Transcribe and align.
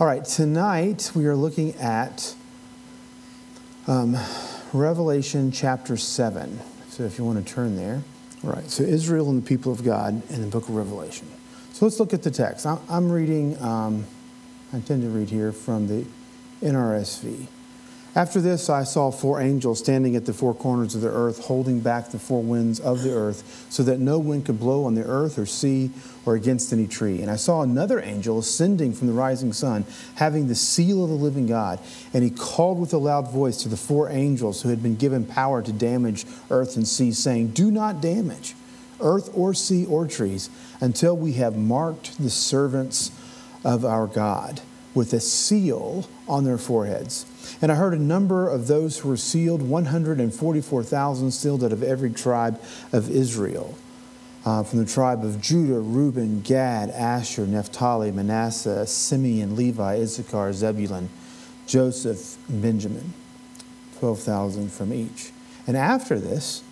All 0.00 0.06
right, 0.06 0.24
tonight 0.24 1.12
we 1.14 1.26
are 1.26 1.36
looking 1.36 1.74
at 1.74 2.34
um, 3.86 4.16
Revelation 4.72 5.52
chapter 5.52 5.98
7. 5.98 6.58
So 6.88 7.02
if 7.02 7.18
you 7.18 7.24
want 7.26 7.46
to 7.46 7.52
turn 7.52 7.76
there. 7.76 8.02
All 8.42 8.50
right, 8.50 8.64
so 8.70 8.82
Israel 8.82 9.28
and 9.28 9.42
the 9.42 9.46
people 9.46 9.72
of 9.72 9.84
God 9.84 10.22
in 10.30 10.40
the 10.40 10.46
book 10.46 10.70
of 10.70 10.74
Revelation. 10.74 11.28
So 11.74 11.84
let's 11.84 12.00
look 12.00 12.14
at 12.14 12.22
the 12.22 12.30
text. 12.30 12.64
I'm 12.64 13.12
reading, 13.12 13.60
um, 13.60 14.06
I 14.72 14.80
tend 14.80 15.02
to 15.02 15.10
read 15.10 15.28
here 15.28 15.52
from 15.52 15.86
the 15.86 16.06
NRSV. 16.62 17.46
After 18.16 18.40
this, 18.40 18.68
I 18.68 18.82
saw 18.82 19.12
four 19.12 19.40
angels 19.40 19.78
standing 19.78 20.16
at 20.16 20.26
the 20.26 20.32
four 20.32 20.52
corners 20.52 20.96
of 20.96 21.00
the 21.00 21.10
earth, 21.10 21.44
holding 21.44 21.78
back 21.78 22.10
the 22.10 22.18
four 22.18 22.42
winds 22.42 22.80
of 22.80 23.02
the 23.02 23.12
earth, 23.12 23.66
so 23.70 23.84
that 23.84 24.00
no 24.00 24.18
wind 24.18 24.46
could 24.46 24.58
blow 24.58 24.84
on 24.84 24.96
the 24.96 25.04
earth 25.04 25.38
or 25.38 25.46
sea 25.46 25.92
or 26.26 26.34
against 26.34 26.72
any 26.72 26.88
tree. 26.88 27.22
And 27.22 27.30
I 27.30 27.36
saw 27.36 27.62
another 27.62 28.00
angel 28.00 28.40
ascending 28.40 28.94
from 28.94 29.06
the 29.06 29.12
rising 29.12 29.52
sun, 29.52 29.84
having 30.16 30.48
the 30.48 30.56
seal 30.56 31.04
of 31.04 31.10
the 31.10 31.16
living 31.16 31.46
God. 31.46 31.78
And 32.12 32.24
he 32.24 32.30
called 32.30 32.80
with 32.80 32.92
a 32.92 32.98
loud 32.98 33.30
voice 33.30 33.62
to 33.62 33.68
the 33.68 33.76
four 33.76 34.10
angels 34.10 34.62
who 34.62 34.70
had 34.70 34.82
been 34.82 34.96
given 34.96 35.24
power 35.24 35.62
to 35.62 35.72
damage 35.72 36.26
earth 36.50 36.76
and 36.76 36.88
sea, 36.88 37.12
saying, 37.12 37.48
Do 37.48 37.70
not 37.70 38.00
damage 38.00 38.56
earth 39.00 39.30
or 39.34 39.54
sea 39.54 39.86
or 39.86 40.06
trees 40.08 40.50
until 40.80 41.16
we 41.16 41.34
have 41.34 41.56
marked 41.56 42.20
the 42.20 42.30
servants 42.30 43.12
of 43.64 43.84
our 43.84 44.08
God 44.08 44.60
with 44.94 45.12
a 45.12 45.20
seal 45.20 46.08
on 46.28 46.42
their 46.42 46.58
foreheads. 46.58 47.24
And 47.62 47.70
I 47.70 47.74
heard 47.74 47.94
a 47.94 47.98
number 47.98 48.48
of 48.48 48.66
those 48.66 48.98
who 48.98 49.08
were 49.08 49.16
sealed 49.16 49.62
144,000 49.62 51.30
sealed 51.30 51.64
out 51.64 51.72
of 51.72 51.82
every 51.82 52.10
tribe 52.10 52.60
of 52.92 53.10
Israel. 53.10 53.76
Uh, 54.44 54.62
from 54.62 54.78
the 54.78 54.90
tribe 54.90 55.22
of 55.22 55.40
Judah, 55.40 55.80
Reuben, 55.80 56.40
Gad, 56.40 56.88
Asher, 56.90 57.46
Naphtali, 57.46 58.10
Manasseh, 58.10 58.86
Simeon, 58.86 59.54
Levi, 59.54 59.96
Issachar, 59.96 60.54
Zebulun, 60.54 61.10
Joseph, 61.66 62.38
Benjamin. 62.48 63.12
12,000 64.00 64.72
from 64.72 64.92
each. 64.94 65.30
And 65.66 65.76
after 65.76 66.18
this, 66.18 66.64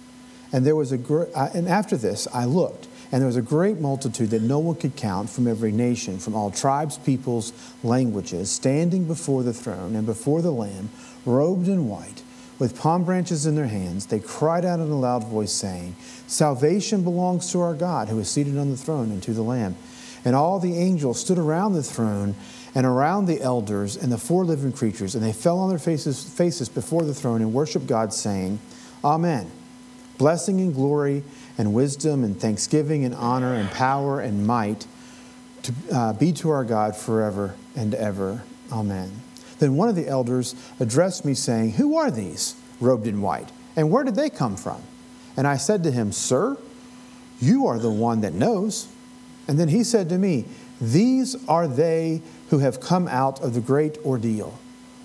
and 0.50 0.64
there 0.64 0.74
was 0.74 0.92
a 0.92 0.98
gr- 0.98 1.24
uh, 1.34 1.50
and 1.54 1.68
after 1.68 1.96
this 1.96 2.26
I 2.32 2.46
looked 2.46 2.87
and 3.10 3.22
there 3.22 3.26
was 3.26 3.36
a 3.36 3.42
great 3.42 3.78
multitude 3.78 4.30
that 4.30 4.42
no 4.42 4.58
one 4.58 4.76
could 4.76 4.94
count 4.96 5.30
from 5.30 5.46
every 5.46 5.72
nation, 5.72 6.18
from 6.18 6.34
all 6.34 6.50
tribes, 6.50 6.98
peoples, 6.98 7.52
languages, 7.82 8.50
standing 8.50 9.04
before 9.04 9.42
the 9.42 9.54
throne 9.54 9.96
and 9.96 10.04
before 10.04 10.42
the 10.42 10.50
Lamb, 10.50 10.90
robed 11.24 11.68
in 11.68 11.88
white, 11.88 12.22
with 12.58 12.78
palm 12.78 13.04
branches 13.04 13.46
in 13.46 13.54
their 13.54 13.66
hands. 13.66 14.06
They 14.06 14.20
cried 14.20 14.64
out 14.64 14.80
in 14.80 14.90
a 14.90 14.98
loud 14.98 15.24
voice, 15.24 15.52
saying, 15.52 15.96
Salvation 16.26 17.02
belongs 17.02 17.50
to 17.52 17.60
our 17.60 17.74
God, 17.74 18.08
who 18.08 18.18
is 18.18 18.28
seated 18.28 18.58
on 18.58 18.70
the 18.70 18.76
throne, 18.76 19.10
and 19.10 19.22
to 19.22 19.32
the 19.32 19.42
Lamb. 19.42 19.76
And 20.24 20.36
all 20.36 20.58
the 20.58 20.76
angels 20.76 21.20
stood 21.20 21.38
around 21.38 21.72
the 21.72 21.82
throne 21.82 22.34
and 22.74 22.84
around 22.84 23.26
the 23.26 23.40
elders 23.40 23.96
and 23.96 24.12
the 24.12 24.18
four 24.18 24.44
living 24.44 24.72
creatures, 24.72 25.14
and 25.14 25.24
they 25.24 25.32
fell 25.32 25.58
on 25.58 25.70
their 25.70 25.78
faces, 25.78 26.22
faces 26.22 26.68
before 26.68 27.04
the 27.04 27.14
throne 27.14 27.40
and 27.40 27.54
worshiped 27.54 27.86
God, 27.86 28.12
saying, 28.12 28.58
Amen. 29.02 29.50
Blessing 30.18 30.60
and 30.60 30.74
glory 30.74 31.22
and 31.58 31.74
wisdom 31.74 32.24
and 32.24 32.40
thanksgiving 32.40 33.04
and 33.04 33.14
honor 33.14 33.54
and 33.54 33.68
power 33.70 34.20
and 34.20 34.46
might 34.46 34.86
to 35.64 35.74
uh, 35.92 36.12
be 36.14 36.32
to 36.32 36.50
our 36.50 36.64
God 36.64 36.96
forever 36.96 37.54
and 37.76 37.94
ever. 37.94 38.42
Amen. 38.72 39.10
Then 39.58 39.74
one 39.76 39.88
of 39.88 39.96
the 39.96 40.06
elders 40.06 40.54
addressed 40.78 41.24
me, 41.24 41.34
saying, 41.34 41.72
Who 41.72 41.96
are 41.96 42.10
these 42.10 42.54
robed 42.80 43.06
in 43.06 43.20
white? 43.20 43.50
And 43.76 43.90
where 43.90 44.04
did 44.04 44.14
they 44.14 44.30
come 44.30 44.56
from? 44.56 44.80
And 45.36 45.46
I 45.46 45.56
said 45.56 45.82
to 45.84 45.90
him, 45.90 46.12
Sir, 46.12 46.56
you 47.40 47.66
are 47.66 47.78
the 47.78 47.90
one 47.90 48.20
that 48.22 48.34
knows. 48.34 48.88
And 49.46 49.58
then 49.58 49.68
he 49.68 49.84
said 49.84 50.08
to 50.10 50.18
me, 50.18 50.44
These 50.80 51.36
are 51.48 51.66
they 51.66 52.22
who 52.50 52.58
have 52.58 52.80
come 52.80 53.08
out 53.08 53.40
of 53.42 53.54
the 53.54 53.60
great 53.60 53.98
ordeal. 54.04 54.58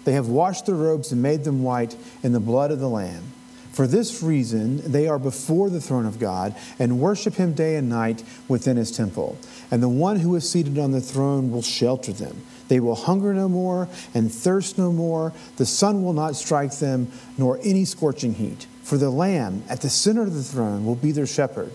They 0.06 0.14
have 0.14 0.28
washed 0.28 0.66
their 0.66 0.76
robes 0.76 1.12
and 1.12 1.22
made 1.22 1.44
them 1.44 1.64
white 1.64 1.96
in 2.22 2.34
the 2.34 2.40
blood 2.40 2.72
of 2.72 2.80
the 2.80 2.90
Lamb. 2.90 3.24
For 3.74 3.88
this 3.88 4.22
reason, 4.22 4.92
they 4.92 5.08
are 5.08 5.18
before 5.18 5.72
the 5.72 5.82
throne 5.82 6.06
of 6.06 6.20
God 6.20 6.56
and 6.78 7.00
worship 7.00 7.34
him 7.34 7.54
day 7.54 7.76
and 7.76 7.90
night 7.90 8.24
within 8.48 8.78
his 8.78 8.92
temple. 8.92 9.36
And 9.72 9.82
the 9.82 9.90
one 9.90 10.20
who 10.20 10.36
is 10.36 10.48
seated 10.48 10.78
on 10.78 10.92
the 10.92 11.02
throne 11.02 11.52
will 11.52 11.64
shelter 11.64 12.14
them. 12.14 12.44
They 12.68 12.80
will 12.80 12.94
hunger 12.94 13.34
no 13.34 13.50
more 13.50 13.90
and 14.14 14.32
thirst 14.32 14.78
no 14.78 14.92
more. 14.92 15.34
The 15.58 15.66
sun 15.66 16.04
will 16.04 16.14
not 16.14 16.36
strike 16.36 16.78
them, 16.78 17.12
nor 17.36 17.60
any 17.64 17.84
scorching 17.84 18.36
heat. 18.36 18.68
For 18.84 18.98
the 18.98 19.10
Lamb 19.10 19.64
at 19.68 19.82
the 19.82 19.90
center 19.90 20.22
of 20.22 20.36
the 20.36 20.44
throne 20.44 20.86
will 20.86 20.96
be 20.96 21.12
their 21.12 21.26
shepherd. 21.26 21.72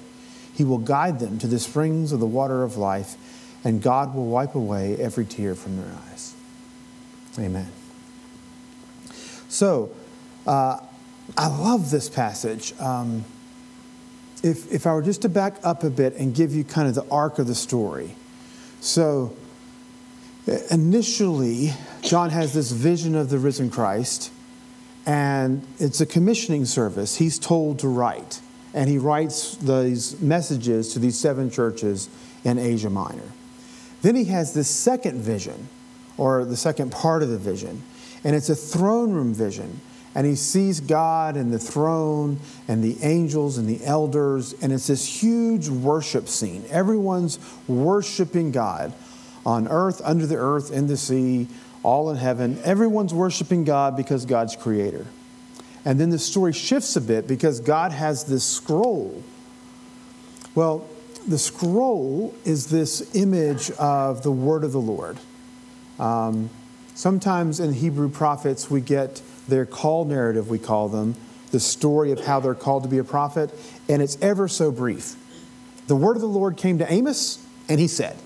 He 0.55 0.63
will 0.63 0.79
guide 0.79 1.19
them 1.19 1.39
to 1.41 1.49
the 1.49 1.59
springs 1.59 2.13
of 2.13 2.21
the 2.21 2.27
water 2.27 2.63
of 2.63 2.77
life, 2.77 3.17
and 3.65 3.83
God 3.83 4.15
will 4.15 4.27
wipe 4.27 4.55
away 4.55 4.97
every 4.97 5.25
tear 5.25 5.57
from 5.57 5.77
their 5.77 5.93
eyes. 6.11 6.35
Amen. 7.39 7.71
So, 9.49 9.91
uh, 10.47 10.79
I 11.37 11.49
love 11.49 11.91
this 11.91 12.09
passage. 12.09 12.79
Um, 12.81 13.25
if, 14.43 14.73
if 14.73 14.87
I 14.87 14.95
were 14.95 15.03
just 15.03 15.23
to 15.23 15.29
back 15.29 15.57
up 15.63 15.85
a 15.85 15.91
bit 15.91 16.15
and 16.15 16.35
give 16.35 16.55
you 16.55 16.65
kind 16.65 16.89
of 16.89 16.95
the 16.95 17.07
arc 17.11 17.39
of 17.39 17.47
the 17.47 17.55
story. 17.55 18.15
So, 18.81 19.35
initially, 20.71 21.73
John 22.03 22.31
has 22.31 22.55
this 22.55 22.71
vision 22.71 23.15
of 23.15 23.31
the 23.31 23.39
risen 23.39 23.71
Christ, 23.71 24.31
and 25.05 25.67
it's 25.79 26.01
a 26.01 26.07
commissioning 26.07 26.65
service. 26.65 27.17
He's 27.17 27.39
told 27.39 27.81
to 27.81 27.89
write, 27.89 28.41
and 28.73 28.89
he 28.89 28.99
writes 28.99 29.57
these 29.57 30.21
messages 30.21 30.93
to 30.93 30.99
these 30.99 31.19
seven 31.19 31.51
churches 31.51 32.09
in 32.45 32.59
Asia 32.59 32.91
Minor. 32.91 33.33
Then 34.03 34.15
he 34.15 34.27
has 34.27 34.55
this 34.55 34.69
second 34.69 35.21
vision, 35.21 35.69
or 36.17 36.45
the 36.45 36.57
second 36.57 36.93
part 36.93 37.23
of 37.23 37.29
the 37.29 37.39
vision, 37.39 37.83
and 38.23 38.37
it's 38.37 38.49
a 38.49 38.55
throne 38.55 39.13
room 39.13 39.35
vision 39.35 39.81
and 40.19 40.27
he 40.27 40.35
sees 40.35 40.81
God 40.81 41.37
and 41.37 41.53
the 41.53 41.61
throne 41.61 42.41
and 42.67 42.83
the 42.83 42.97
angels 43.03 43.57
and 43.57 43.69
the 43.69 43.85
elders, 43.87 44.53
and 44.61 44.73
it's 44.73 44.89
this 44.89 45.07
huge 45.07 45.69
worship 45.69 46.27
scene. 46.27 46.65
Everyone's 46.71 47.39
worshiping 47.69 48.51
God 48.51 48.93
on 49.47 49.69
earth, 49.69 50.03
under 50.05 50.27
the 50.27 50.35
earth, 50.35 50.73
in 50.73 50.89
the 50.89 50.97
sea, 50.97 51.47
all 51.85 52.11
in 52.11 52.17
heaven. 52.17 52.59
Everyone's 52.65 53.15
worshiping 53.15 53.63
God 53.63 53.97
because 53.97 54.27
God's 54.27 54.57
creator. 54.57 55.07
And 55.85 56.01
then 56.01 56.11
the 56.11 56.19
story 56.19 56.53
shifts 56.53 56.97
a 56.97 57.01
bit 57.01 57.29
because 57.29 57.61
God 57.61 57.93
has 57.93 58.25
this 58.25 58.43
scroll. 58.43 59.23
Well, 60.57 60.85
the 61.29 61.39
scroll 61.39 62.35
is 62.45 62.67
this 62.67 63.15
image 63.15 63.71
of 63.71 64.25
the 64.25 64.33
word 64.33 64.65
of 64.65 64.73
the 64.73 64.81
Lord. 64.81 65.17
Um, 66.01 66.51
sometimes 66.97 67.61
in 67.61 67.73
Hebrew 67.73 68.09
prophets, 68.09 68.69
we 68.69 68.81
get 68.81 69.23
their 69.49 69.67
call 69.67 70.05
narrative, 70.05 70.49
we 70.49 70.59
call 70.59 70.89
them, 70.89 71.17
the 71.51 71.61
story 71.61 72.13
of 72.13 72.21
how 72.21 72.41
they're 72.41 72.55
called 72.55 72.83
to 72.83 72.89
be 72.89 72.99
a 72.99 73.05
prophet, 73.05 73.51
and 73.89 74.03
it's 74.03 74.19
ever 74.21 74.49
so 74.49 74.71
brief. 74.71 75.17
The 75.87 75.97
word 75.97 76.17
of 76.17 76.21
the 76.21 76.29
Lord 76.29 76.57
came 76.57 76.79
to 76.79 76.93
Amos, 76.93 77.45
and 77.69 77.81
he 77.81 77.89
said, 77.89 78.17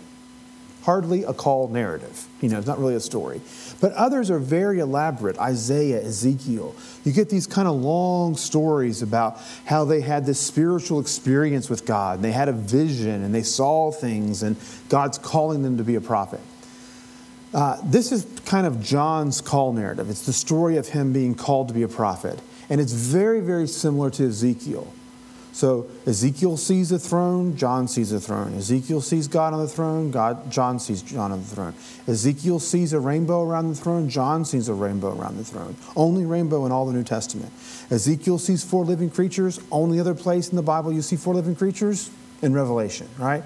hardly 0.82 1.22
a 1.22 1.32
call 1.32 1.68
narrative. 1.68 2.26
You 2.40 2.48
know, 2.48 2.58
it's 2.58 2.66
not 2.66 2.80
really 2.80 2.96
a 2.96 3.00
story. 3.00 3.40
But 3.80 3.92
others 3.92 4.30
are 4.30 4.40
very 4.40 4.80
elaborate. 4.80 5.38
Isaiah, 5.38 6.02
Ezekiel. 6.02 6.74
You 7.04 7.12
get 7.12 7.30
these 7.30 7.46
kind 7.46 7.68
of 7.68 7.76
long 7.76 8.36
stories 8.36 9.02
about 9.02 9.38
how 9.64 9.84
they 9.84 10.00
had 10.00 10.26
this 10.26 10.40
spiritual 10.40 10.98
experience 10.98 11.70
with 11.70 11.86
God, 11.86 12.16
and 12.16 12.24
they 12.24 12.32
had 12.32 12.48
a 12.48 12.52
vision, 12.52 13.22
and 13.22 13.32
they 13.32 13.44
saw 13.44 13.92
things, 13.92 14.42
and 14.42 14.56
God's 14.88 15.18
calling 15.18 15.62
them 15.62 15.76
to 15.76 15.84
be 15.84 15.94
a 15.94 16.00
prophet. 16.00 16.40
Uh, 17.54 17.78
this 17.84 18.12
is 18.12 18.26
kind 18.46 18.66
of 18.66 18.82
John's 18.82 19.40
call 19.40 19.72
narrative. 19.72 20.08
It's 20.08 20.26
the 20.26 20.32
story 20.32 20.76
of 20.76 20.88
him 20.88 21.12
being 21.12 21.34
called 21.34 21.68
to 21.68 21.74
be 21.74 21.82
a 21.82 21.88
prophet. 21.88 22.40
And 22.70 22.80
it's 22.80 22.92
very, 22.92 23.40
very 23.40 23.66
similar 23.66 24.10
to 24.10 24.26
Ezekiel. 24.26 24.92
So 25.52 25.86
Ezekiel 26.06 26.56
sees 26.56 26.90
a 26.92 26.98
throne, 26.98 27.58
John 27.58 27.86
sees 27.86 28.10
a 28.10 28.18
throne. 28.18 28.54
Ezekiel 28.54 29.02
sees 29.02 29.28
God 29.28 29.52
on 29.52 29.60
the 29.60 29.68
throne, 29.68 30.10
God, 30.10 30.50
John 30.50 30.78
sees 30.78 31.02
John 31.02 31.30
on 31.30 31.40
the 31.40 31.46
throne. 31.46 31.74
Ezekiel 32.08 32.58
sees 32.58 32.94
a 32.94 33.00
rainbow 33.00 33.42
around 33.42 33.68
the 33.68 33.74
throne, 33.74 34.08
John 34.08 34.46
sees 34.46 34.70
a 34.70 34.74
rainbow 34.74 35.14
around 35.14 35.36
the 35.36 35.44
throne. 35.44 35.76
Only 35.94 36.24
rainbow 36.24 36.64
in 36.64 36.72
all 36.72 36.86
the 36.86 36.94
New 36.94 37.04
Testament. 37.04 37.52
Ezekiel 37.90 38.38
sees 38.38 38.64
four 38.64 38.86
living 38.86 39.10
creatures. 39.10 39.60
Only 39.70 40.00
other 40.00 40.14
place 40.14 40.48
in 40.48 40.56
the 40.56 40.62
Bible 40.62 40.90
you 40.90 41.02
see 41.02 41.16
four 41.16 41.34
living 41.34 41.54
creatures 41.54 42.10
in 42.40 42.54
Revelation, 42.54 43.06
right? 43.18 43.44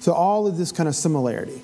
So 0.00 0.12
all 0.12 0.46
of 0.46 0.58
this 0.58 0.72
kind 0.72 0.90
of 0.90 0.94
similarity. 0.94 1.62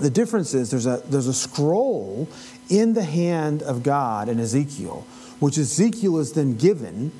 The 0.00 0.10
difference 0.10 0.54
is 0.54 0.70
there's 0.70 0.86
a, 0.86 1.02
there's 1.06 1.26
a 1.26 1.34
scroll 1.34 2.28
in 2.68 2.94
the 2.94 3.04
hand 3.04 3.62
of 3.62 3.82
God 3.82 4.28
in 4.28 4.40
Ezekiel, 4.40 5.06
which 5.40 5.58
Ezekiel 5.58 6.18
is 6.18 6.32
then 6.32 6.56
given. 6.56 7.12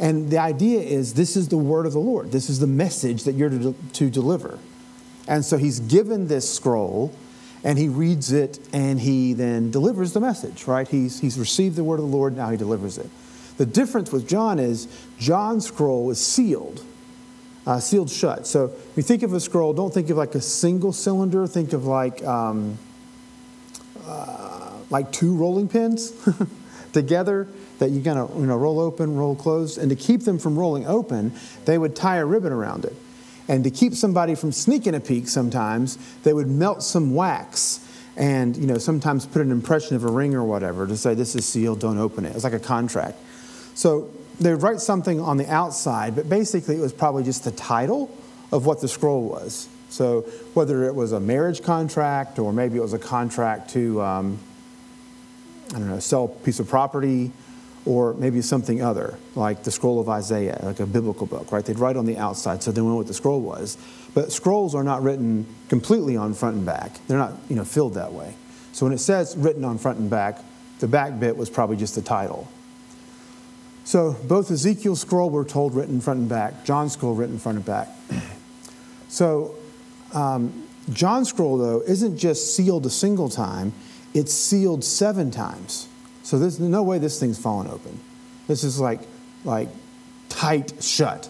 And 0.00 0.30
the 0.30 0.38
idea 0.38 0.80
is 0.80 1.14
this 1.14 1.36
is 1.36 1.48
the 1.48 1.56
word 1.56 1.86
of 1.86 1.92
the 1.92 2.00
Lord. 2.00 2.32
This 2.32 2.50
is 2.50 2.58
the 2.58 2.66
message 2.66 3.24
that 3.24 3.34
you're 3.34 3.50
to, 3.50 3.74
to 3.92 4.10
deliver. 4.10 4.58
And 5.28 5.44
so 5.44 5.56
he's 5.56 5.78
given 5.78 6.26
this 6.26 6.52
scroll 6.52 7.14
and 7.62 7.78
he 7.78 7.88
reads 7.88 8.32
it 8.32 8.58
and 8.72 9.00
he 9.00 9.32
then 9.32 9.70
delivers 9.70 10.12
the 10.12 10.20
message, 10.20 10.66
right? 10.66 10.88
He's, 10.88 11.20
he's 11.20 11.38
received 11.38 11.76
the 11.76 11.84
word 11.84 12.00
of 12.00 12.10
the 12.10 12.16
Lord, 12.16 12.36
now 12.36 12.50
he 12.50 12.56
delivers 12.56 12.98
it. 12.98 13.08
The 13.56 13.66
difference 13.66 14.10
with 14.10 14.28
John 14.28 14.58
is 14.58 14.88
John's 15.18 15.66
scroll 15.66 16.10
is 16.10 16.24
sealed 16.24 16.84
uh, 17.66 17.80
sealed 17.80 18.10
shut. 18.10 18.46
So 18.46 18.66
when 18.68 18.76
you 18.96 19.02
think 19.02 19.22
of 19.22 19.32
a 19.32 19.40
scroll, 19.40 19.72
don't 19.72 19.92
think 19.92 20.10
of 20.10 20.16
like 20.16 20.34
a 20.34 20.40
single 20.40 20.92
cylinder. 20.92 21.46
Think 21.46 21.72
of 21.72 21.86
like 21.86 22.24
um, 22.24 22.78
uh, 24.06 24.72
like 24.90 25.10
two 25.12 25.34
rolling 25.34 25.68
pins 25.68 26.12
together 26.92 27.48
that 27.78 27.90
you 27.90 28.02
kind 28.02 28.18
of 28.18 28.38
you 28.38 28.46
know 28.46 28.56
roll 28.56 28.80
open, 28.80 29.16
roll 29.16 29.34
closed, 29.34 29.78
and 29.78 29.90
to 29.90 29.96
keep 29.96 30.22
them 30.22 30.38
from 30.38 30.58
rolling 30.58 30.86
open, 30.86 31.32
they 31.64 31.78
would 31.78 31.96
tie 31.96 32.16
a 32.16 32.24
ribbon 32.24 32.52
around 32.52 32.84
it. 32.84 32.94
And 33.46 33.64
to 33.64 33.70
keep 33.70 33.94
somebody 33.94 34.34
from 34.34 34.52
sneaking 34.52 34.94
a 34.94 35.00
peek, 35.00 35.28
sometimes 35.28 35.98
they 36.22 36.32
would 36.32 36.48
melt 36.48 36.82
some 36.82 37.14
wax 37.14 37.80
and 38.16 38.56
you 38.56 38.66
know 38.66 38.78
sometimes 38.78 39.26
put 39.26 39.42
an 39.42 39.50
impression 39.50 39.96
of 39.96 40.04
a 40.04 40.10
ring 40.10 40.34
or 40.34 40.44
whatever 40.44 40.86
to 40.86 40.96
say 40.96 41.14
this 41.14 41.34
is 41.34 41.46
sealed, 41.46 41.80
don't 41.80 41.98
open 41.98 42.24
it. 42.24 42.34
It's 42.34 42.44
like 42.44 42.52
a 42.52 42.60
contract. 42.60 43.18
So 43.74 44.10
they 44.40 44.52
would 44.52 44.62
write 44.62 44.80
something 44.80 45.20
on 45.20 45.36
the 45.36 45.50
outside, 45.50 46.16
but 46.16 46.28
basically 46.28 46.76
it 46.76 46.80
was 46.80 46.92
probably 46.92 47.22
just 47.22 47.44
the 47.44 47.52
title 47.52 48.10
of 48.52 48.66
what 48.66 48.80
the 48.80 48.88
scroll 48.88 49.22
was. 49.22 49.68
So 49.88 50.22
whether 50.54 50.84
it 50.84 50.94
was 50.94 51.12
a 51.12 51.20
marriage 51.20 51.62
contract 51.62 52.38
or 52.38 52.52
maybe 52.52 52.78
it 52.78 52.82
was 52.82 52.94
a 52.94 52.98
contract 52.98 53.70
to, 53.70 54.02
um, 54.02 54.38
I 55.70 55.78
don't 55.78 55.88
know, 55.88 56.00
sell 56.00 56.24
a 56.24 56.28
piece 56.28 56.58
of 56.58 56.68
property 56.68 57.30
or 57.86 58.14
maybe 58.14 58.40
something 58.42 58.82
other, 58.82 59.18
like 59.34 59.62
the 59.62 59.70
scroll 59.70 60.00
of 60.00 60.08
Isaiah, 60.08 60.58
like 60.62 60.80
a 60.80 60.86
biblical 60.86 61.26
book, 61.26 61.52
right? 61.52 61.64
They'd 61.64 61.78
write 61.78 61.96
on 61.96 62.06
the 62.06 62.16
outside 62.16 62.62
so 62.62 62.72
they 62.72 62.80
knew 62.80 62.96
what 62.96 63.06
the 63.06 63.14
scroll 63.14 63.40
was. 63.40 63.76
But 64.14 64.32
scrolls 64.32 64.74
are 64.74 64.84
not 64.84 65.02
written 65.02 65.46
completely 65.68 66.16
on 66.16 66.34
front 66.34 66.56
and 66.56 66.66
back. 66.66 66.98
They're 67.06 67.18
not, 67.18 67.34
you 67.48 67.56
know, 67.56 67.64
filled 67.64 67.94
that 67.94 68.12
way. 68.12 68.34
So 68.72 68.86
when 68.86 68.92
it 68.92 68.98
says 68.98 69.36
written 69.36 69.64
on 69.64 69.78
front 69.78 69.98
and 69.98 70.10
back, 70.10 70.40
the 70.80 70.88
back 70.88 71.20
bit 71.20 71.36
was 71.36 71.50
probably 71.50 71.76
just 71.76 71.94
the 71.94 72.02
title. 72.02 72.48
So 73.84 74.16
both 74.26 74.50
Ezekiel's 74.50 75.02
scroll 75.02 75.30
we're 75.30 75.44
told 75.44 75.74
written 75.74 76.00
front 76.00 76.20
and 76.20 76.28
back, 76.28 76.64
John's 76.64 76.94
scroll 76.94 77.14
written 77.14 77.38
front 77.38 77.56
and 77.56 77.64
back. 77.64 77.88
So 79.06 79.54
um, 80.12 80.66
John's 80.92 81.28
scroll, 81.28 81.56
though, 81.56 81.82
isn't 81.82 82.18
just 82.18 82.56
sealed 82.56 82.84
a 82.84 82.90
single 82.90 83.28
time, 83.28 83.72
it's 84.12 84.34
sealed 84.34 84.82
seven 84.82 85.30
times. 85.30 85.88
So 86.24 86.38
there's 86.38 86.58
no 86.58 86.82
way 86.82 86.98
this 86.98 87.20
thing's 87.20 87.38
fallen 87.38 87.68
open. 87.68 88.00
This 88.48 88.64
is 88.64 88.80
like, 88.80 89.00
like 89.44 89.68
tight 90.28 90.72
shut. 90.82 91.28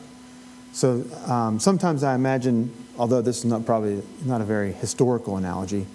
So 0.73 1.05
um, 1.27 1.61
sometimes 1.61 2.03
I 2.03 2.15
imagine, 2.15 2.73
although 2.99 3.23
this 3.23 3.39
is 3.39 3.45
not 3.45 3.67
probably 3.67 4.03
not 4.25 4.41
a 4.41 4.45
very 4.45 4.73
historical 4.73 5.37
analogy, 5.37 5.87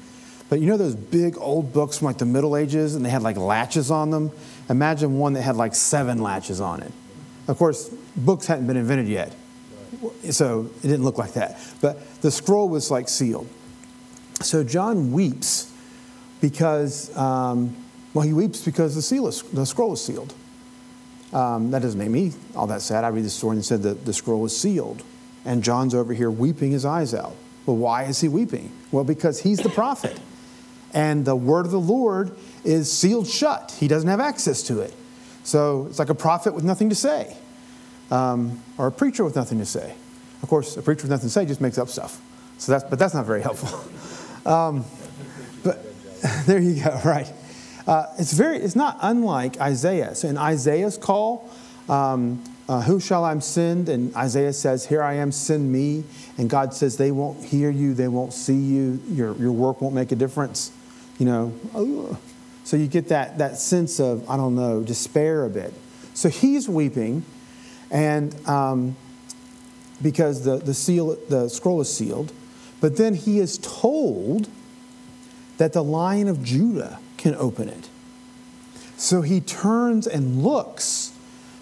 but 0.50 0.60
you 0.60 0.68
know 0.68 0.78
those 0.78 0.96
big 0.96 1.38
old 1.38 1.72
books 1.72 2.00
from 2.00 2.06
like 2.06 2.18
the 2.18 2.26
Middle 2.26 2.58
Ages 2.58 2.96
and 2.96 3.06
they 3.06 3.10
had 3.10 3.22
like 3.22 3.38
latches 3.38 3.92
on 3.92 4.10
them? 4.10 4.32
Imagine 4.70 5.18
one 5.18 5.34
that 5.34 5.42
had 5.42 5.56
like 5.56 5.76
seven 5.76 6.22
latches 6.22 6.60
on 6.60 6.82
it. 6.82 6.92
Of 7.48 7.58
course, 7.58 7.90
books 8.16 8.46
hadn't 8.48 8.68
been 8.68 8.78
invented 8.78 9.08
yet, 9.08 9.36
so 10.30 10.70
it 10.84 10.88
didn't 10.88 11.04
look 11.04 11.18
like 11.18 11.34
that. 11.34 11.60
But 11.82 12.22
the 12.22 12.32
scroll 12.32 12.70
was 12.70 12.92
like 12.92 13.10
sealed. 13.10 13.48
So 14.42 14.64
John 14.64 15.12
weeps 15.12 15.72
because 16.42 17.16
um, 17.18 17.76
well, 18.14 18.26
he 18.26 18.34
weeps 18.34 18.64
because 18.64 18.96
the, 18.96 19.02
seal 19.02 19.28
is, 19.28 19.44
the 19.44 19.66
scroll 19.66 19.94
is 19.94 20.04
sealed. 20.04 20.34
Um, 21.32 21.70
that 21.72 21.84
doesn't 21.84 22.00
make 22.00 22.10
me 22.10 22.34
all 22.56 22.68
that 22.68 22.82
sad. 22.82 23.04
I 23.04 23.10
read 23.10 23.24
the 23.24 23.30
story 23.30 23.56
and 23.56 23.64
said 23.64 23.84
that 23.84 24.06
the 24.06 24.14
scroll 24.14 24.46
is 24.46 24.58
sealed. 24.60 25.04
And 25.46 25.64
John's 25.64 25.94
over 25.94 26.14
here 26.14 26.32
weeping 26.32 26.72
his 26.72 26.86
eyes 26.86 27.14
out. 27.14 27.36
Well, 27.66 27.78
why 27.78 28.04
is 28.06 28.20
he 28.20 28.28
weeping? 28.28 28.72
Well, 28.92 29.04
because 29.04 29.42
he's 29.42 29.60
the 29.60 29.70
prophet. 29.70 30.20
And 30.94 31.26
the 31.26 31.36
word 31.36 31.66
of 31.66 31.72
the 31.72 31.80
Lord 31.80 32.32
is 32.64 32.92
sealed 32.92 33.28
shut. 33.28 33.76
He 33.80 33.88
doesn't 33.88 34.10
have 34.10 34.20
access 34.20 34.64
to 34.64 34.80
it. 34.82 34.94
So 35.44 35.88
it's 35.90 36.00
like 36.00 36.10
a 36.10 36.16
prophet 36.16 36.54
with 36.54 36.64
nothing 36.64 36.90
to 36.90 36.96
say, 36.96 37.36
um, 38.12 38.62
or 38.78 38.88
a 38.88 38.92
preacher 38.92 39.24
with 39.24 39.36
nothing 39.36 39.60
to 39.60 39.66
say. 39.66 39.94
Of 40.44 40.50
course, 40.50 40.78
a 40.78 40.82
preacher 40.82 41.04
with 41.04 41.12
nothing 41.12 41.28
to 41.28 41.34
say 41.34 41.46
just 41.46 41.62
makes 41.62 41.78
up 41.78 41.90
stuff. 41.90 42.22
So 42.58 42.72
that's, 42.72 42.84
but 42.84 43.00
that's 43.00 43.14
not 43.14 43.26
very 43.26 43.42
helpful. 43.42 43.84
Um, 44.46 44.86
but 45.64 45.84
there 46.46 46.60
you 46.60 46.82
go, 46.82 47.00
right. 47.06 47.32
Uh, 47.86 48.06
it's 48.18 48.32
very, 48.32 48.58
it's 48.58 48.76
not 48.76 48.98
unlike 49.02 49.60
Isaiah. 49.60 50.16
So 50.16 50.30
in 50.30 50.38
Isaiah's 50.38 50.98
call, 50.98 51.50
um, 51.90 52.42
uh, 52.70 52.82
who 52.82 53.00
shall 53.00 53.26
I 53.26 53.38
send? 53.40 53.90
And 53.90 54.16
Isaiah 54.16 54.54
says, 54.54 54.86
Here 54.86 55.02
I 55.02 55.16
am, 55.16 55.32
send 55.32 55.72
me. 55.72 56.04
And 56.38 56.50
God 56.50 56.74
says, 56.74 56.98
They 56.98 57.12
won't 57.12 57.44
hear 57.44 57.70
you, 57.70 57.94
they 57.94 58.08
won't 58.08 58.32
see 58.32 58.56
you, 58.56 59.02
your, 59.10 59.36
your 59.36 59.52
work 59.52 59.82
won't 59.82 59.96
make 59.96 60.12
a 60.12 60.16
difference. 60.16 60.72
You 61.20 61.26
know, 61.26 62.18
so 62.64 62.78
you 62.78 62.88
get 62.88 63.10
that, 63.10 63.40
that 63.40 63.58
sense 63.58 64.00
of, 64.00 64.30
I 64.30 64.38
don't 64.38 64.56
know, 64.56 64.82
despair 64.84 65.44
a 65.44 65.50
bit. 65.50 65.74
So 66.14 66.30
he's 66.30 66.70
weeping, 66.70 67.26
and 67.92 68.34
um, 68.48 68.96
because 70.02 70.46
the, 70.46 70.58
the, 70.58 70.74
seal, 70.74 71.18
the 71.28 71.50
scroll 71.50 71.82
is 71.82 71.94
sealed, 71.94 72.32
but 72.80 72.96
then 72.96 73.16
he 73.16 73.40
is 73.40 73.58
told 73.58 74.48
that 75.58 75.74
the 75.74 75.84
lion 75.84 76.30
of 76.30 76.42
Judah 76.42 77.00
can 77.18 77.36
open 77.36 77.68
it. 77.68 77.90
So 78.96 79.22
he 79.22 79.42
turns 79.42 80.08
and 80.08 80.42
looks, 80.42 81.12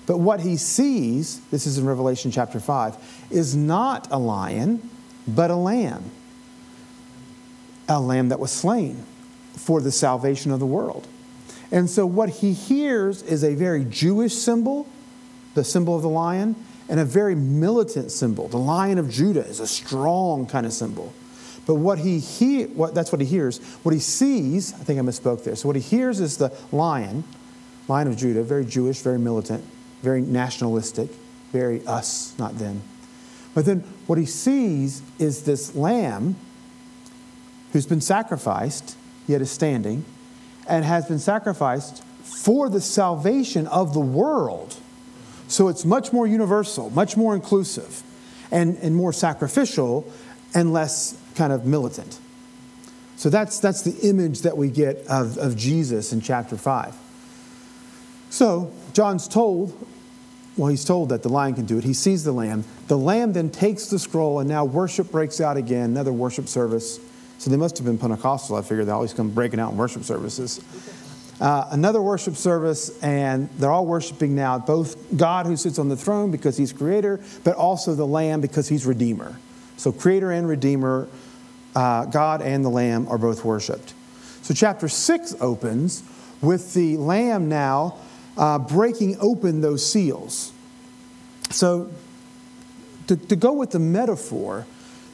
but 0.06 0.20
what 0.20 0.42
he 0.42 0.56
sees, 0.56 1.40
this 1.52 1.66
is 1.66 1.80
in 1.80 1.86
Revelation 1.86 2.30
chapter 2.30 2.60
5, 2.60 3.28
is 3.32 3.56
not 3.56 4.08
a 4.12 4.20
lion, 4.20 4.88
but 5.28 5.50
a 5.50 5.56
lamb. 5.56 6.12
A 7.90 8.00
lamb 8.00 8.30
that 8.30 8.40
was 8.40 8.52
slain 8.52 9.04
for 9.58 9.82
the 9.82 9.92
salvation 9.92 10.52
of 10.52 10.60
the 10.60 10.66
world. 10.66 11.08
And 11.72 11.90
so 11.90 12.06
what 12.06 12.30
he 12.30 12.54
hears 12.54 13.22
is 13.24 13.44
a 13.44 13.56
very 13.56 13.84
Jewish 13.84 14.34
symbol, 14.34 14.88
the 15.54 15.64
symbol 15.64 15.96
of 15.96 16.02
the 16.02 16.10
lion, 16.10 16.56
and 16.90 17.00
a 17.00 17.06
very 17.06 17.36
militant 17.36 18.12
symbol. 18.12 18.48
The 18.48 18.58
lion 18.58 18.98
of 18.98 19.10
Judah 19.10 19.46
is 19.46 19.60
a 19.60 19.68
strong 19.68 20.46
kind 20.46 20.66
of 20.66 20.72
symbol. 20.72 21.14
But 21.66 21.76
what 21.76 22.00
he 22.00 22.20
hear, 22.20 22.68
what, 22.70 22.96
that's 22.96 23.12
what 23.12 23.20
he 23.20 23.28
hears. 23.28 23.60
What 23.84 23.94
he 23.94 24.00
sees, 24.00 24.74
I 24.74 24.78
think 24.78 25.00
I 25.00 25.02
misspoke 25.02 25.44
there. 25.44 25.56
So 25.58 25.68
what 25.68 25.76
he 25.76 25.82
hears 25.82 26.22
is 26.22 26.38
the 26.38 26.54
lion, 26.72 27.26
lion 27.90 28.08
of 28.08 28.16
Judah, 28.16 28.44
very 28.44 28.66
Jewish, 28.66 29.02
very 29.02 29.20
militant, 29.20 29.66
very 30.02 30.22
nationalistic, 30.22 31.10
very 31.52 31.86
us, 31.86 32.34
not 32.40 32.58
them. 32.58 32.84
But 33.54 33.66
then 33.66 33.80
what 34.06 34.18
he 34.18 34.26
sees 34.26 35.02
is 35.20 35.44
this 35.44 35.76
lamb 35.76 36.38
who's 37.74 37.86
been 37.86 38.02
sacrificed, 38.02 38.96
yet 39.28 39.42
is 39.42 39.52
standing, 39.52 40.06
and 40.68 40.84
has 40.84 41.06
been 41.08 41.20
sacrificed 41.20 42.04
for 42.24 42.70
the 42.70 42.82
salvation 42.82 43.68
of 43.68 43.94
the 43.94 44.00
world. 44.00 44.76
So 45.48 45.68
it's 45.68 45.86
much 45.86 46.12
more 46.12 46.28
universal, 46.28 46.90
much 46.90 47.16
more 47.16 47.36
inclusive, 47.36 48.04
and, 48.52 48.78
and 48.78 48.96
more 48.96 49.14
sacrificial 49.14 50.12
and 50.54 50.74
less 50.74 51.20
kind 51.36 51.54
of 51.54 51.66
militant. 51.66 52.20
So 53.16 53.30
that's, 53.30 53.60
that's 53.60 53.82
the 53.82 54.08
image 54.08 54.42
that 54.42 54.58
we 54.58 54.70
get 54.70 55.06
of, 55.08 55.38
of 55.38 55.56
Jesus 55.56 56.14
in 56.14 56.22
chapter 56.22 56.56
5. 56.56 56.96
So 58.30 58.72
John's 58.94 59.28
told, 59.28 59.74
well, 60.56 60.68
he's 60.68 60.86
told 60.86 61.10
that 61.10 61.24
the 61.24 61.30
lion 61.30 61.56
can 61.56 61.66
do 61.66 61.78
it. 61.78 61.84
He 61.84 61.94
sees 61.94 62.24
the 62.24 62.32
lamb. 62.32 62.64
The 62.88 62.98
lamb 62.98 63.34
then 63.34 63.50
takes 63.50 63.88
the 63.88 64.00
scroll, 64.00 64.40
and 64.40 64.50
now 64.50 64.66
worship 64.66 65.12
breaks 65.12 65.40
out 65.42 65.58
again, 65.58 65.92
another 65.92 66.14
worship 66.14 66.48
service. 66.48 67.00
So 67.38 67.52
they 67.52 67.58
must 67.58 67.78
have 67.78 67.86
been 67.86 67.98
Pentecostal. 67.98 68.56
I 68.56 68.62
figure 68.62 68.84
they 68.84 68.92
always 68.92 69.14
come 69.14 69.30
breaking 69.30 69.60
out 69.60 69.72
in 69.72 69.78
worship 69.78 70.04
services. 70.04 70.60
Uh, 71.40 71.68
another 71.70 72.02
worship 72.02 72.36
service, 72.36 73.02
and 73.04 73.48
they're 73.58 73.72
all 73.72 73.86
worshiping 73.86 74.36
now 74.36 74.58
both 74.58 75.16
God 75.16 75.46
who 75.46 75.56
sits 75.56 75.78
on 75.78 75.88
the 75.88 75.96
throne 75.96 76.32
because 76.32 76.58
he's 76.58 76.74
creator, 76.74 77.20
but 77.44 77.56
also 77.56 77.94
the 77.94 78.08
Lamb 78.08 78.42
because 78.42 78.68
he's 78.68 78.88
redeemer. 78.88 79.38
So, 79.78 79.92
creator 79.92 80.32
and 80.32 80.48
redeemer 80.48 81.08
uh, 81.76 82.06
God 82.06 82.42
and 82.42 82.66
the 82.66 82.70
Lamb 82.70 83.08
are 83.08 83.20
both 83.20 83.46
worshiped. 83.46 83.94
So, 84.42 84.56
chapter 84.56 84.90
6 84.90 85.36
opens 85.40 86.02
with 86.42 86.74
the 86.74 86.98
Lamb 86.98 87.50
now 87.50 88.00
uh, 88.36 88.58
breaking 88.58 89.18
open 89.20 89.62
those 89.62 89.86
seals. 89.86 90.52
So, 91.52 91.92
to, 93.08 93.16
to 93.16 93.36
go 93.36 93.54
with 93.54 93.72
the 93.72 93.80
metaphor, 93.80 94.66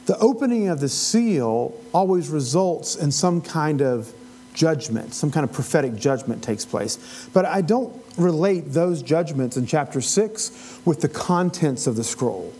the 0.06 0.18
opening 0.18 0.68
of 0.68 0.80
the 0.80 0.88
seal 0.88 1.74
always 1.92 2.28
results 2.28 2.96
in 2.96 3.10
some 3.10 3.40
kind 3.40 3.80
of 3.80 4.12
judgment, 4.52 5.14
some 5.14 5.30
kind 5.30 5.44
of 5.44 5.52
prophetic 5.52 5.96
judgment 5.96 6.42
takes 6.42 6.64
place. 6.64 7.28
But 7.32 7.44
I 7.44 7.60
don't 7.60 7.94
relate 8.16 8.72
those 8.72 9.02
judgments 9.02 9.56
in 9.56 9.66
chapter 9.66 10.00
6 10.00 10.80
with 10.84 11.00
the 11.00 11.08
contents 11.08 11.86
of 11.86 11.96
the 11.96 12.04
scroll. 12.04 12.52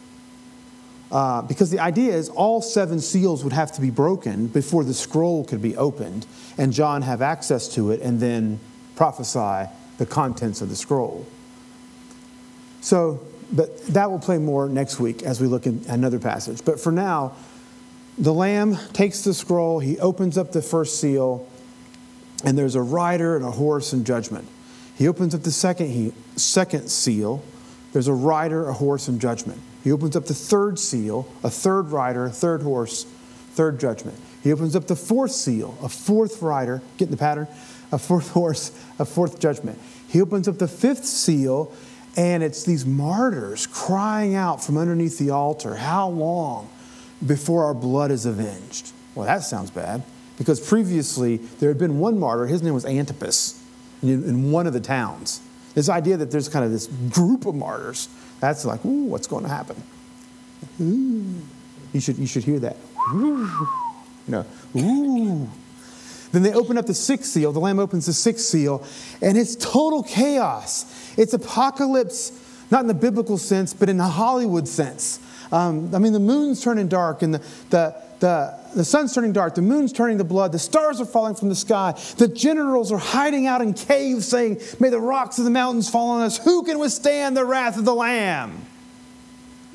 Uh, 1.12 1.42
because 1.42 1.70
the 1.70 1.78
idea 1.78 2.12
is 2.12 2.28
all 2.30 2.60
seven 2.60 2.98
seals 2.98 3.44
would 3.44 3.52
have 3.52 3.70
to 3.70 3.80
be 3.80 3.90
broken 3.90 4.48
before 4.48 4.82
the 4.82 4.94
scroll 4.94 5.44
could 5.44 5.62
be 5.62 5.76
opened 5.76 6.26
and 6.58 6.72
John 6.72 7.02
have 7.02 7.22
access 7.22 7.68
to 7.74 7.92
it 7.92 8.00
and 8.00 8.18
then 8.18 8.58
prophesy 8.96 9.70
the 9.98 10.06
contents 10.06 10.60
of 10.60 10.70
the 10.70 10.76
scroll. 10.76 11.24
So, 12.80 13.20
but 13.52 13.86
that 13.86 14.10
will 14.10 14.18
play 14.18 14.38
more 14.38 14.68
next 14.68 14.98
week 14.98 15.22
as 15.22 15.40
we 15.40 15.46
look 15.46 15.66
at 15.66 15.74
another 15.88 16.18
passage. 16.18 16.64
But 16.64 16.80
for 16.80 16.92
now, 16.92 17.34
the 18.18 18.32
Lamb 18.32 18.76
takes 18.92 19.22
the 19.22 19.34
scroll, 19.34 19.80
he 19.80 19.98
opens 19.98 20.38
up 20.38 20.52
the 20.52 20.62
first 20.62 21.00
seal, 21.00 21.46
and 22.44 22.56
there's 22.56 22.74
a 22.74 22.82
rider 22.82 23.36
and 23.36 23.44
a 23.44 23.50
horse 23.50 23.92
and 23.92 24.06
judgment. 24.06 24.46
He 24.96 25.08
opens 25.08 25.34
up 25.34 25.42
the 25.42 25.50
second, 25.50 25.88
he, 25.88 26.12
second 26.36 26.88
seal, 26.88 27.42
there's 27.92 28.08
a 28.08 28.12
rider, 28.12 28.68
a 28.68 28.72
horse, 28.72 29.08
and 29.08 29.20
judgment. 29.20 29.60
He 29.82 29.92
opens 29.92 30.16
up 30.16 30.26
the 30.26 30.34
third 30.34 30.78
seal, 30.78 31.28
a 31.42 31.50
third 31.50 31.90
rider, 31.90 32.24
a 32.24 32.30
third 32.30 32.62
horse, 32.62 33.04
third 33.52 33.78
judgment. 33.78 34.18
He 34.42 34.52
opens 34.52 34.76
up 34.76 34.86
the 34.86 34.96
fourth 34.96 35.32
seal, 35.32 35.78
a 35.82 35.88
fourth 35.88 36.42
rider, 36.42 36.82
getting 36.98 37.12
the 37.12 37.16
pattern? 37.16 37.48
A 37.92 37.98
fourth 37.98 38.30
horse, 38.30 38.72
a 38.98 39.04
fourth 39.04 39.38
judgment. 39.38 39.78
He 40.08 40.20
opens 40.20 40.48
up 40.48 40.58
the 40.58 40.68
fifth 40.68 41.04
seal, 41.04 41.72
and 42.16 42.42
it's 42.42 42.64
these 42.64 42.86
martyrs 42.86 43.66
crying 43.66 44.34
out 44.34 44.62
from 44.62 44.76
underneath 44.76 45.18
the 45.18 45.30
altar, 45.30 45.74
How 45.74 46.08
long 46.08 46.68
before 47.24 47.64
our 47.64 47.74
blood 47.74 48.10
is 48.10 48.26
avenged? 48.26 48.92
Well, 49.14 49.26
that 49.26 49.42
sounds 49.42 49.70
bad, 49.70 50.02
because 50.38 50.60
previously 50.60 51.36
there 51.36 51.70
had 51.70 51.78
been 51.78 51.98
one 51.98 52.18
martyr, 52.18 52.46
his 52.46 52.62
name 52.62 52.74
was 52.74 52.84
Antipas, 52.84 53.62
in 54.02 54.50
one 54.50 54.66
of 54.66 54.72
the 54.72 54.80
towns. 54.80 55.40
This 55.74 55.88
idea 55.88 56.16
that 56.18 56.30
there's 56.30 56.48
kind 56.48 56.64
of 56.64 56.70
this 56.70 56.86
group 56.86 57.46
of 57.46 57.54
martyrs, 57.54 58.08
that's 58.40 58.64
like, 58.64 58.84
ooh, 58.84 59.04
what's 59.04 59.26
going 59.26 59.44
to 59.44 59.48
happen? 59.48 59.82
Ooh. 60.80 61.42
You 61.92 62.00
should, 62.00 62.18
you 62.18 62.26
should 62.26 62.44
hear 62.44 62.58
that. 62.60 62.76
Ooh. 63.12 63.48
You 64.26 64.32
know, 64.32 64.46
ooh. 64.76 65.48
Then 66.34 66.42
they 66.42 66.52
open 66.52 66.76
up 66.76 66.86
the 66.86 66.94
sixth 66.94 67.30
seal. 67.30 67.52
The 67.52 67.60
Lamb 67.60 67.78
opens 67.78 68.06
the 68.06 68.12
sixth 68.12 68.46
seal, 68.46 68.84
and 69.22 69.38
it's 69.38 69.54
total 69.54 70.02
chaos. 70.02 71.14
It's 71.16 71.32
apocalypse, 71.32 72.32
not 72.72 72.80
in 72.80 72.88
the 72.88 72.94
biblical 72.94 73.38
sense, 73.38 73.72
but 73.72 73.88
in 73.88 73.98
the 73.98 74.04
Hollywood 74.08 74.66
sense. 74.66 75.20
Um, 75.52 75.94
I 75.94 76.00
mean, 76.00 76.12
the 76.12 76.18
moon's 76.18 76.60
turning 76.60 76.88
dark, 76.88 77.22
and 77.22 77.34
the, 77.34 77.38
the, 77.70 77.94
the, 78.18 78.58
the 78.74 78.84
sun's 78.84 79.14
turning 79.14 79.32
dark, 79.32 79.54
the 79.54 79.62
moon's 79.62 79.92
turning 79.92 80.18
to 80.18 80.24
blood, 80.24 80.50
the 80.50 80.58
stars 80.58 81.00
are 81.00 81.04
falling 81.04 81.36
from 81.36 81.50
the 81.50 81.54
sky, 81.54 81.96
the 82.16 82.26
generals 82.26 82.90
are 82.90 82.98
hiding 82.98 83.46
out 83.46 83.62
in 83.62 83.72
caves 83.72 84.26
saying, 84.26 84.60
May 84.80 84.88
the 84.88 84.98
rocks 84.98 85.38
of 85.38 85.44
the 85.44 85.52
mountains 85.52 85.88
fall 85.88 86.10
on 86.10 86.22
us. 86.22 86.38
Who 86.38 86.64
can 86.64 86.80
withstand 86.80 87.36
the 87.36 87.44
wrath 87.44 87.78
of 87.78 87.84
the 87.84 87.94
Lamb? 87.94 88.60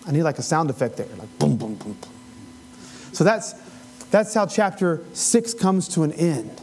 I 0.05 0.11
need 0.11 0.23
like 0.23 0.39
a 0.39 0.43
sound 0.43 0.69
effect 0.69 0.97
there, 0.97 1.07
like 1.17 1.39
boom, 1.39 1.55
boom, 1.55 1.75
boom, 1.75 1.93
boom. 1.93 2.11
So 3.13 3.23
that's 3.23 3.53
that's 4.11 4.33
how 4.33 4.45
chapter 4.45 5.03
6 5.13 5.53
comes 5.55 5.87
to 5.89 6.03
an 6.03 6.11
end. 6.13 6.61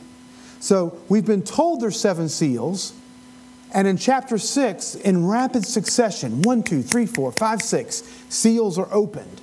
So 0.60 0.98
we've 1.08 1.24
been 1.24 1.42
told 1.42 1.80
there's 1.80 1.98
seven 1.98 2.28
seals. 2.28 2.92
And 3.72 3.86
in 3.86 3.96
chapter 3.96 4.38
6, 4.38 4.94
in 4.96 5.26
rapid 5.26 5.64
succession, 5.66 6.42
one, 6.42 6.62
two, 6.62 6.82
three, 6.82 7.06
four, 7.06 7.30
five, 7.30 7.60
six, 7.60 8.02
seals 8.28 8.78
are 8.78 8.88
opened. 8.92 9.40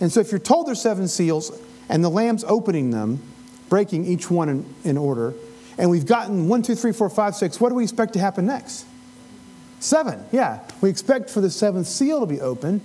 And 0.00 0.12
so 0.12 0.20
if 0.20 0.30
you're 0.30 0.38
told 0.38 0.66
there's 0.66 0.80
seven 0.80 1.08
seals 1.08 1.58
and 1.88 2.04
the 2.04 2.08
lamb's 2.08 2.44
opening 2.44 2.90
them, 2.90 3.20
breaking 3.68 4.04
each 4.04 4.30
one 4.30 4.48
in, 4.48 4.74
in 4.84 4.96
order, 4.96 5.34
and 5.76 5.90
we've 5.90 6.06
gotten 6.06 6.48
one, 6.48 6.62
two, 6.62 6.74
three, 6.74 6.92
four, 6.92 7.08
five, 7.08 7.34
six, 7.34 7.60
what 7.60 7.70
do 7.70 7.74
we 7.74 7.84
expect 7.84 8.12
to 8.14 8.18
happen 8.18 8.46
next? 8.46 8.84
Seven, 9.80 10.24
yeah. 10.32 10.60
We 10.80 10.90
expect 10.90 11.30
for 11.30 11.40
the 11.40 11.50
seventh 11.50 11.86
seal 11.86 12.20
to 12.20 12.26
be 12.26 12.40
open. 12.40 12.80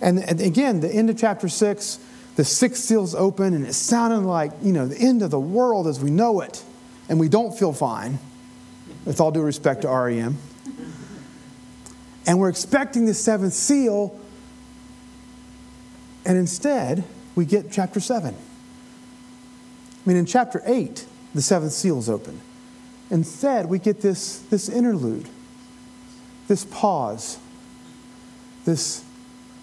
And, 0.00 0.18
and 0.18 0.40
again, 0.40 0.80
the 0.80 0.90
end 0.90 1.08
of 1.08 1.16
chapter 1.16 1.48
6, 1.48 1.98
the 2.36 2.44
sixth 2.44 2.84
seal's 2.84 3.14
open, 3.14 3.54
and 3.54 3.66
it 3.66 3.74
sounded 3.74 4.20
like, 4.20 4.52
you 4.62 4.72
know, 4.72 4.86
the 4.86 4.98
end 4.98 5.22
of 5.22 5.30
the 5.30 5.38
world 5.38 5.86
as 5.86 6.00
we 6.00 6.10
know 6.10 6.40
it, 6.40 6.62
and 7.08 7.20
we 7.20 7.28
don't 7.28 7.56
feel 7.56 7.72
fine, 7.72 8.18
with 9.04 9.20
all 9.20 9.30
due 9.30 9.42
respect 9.42 9.82
to 9.82 9.88
REM. 9.88 10.36
And 12.26 12.40
we're 12.40 12.48
expecting 12.48 13.06
the 13.06 13.14
seventh 13.14 13.52
seal, 13.52 14.18
and 16.24 16.36
instead, 16.36 17.04
we 17.34 17.44
get 17.44 17.70
chapter 17.70 18.00
7. 18.00 18.34
I 18.34 20.08
mean, 20.08 20.16
in 20.16 20.26
chapter 20.26 20.62
8, 20.64 21.06
the 21.34 21.42
seventh 21.42 21.72
seal 21.72 21.98
is 21.98 22.08
open. 22.08 22.40
Instead, 23.10 23.66
we 23.66 23.78
get 23.78 24.00
this, 24.00 24.38
this 24.38 24.68
interlude, 24.68 25.28
this 26.48 26.64
pause, 26.64 27.38
this, 28.64 29.04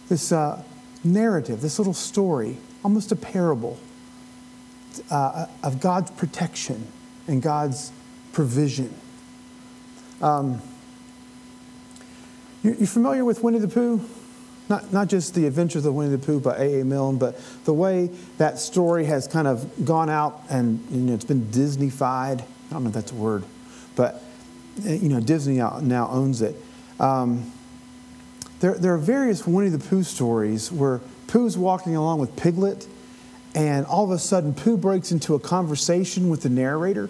this 0.10 0.32
uh, 0.32 0.64
narrative, 1.04 1.62
this 1.62 1.80
little 1.80 1.94
story, 1.94 2.58
almost 2.84 3.12
a 3.12 3.16
parable 3.16 3.80
uh, 5.10 5.48
of 5.64 5.80
God's 5.80 6.12
protection 6.12 6.88
and 7.28 7.42
God's 7.42 7.92
provision. 8.34 8.94
Um, 10.22 10.62
you're 12.64 12.76
familiar 12.88 13.26
with 13.26 13.44
Winnie 13.44 13.60
the 13.60 13.68
Pooh? 13.68 14.02
Not, 14.70 14.94
not 14.94 15.08
just 15.08 15.34
the 15.34 15.48
adventures 15.48 15.86
of 15.86 15.94
Winnie 15.96 16.16
the 16.16 16.24
Pooh 16.24 16.40
by 16.40 16.56
A.A. 16.58 16.86
Milne, 16.86 17.18
but 17.18 17.40
the 17.66 17.74
way 17.74 18.10
that 18.38 18.60
story 18.60 19.06
has 19.06 19.28
kind 19.28 19.48
of 19.48 19.86
gone 19.86 20.10
out 20.10 20.44
and 20.50 20.86
you 20.92 20.98
know, 21.02 21.14
it's 21.14 21.26
been 21.26 21.48
Disneyfied. 21.48 22.42
I 22.42 22.74
don't 22.74 22.84
know 22.84 22.90
if 22.90 22.94
that's 22.94 23.12
a 23.12 23.16
word, 23.16 23.44
but 23.96 24.22
you 24.84 25.10
know, 25.10 25.20
Disney 25.20 25.56
now 25.56 26.08
owns 26.10 26.42
it. 26.42 26.56
Um, 27.00 27.52
there, 28.62 28.76
there 28.76 28.94
are 28.94 29.00
various 29.00 29.46
Winnie 29.46 29.70
the 29.70 29.80
Pooh 29.80 30.04
stories 30.04 30.72
where 30.72 31.02
Pooh's 31.28 31.58
walking 31.58 31.96
along 31.96 32.20
with 32.20 32.36
Piglet, 32.36 32.88
and 33.56 33.86
all 33.88 34.06
of 34.06 34.12
a 34.12 34.20
sudden, 34.20 34.54
Pooh 34.54 34.78
breaks 34.78 35.12
into 35.12 35.34
a 35.34 35.40
conversation 35.40 36.30
with 36.30 36.44
the 36.44 36.50
narrator 36.50 37.10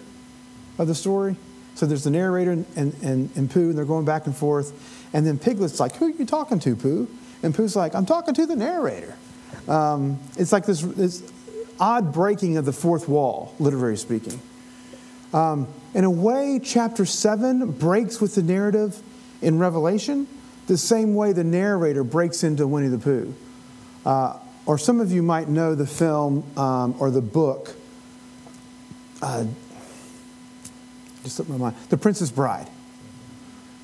of 0.78 0.88
the 0.88 0.94
story. 0.94 1.36
So 1.74 1.86
there's 1.86 2.04
the 2.04 2.10
narrator 2.10 2.52
and, 2.52 2.66
and, 2.74 2.94
and, 3.02 3.36
and 3.36 3.50
Pooh, 3.50 3.68
and 3.68 3.78
they're 3.78 3.84
going 3.84 4.06
back 4.06 4.26
and 4.26 4.34
forth. 4.34 5.08
And 5.12 5.26
then 5.26 5.38
Piglet's 5.38 5.78
like, 5.78 5.94
Who 5.96 6.06
are 6.06 6.10
you 6.10 6.24
talking 6.24 6.58
to, 6.60 6.74
Pooh? 6.74 7.06
And 7.42 7.54
Pooh's 7.54 7.76
like, 7.76 7.94
I'm 7.94 8.06
talking 8.06 8.34
to 8.34 8.46
the 8.46 8.56
narrator. 8.56 9.14
Um, 9.68 10.18
it's 10.38 10.52
like 10.52 10.64
this, 10.64 10.80
this 10.80 11.22
odd 11.78 12.14
breaking 12.14 12.56
of 12.56 12.64
the 12.64 12.72
fourth 12.72 13.08
wall, 13.08 13.54
literary 13.58 13.98
speaking. 13.98 14.40
Um, 15.34 15.68
in 15.92 16.04
a 16.04 16.10
way, 16.10 16.60
chapter 16.62 17.04
7 17.04 17.72
breaks 17.72 18.20
with 18.20 18.34
the 18.36 18.42
narrative 18.42 19.00
in 19.42 19.58
Revelation 19.58 20.26
the 20.66 20.78
same 20.78 21.14
way 21.14 21.32
the 21.32 21.44
narrator 21.44 22.04
breaks 22.04 22.44
into 22.44 22.66
Winnie 22.66 22.88
the 22.88 22.98
Pooh. 22.98 23.34
Uh, 24.04 24.38
or 24.66 24.78
some 24.78 25.00
of 25.00 25.10
you 25.10 25.22
might 25.22 25.48
know 25.48 25.74
the 25.74 25.86
film 25.86 26.44
um, 26.56 26.94
or 26.98 27.10
the 27.10 27.20
book, 27.20 27.74
uh, 29.20 29.44
just 31.22 31.36
slipped 31.36 31.50
my 31.50 31.56
mind, 31.56 31.76
The 31.88 31.96
Princess 31.96 32.30
Bride. 32.30 32.68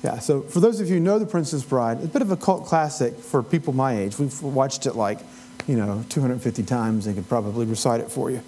Yeah, 0.03 0.19
so 0.19 0.41
for 0.41 0.61
those 0.61 0.79
of 0.79 0.87
you 0.87 0.95
who 0.95 0.99
know 1.01 1.19
The 1.19 1.25
Princess 1.25 1.63
Bride, 1.63 1.97
it's 1.97 2.05
a 2.05 2.09
bit 2.09 2.21
of 2.21 2.31
a 2.31 2.37
cult 2.37 2.65
classic 2.65 3.15
for 3.15 3.43
people 3.43 3.73
my 3.73 3.97
age. 3.97 4.17
We've 4.17 4.41
watched 4.41 4.85
it 4.85 4.95
like, 4.95 5.19
you 5.67 5.75
know, 5.75 6.05
250 6.09 6.63
times 6.63 7.05
and 7.05 7.15
could 7.15 7.27
probably 7.27 7.65
recite 7.65 7.99
it 7.99 8.09
for 8.09 8.31
you. 8.31 8.41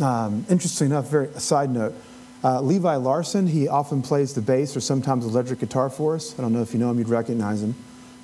Um, 0.00 0.46
interesting 0.48 0.86
enough, 0.86 1.08
very 1.08 1.26
a 1.28 1.40
side 1.40 1.70
note, 1.70 1.94
uh, 2.42 2.60
Levi 2.60 2.96
Larson, 2.96 3.46
he 3.46 3.68
often 3.68 4.02
plays 4.02 4.34
the 4.34 4.40
bass 4.40 4.76
or 4.76 4.80
sometimes 4.80 5.24
electric 5.24 5.60
guitar 5.60 5.90
for 5.90 6.14
us. 6.14 6.38
I 6.38 6.42
don't 6.42 6.52
know 6.52 6.62
if 6.62 6.72
you 6.72 6.78
know 6.78 6.90
him, 6.90 6.98
you'd 6.98 7.08
recognize 7.08 7.62
him. 7.62 7.74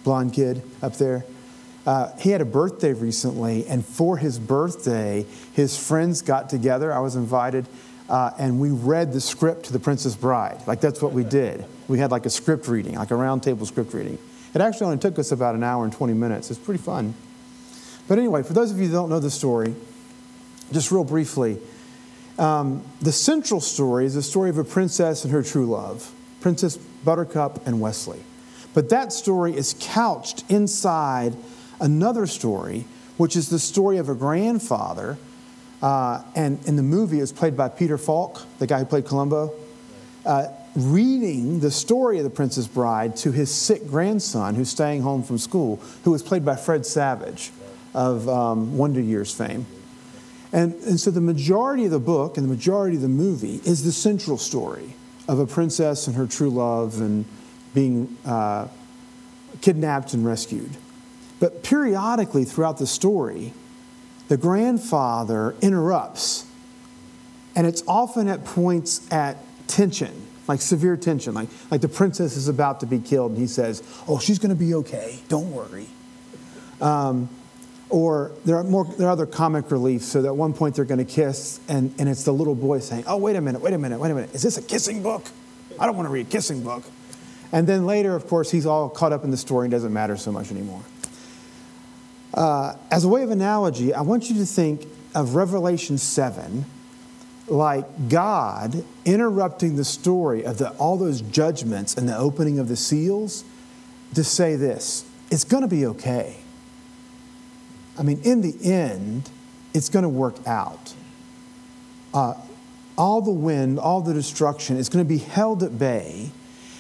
Blonde 0.05 0.33
kid 0.33 0.63
up 0.83 0.97
there. 0.97 1.25
Uh, 1.87 2.17
he 2.19 2.31
had 2.31 2.41
a 2.41 2.47
birthday 2.47 2.93
recently, 2.93 3.67
and 3.67 3.85
for 3.85 4.17
his 4.17 4.39
birthday, 4.39 5.25
his 5.53 5.79
friends 5.79 6.23
got 6.23 6.51
together. 6.51 6.93
I 6.93 6.99
was 6.99 7.15
invited, 7.15 7.67
uh, 8.09 8.33
and 8.39 8.59
we 8.59 8.71
read 8.71 9.13
the 9.13 9.21
script 9.21 9.67
to 9.67 9.73
The 9.73 9.79
Princess 9.79 10.17
Bride. 10.17 10.59
Like, 10.67 10.81
that's 10.81 11.01
what 11.01 11.13
we 11.13 11.23
did. 11.23 11.65
We 11.87 11.99
had 11.99 12.11
like 12.11 12.27
a 12.27 12.31
script 12.31 12.67
reading, 12.67 12.97
like 12.97 13.13
a 13.13 13.15
roundtable 13.15 13.67
script 13.67 13.95
reading. 13.95 14.19
It 14.53 14.61
actually 14.61 14.87
only 14.87 14.99
took 14.99 15.19
us 15.19 15.31
about 15.31 15.55
an 15.55 15.63
hour 15.63 15.85
and 15.85 15.93
20 15.93 16.15
minutes. 16.15 16.51
It's 16.51 16.59
pretty 16.59 16.83
fun. 16.83 17.15
But 18.09 18.19
anyway, 18.19 18.43
for 18.43 18.53
those 18.53 18.73
of 18.73 18.79
you 18.79 18.87
who 18.87 18.93
don't 18.93 19.11
know 19.11 19.21
the 19.21 19.31
story, 19.31 19.75
just 20.73 20.91
real 20.91 21.05
briefly, 21.05 21.59
um, 22.39 22.83
the 23.01 23.13
central 23.13 23.61
story 23.61 24.05
is 24.05 24.15
the 24.15 24.23
story 24.23 24.51
of 24.51 24.59
a 24.59 24.65
princess 24.65 25.25
and 25.25 25.33
her 25.33 25.43
true 25.43 25.67
love, 25.67 26.13
Princess 26.41 26.77
Buttercup 26.77 27.67
and 27.67 27.81
Westley. 27.81 28.21
But 28.75 28.91
that 28.91 29.13
story 29.13 29.57
is 29.57 29.75
couched 29.81 30.45
inside 30.51 31.35
another 31.81 32.27
story, 32.27 32.85
which 33.17 33.37
is 33.37 33.49
the 33.49 33.59
story 33.59 33.97
of 33.97 34.09
a 34.09 34.15
grandfather. 34.15 35.17
Uh, 35.81 36.23
and 36.35 36.63
in 36.67 36.77
the 36.77 36.83
movie, 36.83 37.19
it 37.19 37.23
was 37.23 37.33
played 37.33 37.57
by 37.57 37.69
Peter 37.69 37.97
Falk, 37.97 38.43
the 38.59 38.67
guy 38.67 38.81
who 38.81 38.85
played 38.85 39.07
Columbo, 39.07 39.53
uh, 40.27 40.49
reading 40.75 41.61
the 41.61 41.71
story 41.71 42.19
of 42.19 42.25
the 42.25 42.31
Princess 42.31 42.67
Bride 42.67 43.17
to 43.17 43.33
his 43.33 43.51
sick 43.51 43.87
grandson 43.87 44.55
who's 44.55 44.69
staying 44.69 45.03
home 45.03 45.23
from 45.23 45.39
school, 45.39 45.77
who 46.05 46.11
was 46.11 46.23
played 46.23 46.45
by 46.45 46.57
Fred 46.57 46.85
Savage 46.85 47.53
of 47.95 48.29
um, 48.29 48.77
Wonder 48.77 49.01
Years 49.01 49.33
fame. 49.33 49.65
And, 50.57 50.73
and 50.85 50.99
so 50.99 51.11
the 51.11 51.21
majority 51.21 51.85
of 51.85 51.91
the 51.91 52.01
book 52.01 52.39
and 52.39 52.47
the 52.47 52.49
majority 52.49 52.97
of 52.97 53.03
the 53.03 53.09
movie 53.09 53.61
is 53.67 53.85
the 53.85 53.93
central 53.93 54.39
story 54.39 54.95
of 55.29 55.39
a 55.39 55.47
princess 55.47 56.07
and 56.07 56.17
her 56.17 56.27
true 56.27 56.49
love 56.49 56.99
and 56.99 57.27
being 57.75 58.17
uh, 58.25 58.67
kidnapped 59.61 60.15
and 60.15 60.25
rescued. 60.25 60.71
But 61.41 61.63
periodically 61.63 62.47
throughout 62.47 62.79
the 62.79 62.87
story, 62.87 63.53
the 64.29 64.39
grandfather 64.39 65.55
interrupts, 65.61 66.47
and 67.55 67.67
it's 67.67 67.83
often 67.87 68.27
at 68.27 68.47
points 68.47 69.07
at 69.13 69.37
tension, 69.67 70.27
like 70.49 70.63
severe 70.63 70.97
tension, 70.97 71.35
like, 71.35 71.51
like 71.71 71.83
the 71.83 71.89
princess 71.89 72.35
is 72.35 72.49
about 72.49 72.81
to 72.81 72.87
be 72.87 72.99
killed, 72.99 73.33
and 73.33 73.41
he 73.41 73.47
says, 73.47 73.83
Oh, 74.09 74.19
she's 74.19 74.39
going 74.39 74.57
to 74.57 74.65
be 74.65 74.73
okay, 74.73 75.19
don't 75.29 75.53
worry. 75.53 75.87
Um, 76.81 77.29
or 77.89 78.33
there 78.45 78.57
are, 78.57 78.65
more, 78.65 78.85
there 78.85 79.09
are 79.09 79.13
other 79.13 79.27
comic 79.27 79.71
reliefs. 79.71 80.07
So 80.07 80.23
that 80.23 80.29
at 80.29 80.37
one 80.37 80.53
point 80.53 80.75
they're 80.75 80.85
going 80.85 81.05
to 81.05 81.05
kiss, 81.05 81.61
and, 81.69 81.95
and 81.99 82.09
it's 82.09 82.25
the 82.25 82.33
little 82.33 82.55
boy 82.55 82.81
saying, 82.81 83.05
Oh, 83.07 83.17
wait 83.17 83.37
a 83.37 83.41
minute, 83.41 83.61
wait 83.61 83.75
a 83.75 83.79
minute, 83.79 83.99
wait 83.99 84.11
a 84.11 84.15
minute. 84.15 84.35
Is 84.35 84.43
this 84.43 84.57
a 84.57 84.63
kissing 84.63 85.03
book? 85.03 85.25
I 85.79 85.87
don't 85.87 85.97
want 85.97 86.07
to 86.07 86.13
read 86.13 86.27
a 86.27 86.31
kissing 86.31 86.63
book. 86.63 86.85
And 87.53 87.67
then 87.67 87.87
later, 87.87 88.15
of 88.17 88.27
course, 88.27 88.51
he's 88.51 88.67
all 88.67 88.89
caught 88.89 89.13
up 89.13 89.25
in 89.25 89.31
the 89.31 89.37
story 89.37 89.67
and 89.67 89.73
doesn't 89.73 89.93
matter 89.93 90.17
so 90.17 90.33
much 90.33 90.51
anymore. 90.51 90.83
Uh, 92.35 92.75
as 92.91 93.05
a 93.05 93.09
way 93.09 93.23
of 93.23 93.31
analogy, 93.31 93.95
I 93.95 94.03
want 94.03 94.29
you 94.29 94.37
to 94.37 94.47
think 94.47 94.87
of 95.15 95.35
Revelation 95.35 95.97
7 95.97 96.67
like 97.49 98.09
God 98.09 98.85
interrupting 99.05 99.77
the 99.77 99.85
story 99.85 100.45
of 100.45 100.59
the, 100.59 100.71
all 100.73 100.97
those 100.97 101.21
judgments 101.21 101.95
and 101.97 102.09
the 102.09 102.17
opening 102.17 102.59
of 102.59 102.69
the 102.69 102.77
seals 102.77 103.45
to 104.15 104.25
say 104.25 104.57
this 104.57 105.05
it's 105.31 105.45
going 105.45 105.63
to 105.63 105.69
be 105.69 105.87
okay. 105.87 106.37
I 107.99 108.03
mean, 108.03 108.21
in 108.23 108.43
the 108.43 108.55
end, 108.65 109.31
it's 109.75 109.89
going 109.89 110.03
to 110.03 110.09
work 110.09 110.37
out. 110.47 110.95
Uh, 112.13 112.35
all 112.97 113.21
the 113.21 113.31
wind, 113.31 113.79
all 113.79 114.01
the 114.01 114.15
destruction 114.15 114.77
is 114.77 114.89
going 114.89 115.05
to 115.05 115.09
be 115.09 115.19
held 115.19 115.63
at 115.63 115.79
bay, 115.79 116.31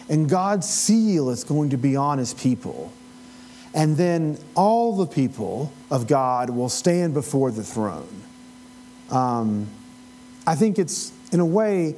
and 0.08 0.28
God's 0.28 0.68
seal 0.68 1.30
is 1.30 1.44
going 1.44 1.70
to 1.70 1.76
be 1.76 1.96
on 1.96 2.18
his 2.18 2.32
people. 2.34 2.92
And 3.74 3.96
then 3.96 4.38
all 4.54 4.96
the 4.96 5.06
people 5.06 5.72
of 5.90 6.06
God 6.06 6.48
will 6.48 6.70
stand 6.70 7.12
before 7.12 7.50
the 7.50 7.62
throne. 7.62 8.22
Um, 9.10 9.68
I 10.46 10.54
think 10.54 10.78
it's, 10.78 11.12
in 11.32 11.40
a 11.40 11.44
way, 11.44 11.96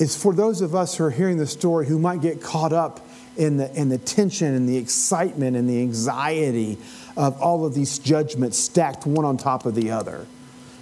it's 0.00 0.20
for 0.20 0.34
those 0.34 0.60
of 0.60 0.74
us 0.74 0.96
who 0.96 1.04
are 1.04 1.10
hearing 1.10 1.36
the 1.36 1.46
story 1.46 1.86
who 1.86 1.98
might 2.00 2.20
get 2.20 2.42
caught 2.42 2.72
up 2.72 3.06
in 3.36 3.58
the, 3.58 3.72
in 3.78 3.88
the 3.88 3.98
tension 3.98 4.54
and 4.54 4.68
the 4.68 4.76
excitement 4.76 5.56
and 5.56 5.68
the 5.68 5.80
anxiety 5.80 6.78
of 7.16 7.40
all 7.40 7.64
of 7.64 7.74
these 7.74 7.98
judgments 7.98 8.58
stacked 8.58 9.06
one 9.06 9.24
on 9.24 9.36
top 9.36 9.66
of 9.66 9.74
the 9.74 9.90
other. 9.90 10.26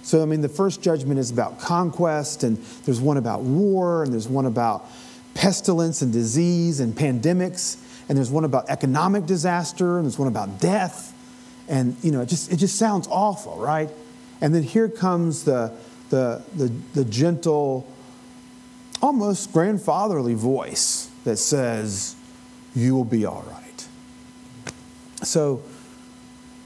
So, 0.01 0.21
I 0.21 0.25
mean, 0.25 0.41
the 0.41 0.49
first 0.49 0.81
judgment 0.81 1.19
is 1.19 1.31
about 1.31 1.59
conquest, 1.59 2.43
and 2.43 2.57
there's 2.85 2.99
one 2.99 3.17
about 3.17 3.41
war, 3.41 4.03
and 4.03 4.11
there's 4.11 4.27
one 4.27 4.45
about 4.45 4.85
pestilence 5.33 6.01
and 6.01 6.11
disease 6.11 6.79
and 6.79 6.93
pandemics, 6.93 7.77
and 8.09 8.17
there's 8.17 8.29
one 8.29 8.43
about 8.43 8.69
economic 8.69 9.25
disaster, 9.25 9.97
and 9.97 10.05
there's 10.05 10.19
one 10.19 10.27
about 10.27 10.59
death. 10.59 11.11
And, 11.69 11.95
you 12.03 12.11
know, 12.11 12.21
it 12.21 12.27
just, 12.27 12.51
it 12.51 12.57
just 12.57 12.77
sounds 12.77 13.07
awful, 13.09 13.57
right? 13.57 13.89
And 14.41 14.53
then 14.53 14.63
here 14.63 14.89
comes 14.89 15.45
the, 15.45 15.71
the, 16.09 16.43
the, 16.53 16.67
the 16.93 17.05
gentle, 17.05 17.87
almost 19.01 19.53
grandfatherly 19.53 20.33
voice 20.33 21.09
that 21.23 21.37
says, 21.37 22.17
You 22.75 22.93
will 22.93 23.05
be 23.05 23.25
all 23.25 23.45
right. 23.49 23.87
So, 25.23 25.63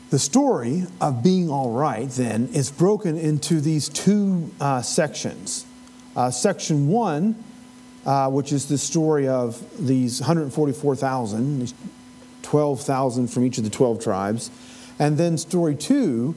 the 0.10 0.20
story 0.20 0.86
of 1.02 1.22
being 1.22 1.50
all 1.50 1.72
right 1.72 2.10
then 2.10 2.50
is 2.54 2.72
broken 2.72 3.18
into 3.18 3.60
these 3.60 3.90
two 3.90 4.52
uh, 4.62 4.82
sections. 4.82 5.66
Uh, 6.16 6.32
section 6.32 6.88
one, 6.88 7.44
uh, 8.06 8.30
which 8.30 8.54
is 8.54 8.68
the 8.68 8.78
story 8.78 9.28
of 9.28 9.62
these 9.86 10.22
144,000, 10.22 11.60
these 11.60 11.74
12,000 12.42 13.28
from 13.28 13.46
each 13.46 13.58
of 13.58 13.66
the 13.66 13.70
12 13.70 14.02
tribes. 14.02 14.50
And 14.98 15.18
then 15.18 15.38
story 15.38 15.76
two, 15.76 16.36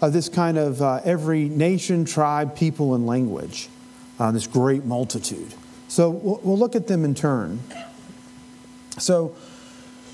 of 0.00 0.12
this 0.12 0.28
kind 0.28 0.56
of 0.56 0.80
uh, 0.80 1.00
every 1.04 1.44
nation, 1.48 2.04
tribe, 2.04 2.56
people, 2.56 2.94
and 2.94 3.06
language, 3.06 3.68
uh, 4.18 4.30
this 4.30 4.46
great 4.46 4.84
multitude. 4.84 5.52
So 5.88 6.10
we'll, 6.10 6.40
we'll 6.42 6.58
look 6.58 6.74
at 6.74 6.86
them 6.86 7.04
in 7.04 7.14
turn. 7.14 7.60
So 8.98 9.36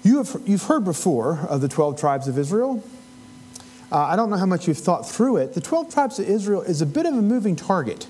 you 0.02 0.18
have, 0.18 0.42
you've 0.44 0.64
heard 0.64 0.84
before 0.84 1.38
of 1.48 1.60
the 1.60 1.68
12 1.68 2.00
tribes 2.00 2.28
of 2.28 2.38
Israel. 2.38 2.82
Uh, 3.90 3.98
I 3.98 4.16
don't 4.16 4.30
know 4.30 4.36
how 4.36 4.46
much 4.46 4.66
you've 4.66 4.78
thought 4.78 5.08
through 5.08 5.36
it. 5.38 5.54
The 5.54 5.60
12 5.60 5.92
tribes 5.92 6.18
of 6.18 6.28
Israel 6.28 6.62
is 6.62 6.82
a 6.82 6.86
bit 6.86 7.06
of 7.06 7.14
a 7.14 7.22
moving 7.22 7.54
target. 7.54 8.06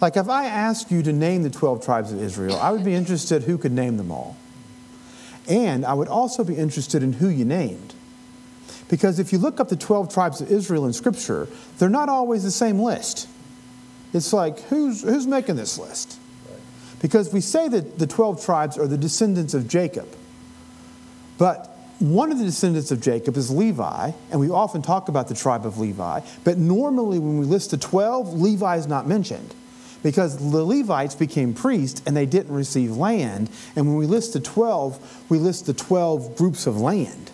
Like 0.00 0.16
if 0.16 0.28
I 0.28 0.46
asked 0.46 0.90
you 0.90 1.02
to 1.02 1.12
name 1.12 1.42
the 1.42 1.50
12 1.50 1.84
tribes 1.84 2.12
of 2.12 2.22
Israel, 2.22 2.56
I 2.56 2.70
would 2.70 2.84
be 2.84 2.94
interested 2.94 3.44
who 3.44 3.56
could 3.56 3.72
name 3.72 3.96
them 3.96 4.10
all. 4.10 4.36
And 5.48 5.86
I 5.86 5.94
would 5.94 6.08
also 6.08 6.44
be 6.44 6.56
interested 6.56 7.02
in 7.02 7.14
who 7.14 7.28
you 7.28 7.44
named. 7.44 7.94
Because 8.88 9.18
if 9.18 9.32
you 9.32 9.38
look 9.38 9.58
up 9.58 9.68
the 9.68 9.76
12 9.76 10.12
tribes 10.12 10.40
of 10.40 10.50
Israel 10.50 10.86
in 10.86 10.92
Scripture, 10.92 11.48
they're 11.78 11.88
not 11.88 12.08
always 12.08 12.42
the 12.44 12.50
same 12.50 12.78
list. 12.78 13.28
It's 14.12 14.32
like, 14.32 14.60
who's, 14.64 15.02
who's 15.02 15.26
making 15.26 15.56
this 15.56 15.78
list? 15.78 16.18
Because 17.00 17.32
we 17.32 17.40
say 17.40 17.68
that 17.68 17.98
the 17.98 18.06
12 18.06 18.44
tribes 18.44 18.78
are 18.78 18.86
the 18.86 18.96
descendants 18.96 19.54
of 19.54 19.68
Jacob. 19.68 20.08
But 21.38 21.75
one 21.98 22.30
of 22.30 22.38
the 22.38 22.44
descendants 22.44 22.90
of 22.90 23.00
Jacob 23.00 23.36
is 23.36 23.50
Levi, 23.50 24.12
and 24.30 24.40
we 24.40 24.50
often 24.50 24.82
talk 24.82 25.08
about 25.08 25.28
the 25.28 25.34
tribe 25.34 25.64
of 25.64 25.78
Levi. 25.78 26.20
But 26.44 26.58
normally, 26.58 27.18
when 27.18 27.38
we 27.38 27.46
list 27.46 27.70
the 27.70 27.78
12, 27.78 28.34
Levi 28.34 28.76
is 28.76 28.86
not 28.86 29.06
mentioned 29.06 29.54
because 30.02 30.36
the 30.52 30.62
Levites 30.62 31.14
became 31.14 31.54
priests 31.54 32.02
and 32.06 32.16
they 32.16 32.26
didn't 32.26 32.54
receive 32.54 32.96
land. 32.96 33.50
And 33.74 33.86
when 33.88 33.96
we 33.96 34.06
list 34.06 34.34
the 34.34 34.40
12, 34.40 35.24
we 35.30 35.38
list 35.38 35.66
the 35.66 35.72
12 35.72 36.36
groups 36.36 36.66
of 36.66 36.78
land, 36.78 37.30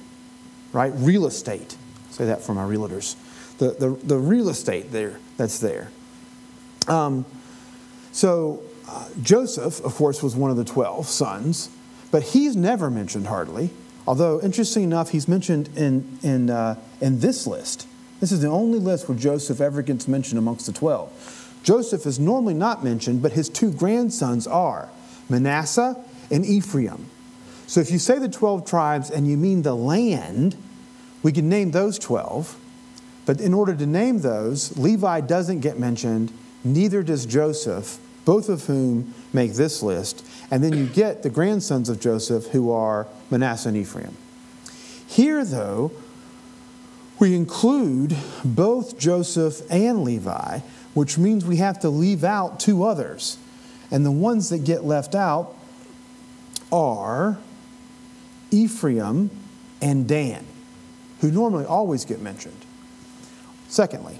right? 0.73 0.93
Real 0.95 1.27
estate. 1.27 1.77
say 2.11 2.27
that 2.27 2.41
for 2.41 2.55
my 2.55 2.65
realtors. 2.65 3.17
The, 3.59 3.71
the, 3.71 3.91
the 4.07 4.17
real 4.17 4.49
estate 4.49 4.93
there 4.93 5.19
that's 5.37 5.59
there. 5.59 5.91
Um, 6.89 7.27
so 8.13 8.63
uh, 8.89 9.09
Joseph, 9.23 9.85
of 9.85 9.95
course, 9.95 10.23
was 10.23 10.37
one 10.37 10.51
of 10.51 10.57
the 10.57 10.65
12 10.65 11.07
sons, 11.07 11.69
but 12.11 12.23
he's 12.23 12.55
never 12.57 12.91
mentioned 12.91 13.27
hardly. 13.27 13.71
Although, 14.07 14.41
interesting 14.41 14.83
enough, 14.83 15.11
he's 15.11 15.29
mentioned 15.29 15.69
in, 15.77 16.19
in, 16.23 16.51
uh, 16.51 16.77
in 17.01 17.21
this 17.21 17.47
list. 17.47 17.87
This 18.21 18.33
is 18.33 18.41
the 18.41 18.49
only 18.49 18.79
list 18.79 19.09
where 19.09 19.19
Joseph 19.19 19.61
ever 19.61 19.83
gets 19.83 20.09
mentioned 20.09 20.39
amongst 20.39 20.67
the 20.67 20.73
12. 20.73 21.61
Joseph 21.63 22.07
is 22.07 22.19
normally 22.19 22.55
not 22.55 22.83
mentioned, 22.83 23.23
but 23.23 23.33
his 23.33 23.49
two 23.49 23.73
grandsons 23.73 24.47
are 24.47 24.89
Manasseh 25.29 25.97
and 26.31 26.45
Ephraim. 26.45 27.07
So 27.67 27.81
if 27.81 27.91
you 27.91 27.99
say 27.99 28.19
the 28.19 28.29
12 28.29 28.67
tribes 28.67 29.11
and 29.11 29.27
you 29.27 29.37
mean 29.37 29.63
the 29.63 29.75
land, 29.75 30.57
we 31.23 31.33
can 31.33 31.49
name 31.49 31.71
those 31.71 31.99
12. 31.99 32.59
But 33.25 33.41
in 33.41 33.55
order 33.55 33.75
to 33.75 33.87
name 33.87 34.21
those, 34.21 34.77
Levi 34.77 35.21
doesn't 35.21 35.61
get 35.61 35.79
mentioned, 35.79 36.33
neither 36.65 37.03
does 37.03 37.25
Joseph, 37.25 37.99
both 38.25 38.49
of 38.49 38.65
whom 38.67 39.15
make 39.33 39.55
this 39.55 39.83
list. 39.83 40.27
And 40.51 40.63
then 40.63 40.77
you 40.77 40.87
get 40.87 41.23
the 41.23 41.31
grandsons 41.31 41.89
of 41.89 42.01
Joseph, 42.01 42.49
who 42.49 42.73
are 42.73 43.07
Manasseh 43.33 43.71
and 43.71 43.77
Ephraim. 43.77 44.17
Here, 45.09 45.45
though, 45.45 45.91
we 47.19 47.35
include 47.35 48.17
both 48.45 48.99
Joseph 48.99 49.63
and 49.71 50.05
Levi, 50.05 50.61
which 50.95 51.19
means 51.19 51.45
we 51.45 51.57
have 51.57 51.81
to 51.81 51.89
leave 51.89 52.23
out 52.23 52.61
two 52.61 52.85
others. 52.85 53.39
And 53.91 54.07
the 54.07 54.13
ones 54.13 54.51
that 54.51 54.65
get 54.65 54.85
left 54.85 55.15
out 55.15 55.55
are 56.71 57.39
Ephraim 58.51 59.31
and 59.81 60.07
Dan, 60.09 60.47
who 61.21 61.31
normally 61.31 61.65
always 61.65 62.05
get 62.05 62.21
mentioned. 62.21 62.65
Secondly, 63.69 64.19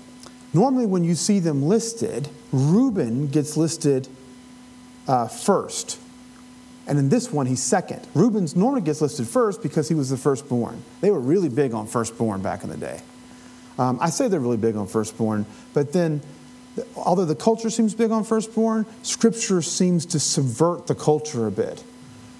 normally 0.53 0.87
when 0.87 1.05
you 1.05 1.15
see 1.15 1.39
them 1.39 1.63
listed, 1.63 2.29
Reuben 2.53 3.29
gets 3.29 3.57
listed 3.57 4.09
uh, 5.07 5.29
first. 5.29 5.99
And 6.87 6.99
in 6.99 7.09
this 7.09 7.33
one, 7.33 7.47
he's 7.47 7.63
second. 7.63 8.07
Reuben's 8.15 8.57
normally 8.57 8.81
gets 8.81 9.01
listed 9.01 9.29
first 9.29 9.63
because 9.63 9.89
he 9.89 9.95
was 9.95 10.11
the 10.11 10.17
firstborn. 10.17 10.83
They 11.01 11.11
were 11.11 11.21
really 11.21 11.49
big 11.49 11.75
on 11.75 11.87
firstborn 11.87 12.43
back 12.43 12.65
in 12.65 12.71
the 12.71 12.77
day. 12.77 13.01
Um, 13.79 13.99
I 14.01 14.11
say 14.11 14.29
they're 14.29 14.41
really 14.41 14.57
big 14.57 14.77
on 14.77 14.87
firstborn, 14.87 15.47
but 15.75 15.93
then, 15.93 16.21
although 16.97 17.25
the 17.25 17.35
culture 17.35 17.71
seems 17.71 17.95
big 17.95 18.11
on 18.11 18.25
firstborn, 18.25 18.85
Scripture 19.03 19.63
seems 19.63 20.05
to 20.07 20.21
subvert 20.21 20.87
the 20.89 20.95
culture 20.95 21.47
a 21.47 21.51
bit. 21.51 21.83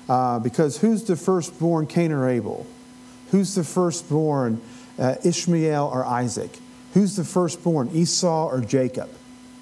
Uh, 0.09 0.39
because 0.41 0.79
who's 0.79 1.05
the 1.05 1.17
firstborn, 1.17 1.87
Cain 1.87 2.13
or 2.13 2.29
Abel? 2.29 2.67
Who's 3.31 3.55
the 3.55 3.65
firstborn, 3.65 4.61
uh, 4.99 5.15
Ishmael 5.25 5.87
or 5.87 6.05
Isaac? 6.05 6.51
Who's 6.93 7.17
the 7.17 7.25
firstborn, 7.25 7.91
Esau 7.95 8.49
or 8.49 8.61
Jacob? 8.61 9.09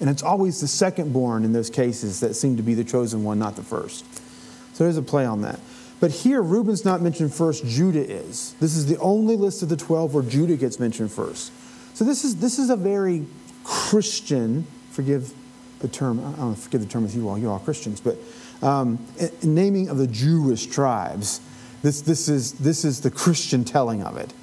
And 0.01 0.09
it's 0.09 0.23
always 0.23 0.59
the 0.59 0.67
secondborn 0.67 1.45
in 1.45 1.53
those 1.53 1.69
cases 1.69 2.19
that 2.19 2.33
seem 2.33 2.57
to 2.57 2.63
be 2.63 2.73
the 2.73 2.83
chosen 2.83 3.23
one, 3.23 3.39
not 3.39 3.55
the 3.55 3.63
first. 3.63 4.03
So 4.73 4.83
there's 4.83 4.97
a 4.97 5.01
play 5.01 5.25
on 5.25 5.41
that. 5.41 5.59
But 5.99 6.11
here, 6.11 6.41
Reuben's 6.41 6.83
not 6.83 7.01
mentioned 7.01 7.33
first, 7.33 7.65
Judah 7.65 8.03
is. 8.03 8.55
This 8.59 8.75
is 8.75 8.87
the 8.87 8.97
only 8.97 9.35
list 9.35 9.61
of 9.61 9.69
the 9.69 9.77
12 9.77 10.13
where 10.15 10.23
Judah 10.23 10.57
gets 10.57 10.79
mentioned 10.79 11.11
first. 11.11 11.51
So 11.95 12.03
this 12.03 12.23
is, 12.23 12.37
this 12.37 12.57
is 12.57 12.71
a 12.71 12.75
very 12.75 13.27
Christian, 13.63 14.65
forgive 14.89 15.33
the 15.79 15.87
term, 15.87 16.19
I 16.19 16.37
don't 16.37 16.55
forgive 16.55 16.81
the 16.81 16.87
term 16.87 17.03
with 17.03 17.15
you 17.15 17.29
all, 17.29 17.37
you 17.37 17.49
all 17.49 17.59
Christians, 17.59 18.01
but 18.01 18.17
um, 18.63 19.05
naming 19.43 19.89
of 19.89 19.97
the 19.97 20.07
Jewish 20.07 20.65
tribes. 20.65 21.41
This, 21.83 22.01
this, 22.01 22.29
is, 22.29 22.53
this 22.53 22.85
is 22.85 23.01
the 23.01 23.11
Christian 23.11 23.63
telling 23.63 24.03
of 24.03 24.17
it. 24.17 24.33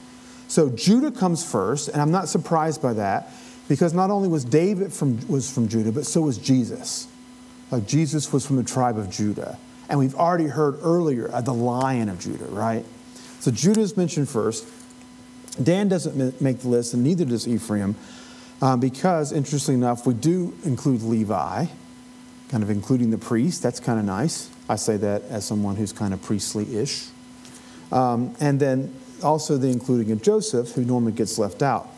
So 0.49 0.71
Judah 0.71 1.11
comes 1.11 1.49
first, 1.49 1.89
and 1.89 2.01
I'm 2.01 2.11
not 2.11 2.29
surprised 2.29 2.81
by 2.81 2.95
that 2.95 3.33
because 3.69 3.93
not 3.93 4.11
only 4.11 4.29
was 4.29 4.45
David 4.45 4.93
from, 4.93 5.27
was 5.29 5.51
from 5.51 5.69
Judah, 5.69 5.93
but 5.93 6.07
so 6.07 6.23
was 6.23 6.39
Jesus. 6.39 7.07
Like 7.71 7.87
Jesus 7.87 8.33
was 8.33 8.47
from 8.47 8.57
the 8.57 8.65
tribe 8.65 8.97
of 8.97 9.11
Judah. 9.11 9.59
And 9.89 9.99
we've 9.99 10.15
already 10.15 10.47
heard 10.47 10.79
earlier 10.83 11.27
of 11.27 11.45
the 11.45 11.55
lion 11.55 12.09
of 12.09 12.21
Judah, 12.21 12.47
right? 12.47 12.85
So 13.41 13.51
Judah 13.51 13.81
is 13.81 13.97
mentioned 13.97 14.29
first. 14.29 14.67
Dan 15.63 15.89
doesn't 15.89 16.41
make 16.41 16.61
the 16.61 16.69
list, 16.69 16.95
and 16.95 17.03
neither 17.03 17.25
does 17.25 17.49
Ephraim, 17.49 17.97
uh, 18.61 18.77
because, 18.77 19.33
interestingly 19.33 19.81
enough, 19.81 20.07
we 20.07 20.15
do 20.15 20.55
include 20.65 21.03
Levi, 21.03 21.67
kind 22.49 22.63
of 22.63 22.71
including 22.71 23.11
the 23.11 23.19
priest. 23.19 23.63
That's 23.63 23.81
kind 23.81 23.99
of 23.99 24.05
nice. 24.05 24.51
I 24.69 24.77
say 24.77 24.97
that 24.99 25.23
as 25.31 25.47
someone 25.47 25.77
who's 25.77 25.93
kind 25.93 26.13
of 26.13 26.23
priestly 26.23 26.77
ish. 26.77 27.07
Um, 27.91 28.35
and 28.41 28.61
then 28.61 28.95
also 29.23 29.57
the 29.57 29.69
including 29.69 30.13
of 30.13 30.23
Joseph, 30.23 30.73
who 30.73 30.85
normally 30.85 31.13
gets 31.13 31.39
left 31.39 31.63
out. 31.63 31.89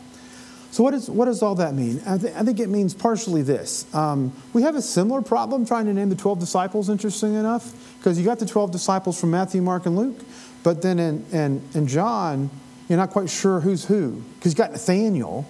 So, 0.71 0.83
what, 0.83 0.93
is, 0.93 1.09
what 1.09 1.25
does 1.25 1.41
all 1.41 1.55
that 1.55 1.73
mean? 1.73 2.01
I, 2.05 2.17
th- 2.17 2.33
I 2.33 2.43
think 2.43 2.61
it 2.61 2.69
means 2.69 2.93
partially 2.93 3.41
this. 3.41 3.93
Um, 3.93 4.31
we 4.53 4.61
have 4.61 4.75
a 4.75 4.81
similar 4.81 5.21
problem 5.21 5.65
trying 5.65 5.85
to 5.85 5.93
name 5.93 6.07
the 6.07 6.15
12 6.15 6.39
disciples, 6.39 6.89
interesting 6.89 7.33
enough, 7.33 7.97
because 7.97 8.17
you 8.17 8.23
got 8.23 8.39
the 8.39 8.45
12 8.45 8.71
disciples 8.71 9.19
from 9.19 9.31
Matthew, 9.31 9.61
Mark, 9.61 9.85
and 9.85 9.97
Luke, 9.97 10.19
but 10.63 10.81
then 10.81 10.97
in, 10.97 11.25
in, 11.33 11.61
in 11.73 11.87
John, 11.87 12.49
you're 12.87 12.97
not 12.97 13.09
quite 13.09 13.29
sure 13.29 13.59
who's 13.59 13.83
who, 13.85 14.23
because 14.35 14.53
you 14.53 14.57
got 14.57 14.71
Nathaniel. 14.71 15.45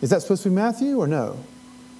Is 0.00 0.10
that 0.10 0.22
supposed 0.22 0.44
to 0.44 0.48
be 0.48 0.54
Matthew 0.54 0.98
or 0.98 1.08
no? 1.08 1.38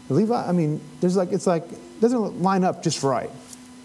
Levi, 0.08 0.48
I 0.48 0.52
mean, 0.52 0.80
there's 1.00 1.16
like, 1.16 1.32
it's 1.32 1.48
like, 1.48 1.64
doesn't 2.00 2.42
line 2.42 2.62
up 2.62 2.82
just 2.82 3.02
right, 3.02 3.30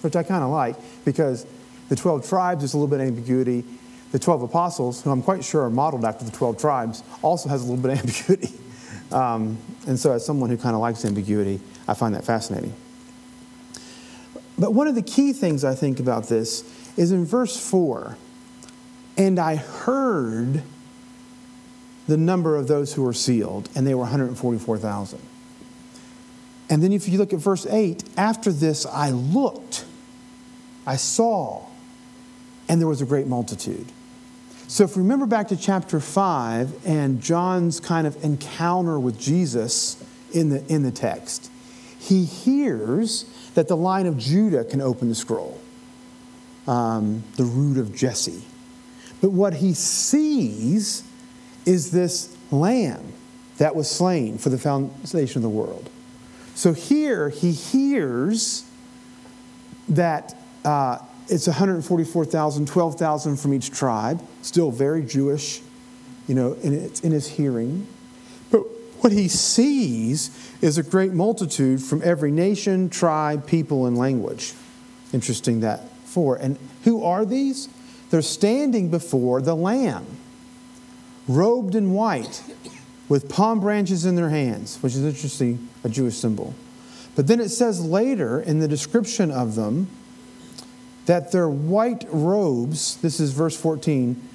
which 0.02 0.16
I 0.16 0.22
kind 0.22 0.44
of 0.44 0.52
like, 0.52 0.76
because 1.04 1.48
the 1.90 1.96
12 1.96 2.30
tribes, 2.30 2.62
there's 2.62 2.74
a 2.74 2.78
little 2.78 2.88
bit 2.88 3.02
of 3.02 3.08
ambiguity. 3.08 3.66
The 4.12 4.20
12 4.20 4.44
apostles, 4.44 5.02
who 5.02 5.10
I'm 5.10 5.22
quite 5.22 5.44
sure 5.44 5.64
are 5.64 5.70
modeled 5.70 6.04
after 6.04 6.26
the 6.26 6.32
12 6.32 6.58
tribes, 6.58 7.04
also 7.22 7.50
has 7.50 7.62
a 7.62 7.72
little 7.72 7.82
bit 7.82 7.92
of 7.92 8.00
ambiguity. 8.06 8.60
Um, 9.12 9.58
and 9.88 10.00
so, 10.00 10.12
as 10.12 10.26
someone 10.26 10.50
who 10.50 10.58
kind 10.58 10.76
of 10.76 10.82
likes 10.82 11.04
ambiguity, 11.06 11.60
I 11.88 11.94
find 11.94 12.16
that 12.16 12.26
fascinating. 12.26 12.74
But 14.58 14.74
one 14.74 14.88
of 14.88 14.96
the 14.96 15.02
key 15.02 15.34
things 15.34 15.64
I 15.64 15.76
think 15.76 16.00
about 16.00 16.28
this 16.28 16.64
is 16.98 17.12
in 17.12 17.26
verse 17.26 17.58
4 17.58 18.18
and 19.18 19.40
I 19.40 19.56
heard 19.56 20.64
the 22.08 22.18
number 22.18 22.56
of 22.56 22.68
those 22.68 22.94
who 22.94 23.04
were 23.04 23.14
sealed, 23.14 23.70
and 23.76 23.86
they 23.86 23.94
were 23.94 24.02
144,000. 24.02 25.20
And 26.70 26.82
then 26.82 26.92
if 26.92 27.08
you 27.08 27.18
look 27.18 27.34
at 27.34 27.40
verse 27.40 27.66
8, 27.66 28.04
after 28.18 28.52
this 28.52 28.86
I 28.86 29.12
looked, 29.12 29.86
I 30.88 30.96
saw, 30.96 31.66
and 32.68 32.82
there 32.82 32.88
was 32.88 33.02
a 33.02 33.06
great 33.06 33.28
multitude. 33.28 33.92
So 34.72 34.86
if 34.86 34.96
we 34.96 35.02
remember 35.02 35.26
back 35.26 35.50
to 35.50 35.58
chapter 35.58 36.00
5 36.00 36.88
and 36.88 37.22
John's 37.22 37.82
kind 37.82 38.08
of 38.08 38.24
encounter 38.24 38.98
with 38.98 39.20
Jesus 39.20 40.02
in 40.32 40.48
the, 40.48 40.66
in 40.74 40.84
the 40.84 40.92
text, 40.92 41.52
he 42.00 42.24
hears 42.24 43.26
that 43.54 43.68
the 43.68 43.76
lion 43.76 44.08
of 44.08 44.18
Judah 44.18 44.64
can 44.64 44.80
open 44.80 45.10
the 45.10 45.16
scroll, 45.16 45.60
um, 46.68 47.22
the 47.36 47.44
root 47.44 47.78
of 47.80 47.94
Jesse. 47.94 48.46
But 49.20 49.32
what 49.32 49.56
he 49.56 49.74
sees 49.74 51.04
is 51.66 51.92
this 51.92 52.34
lamb 52.50 53.12
that 53.58 53.76
was 53.76 53.92
slain 53.92 54.38
for 54.38 54.48
the 54.48 54.58
foundation 54.58 55.40
of 55.40 55.44
the 55.44 55.50
world. 55.50 55.90
So 56.56 56.72
here 56.72 57.28
he 57.28 57.52
hears 57.52 58.64
that 59.90 60.34
uh, 60.64 61.00
it's 61.28 61.48
144,000, 61.48 62.70
12,000 62.70 63.36
from 63.36 63.54
each 63.54 63.70
tribe, 63.70 64.26
still 64.42 64.72
very 64.72 65.04
Jewish, 65.04 65.62
you 66.28 66.36
know, 66.36 66.54
and 66.64 66.74
it's 66.74 67.00
in 67.02 67.12
his 67.12 67.28
hearing. 67.28 67.88
But 68.50 68.60
what 69.00 69.12
he 69.12 69.28
sees 69.28 70.30
is 70.62 70.78
a 70.78 70.84
great 70.84 71.14
multitude 71.14 71.82
from 71.82 72.02
every 72.04 72.32
nation, 72.32 72.90
tribe, 72.90 73.48
people, 73.48 73.86
and 73.86 73.98
language. 73.98 74.54
Interesting 75.14 75.62
that 75.62 75.90
for. 76.06 76.36
And 76.36 76.58
who 76.84 77.04
are 77.04 77.26
these? 77.26 77.70
They're 78.10 78.22
standing 78.22 78.90
before 78.90 79.42
the 79.42 79.56
Lamb, 79.56 80.06
robed 81.28 81.76
in 81.76 81.94
white, 81.94 82.44
with 83.08 83.28
palm 83.30 83.60
branches 83.60 84.06
in 84.06 84.16
their 84.16 84.30
hands, 84.30 84.78
which 84.82 84.96
is 84.96 85.04
interesting, 85.04 85.70
a 85.84 85.90
Jewish 85.90 86.16
symbol. 86.16 86.54
But 87.16 87.28
then 87.28 87.40
it 87.40 87.50
says 87.50 87.84
later 87.84 88.40
in 88.40 88.60
the 88.60 88.68
description 88.68 89.32
of 89.32 89.56
them 89.56 89.88
that 91.08 91.32
their 91.32 91.50
white 91.50 92.06
robes, 92.10 92.98
this 92.98 93.20
is 93.20 93.34
verse 93.34 93.60
14, 93.60 94.30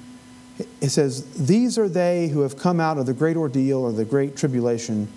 it 0.81 0.89
says, 0.89 1.33
These 1.33 1.77
are 1.77 1.89
they 1.89 2.29
who 2.29 2.41
have 2.41 2.57
come 2.57 2.79
out 2.79 2.97
of 2.97 3.05
the 3.05 3.13
great 3.13 3.37
ordeal 3.37 3.79
or 3.79 3.91
the 3.91 4.05
great 4.05 4.35
tribulation. 4.35 5.07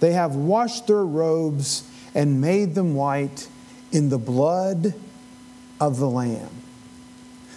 They 0.00 0.12
have 0.12 0.34
washed 0.34 0.86
their 0.86 1.04
robes 1.04 1.88
and 2.14 2.40
made 2.40 2.74
them 2.74 2.94
white 2.94 3.48
in 3.92 4.08
the 4.08 4.18
blood 4.18 4.94
of 5.80 5.98
the 5.98 6.08
Lamb. 6.08 6.50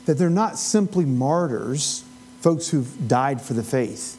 That 0.05 0.17
they're 0.17 0.29
not 0.29 0.57
simply 0.57 1.05
martyrs, 1.05 2.03
folks 2.41 2.69
who've 2.69 3.07
died 3.07 3.41
for 3.41 3.53
the 3.53 3.63
faith, 3.63 4.17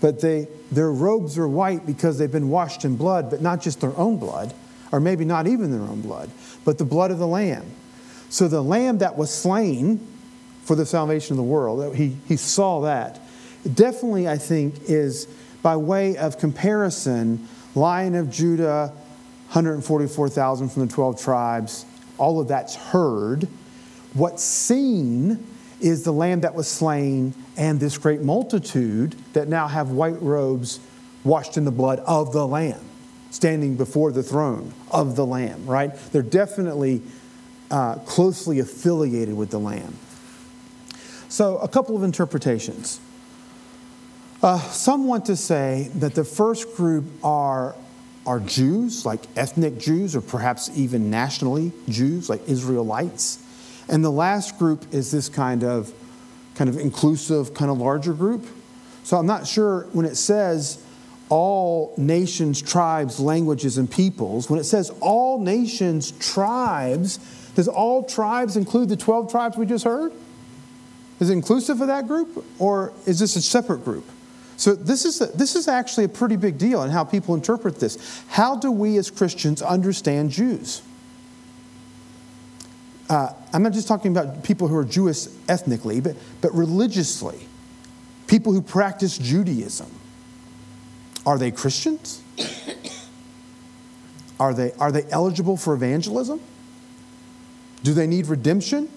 but 0.00 0.20
they, 0.20 0.48
their 0.70 0.90
robes 0.90 1.36
are 1.36 1.48
white 1.48 1.84
because 1.84 2.18
they've 2.18 2.30
been 2.30 2.48
washed 2.48 2.84
in 2.84 2.96
blood, 2.96 3.30
but 3.30 3.42
not 3.42 3.60
just 3.60 3.80
their 3.80 3.96
own 3.96 4.16
blood, 4.18 4.54
or 4.92 5.00
maybe 5.00 5.24
not 5.24 5.46
even 5.46 5.70
their 5.70 5.82
own 5.82 6.00
blood, 6.00 6.30
but 6.64 6.78
the 6.78 6.84
blood 6.84 7.10
of 7.10 7.18
the 7.18 7.26
Lamb. 7.26 7.66
So 8.28 8.48
the 8.48 8.62
Lamb 8.62 8.98
that 8.98 9.16
was 9.16 9.32
slain 9.34 10.06
for 10.64 10.74
the 10.76 10.86
salvation 10.86 11.34
of 11.34 11.36
the 11.38 11.42
world, 11.42 11.94
he, 11.96 12.16
he 12.26 12.36
saw 12.36 12.80
that. 12.82 13.20
Definitely, 13.74 14.28
I 14.28 14.38
think, 14.38 14.74
is 14.88 15.26
by 15.62 15.76
way 15.76 16.16
of 16.16 16.38
comparison, 16.38 17.46
Lion 17.74 18.14
of 18.14 18.30
Judah, 18.30 18.92
144,000 19.48 20.68
from 20.68 20.86
the 20.86 20.92
12 20.92 21.20
tribes, 21.20 21.84
all 22.18 22.40
of 22.40 22.48
that's 22.48 22.76
heard. 22.76 23.48
What's 24.14 24.42
seen 24.42 25.46
is 25.80 26.04
the 26.04 26.12
lamb 26.12 26.40
that 26.40 26.54
was 26.54 26.68
slain 26.68 27.34
and 27.56 27.80
this 27.80 27.98
great 27.98 28.20
multitude 28.20 29.16
that 29.32 29.48
now 29.48 29.66
have 29.66 29.90
white 29.90 30.20
robes 30.22 30.80
washed 31.24 31.56
in 31.56 31.64
the 31.64 31.70
blood 31.70 31.98
of 32.00 32.32
the 32.32 32.46
lamb, 32.46 32.80
standing 33.30 33.76
before 33.76 34.12
the 34.12 34.22
throne 34.22 34.72
of 34.90 35.16
the 35.16 35.26
lamb, 35.26 35.66
right? 35.66 35.94
They're 36.12 36.22
definitely 36.22 37.02
uh, 37.70 37.96
closely 37.96 38.58
affiliated 38.58 39.36
with 39.36 39.50
the 39.50 39.60
lamb. 39.60 39.96
So, 41.30 41.58
a 41.58 41.68
couple 41.68 41.96
of 41.96 42.02
interpretations. 42.02 43.00
Uh, 44.42 44.58
some 44.58 45.06
want 45.06 45.26
to 45.26 45.36
say 45.36 45.88
that 45.94 46.16
the 46.16 46.24
first 46.24 46.74
group 46.74 47.04
are, 47.22 47.76
are 48.26 48.40
Jews, 48.40 49.06
like 49.06 49.20
ethnic 49.36 49.78
Jews, 49.78 50.16
or 50.16 50.22
perhaps 50.22 50.70
even 50.74 51.08
nationally 51.08 51.70
Jews, 51.88 52.28
like 52.28 52.48
Israelites. 52.48 53.38
And 53.88 54.04
the 54.04 54.10
last 54.10 54.58
group 54.58 54.92
is 54.92 55.12
this 55.12 55.28
kind 55.28 55.62
of, 55.62 55.94
kind 56.56 56.68
of 56.68 56.76
inclusive, 56.78 57.54
kind 57.54 57.70
of 57.70 57.78
larger 57.78 58.12
group. 58.12 58.44
So 59.04 59.16
I'm 59.16 59.26
not 59.26 59.46
sure 59.46 59.82
when 59.92 60.06
it 60.06 60.16
says 60.16 60.84
all 61.28 61.94
nations, 61.96 62.60
tribes, 62.60 63.20
languages, 63.20 63.78
and 63.78 63.88
peoples, 63.88 64.50
when 64.50 64.58
it 64.58 64.64
says 64.64 64.90
all 65.00 65.40
nations, 65.40 66.10
tribes, 66.10 67.18
does 67.54 67.68
all 67.68 68.02
tribes 68.02 68.56
include 68.56 68.88
the 68.88 68.96
12 68.96 69.30
tribes 69.30 69.56
we 69.56 69.64
just 69.64 69.84
heard? 69.84 70.12
Is 71.20 71.30
inclusive 71.30 71.80
of 71.80 71.88
that 71.88 72.08
group, 72.08 72.44
or 72.58 72.92
is 73.06 73.18
this 73.18 73.36
a 73.36 73.42
separate 73.42 73.84
group? 73.84 74.08
So 74.56 74.74
this 74.74 75.04
is, 75.04 75.20
a, 75.20 75.26
this 75.26 75.54
is 75.54 75.68
actually 75.68 76.04
a 76.04 76.08
pretty 76.08 76.36
big 76.36 76.58
deal 76.58 76.82
in 76.82 76.90
how 76.90 77.04
people 77.04 77.34
interpret 77.34 77.78
this. 77.78 78.22
How 78.28 78.56
do 78.56 78.70
we 78.70 78.96
as 78.98 79.10
Christians 79.10 79.62
understand 79.62 80.30
Jews? 80.30 80.82
uh, 83.10 83.34
I'm 83.52 83.64
not 83.64 83.72
just 83.72 83.88
talking 83.88 84.16
about 84.16 84.44
people 84.44 84.68
who 84.68 84.76
are 84.76 84.84
Jewish 84.84 85.26
ethnically, 85.48 86.00
but, 86.00 86.14
but 86.40 86.54
religiously, 86.54 87.40
people 88.28 88.52
who 88.52 88.62
practice 88.62 89.18
Judaism. 89.18 89.90
Are 91.26 91.36
they 91.36 91.50
Christians? 91.50 92.22
Are 94.38 94.54
they, 94.54 94.72
are 94.80 94.90
they 94.90 95.04
eligible 95.10 95.58
for 95.58 95.74
evangelism? 95.74 96.40
Do 97.82 97.92
they 97.92 98.06
need 98.06 98.26
redemption? 98.26 98.88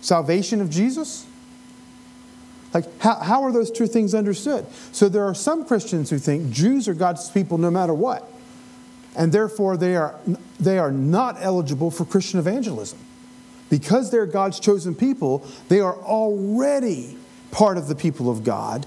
Salvation 0.00 0.62
of 0.62 0.70
Jesus? 0.70 1.26
Like, 2.72 3.00
how, 3.00 3.16
how 3.16 3.42
are 3.42 3.52
those 3.52 3.70
two 3.70 3.86
things 3.86 4.14
understood? 4.14 4.66
So, 4.92 5.08
there 5.08 5.24
are 5.24 5.34
some 5.34 5.64
Christians 5.64 6.10
who 6.10 6.18
think 6.18 6.50
Jews 6.52 6.88
are 6.88 6.94
God's 6.94 7.28
people 7.30 7.58
no 7.58 7.70
matter 7.70 7.94
what, 7.94 8.30
and 9.16 9.32
therefore 9.32 9.76
they 9.76 9.96
are, 9.96 10.18
they 10.58 10.78
are 10.78 10.92
not 10.92 11.36
eligible 11.40 11.90
for 11.90 12.04
Christian 12.04 12.38
evangelism. 12.38 12.98
Because 13.68 14.10
they're 14.10 14.26
God's 14.26 14.58
chosen 14.58 14.94
people, 14.94 15.46
they 15.68 15.80
are 15.80 15.94
already 15.94 17.16
part 17.50 17.76
of 17.76 17.88
the 17.88 17.94
people 17.94 18.28
of 18.28 18.44
God. 18.44 18.86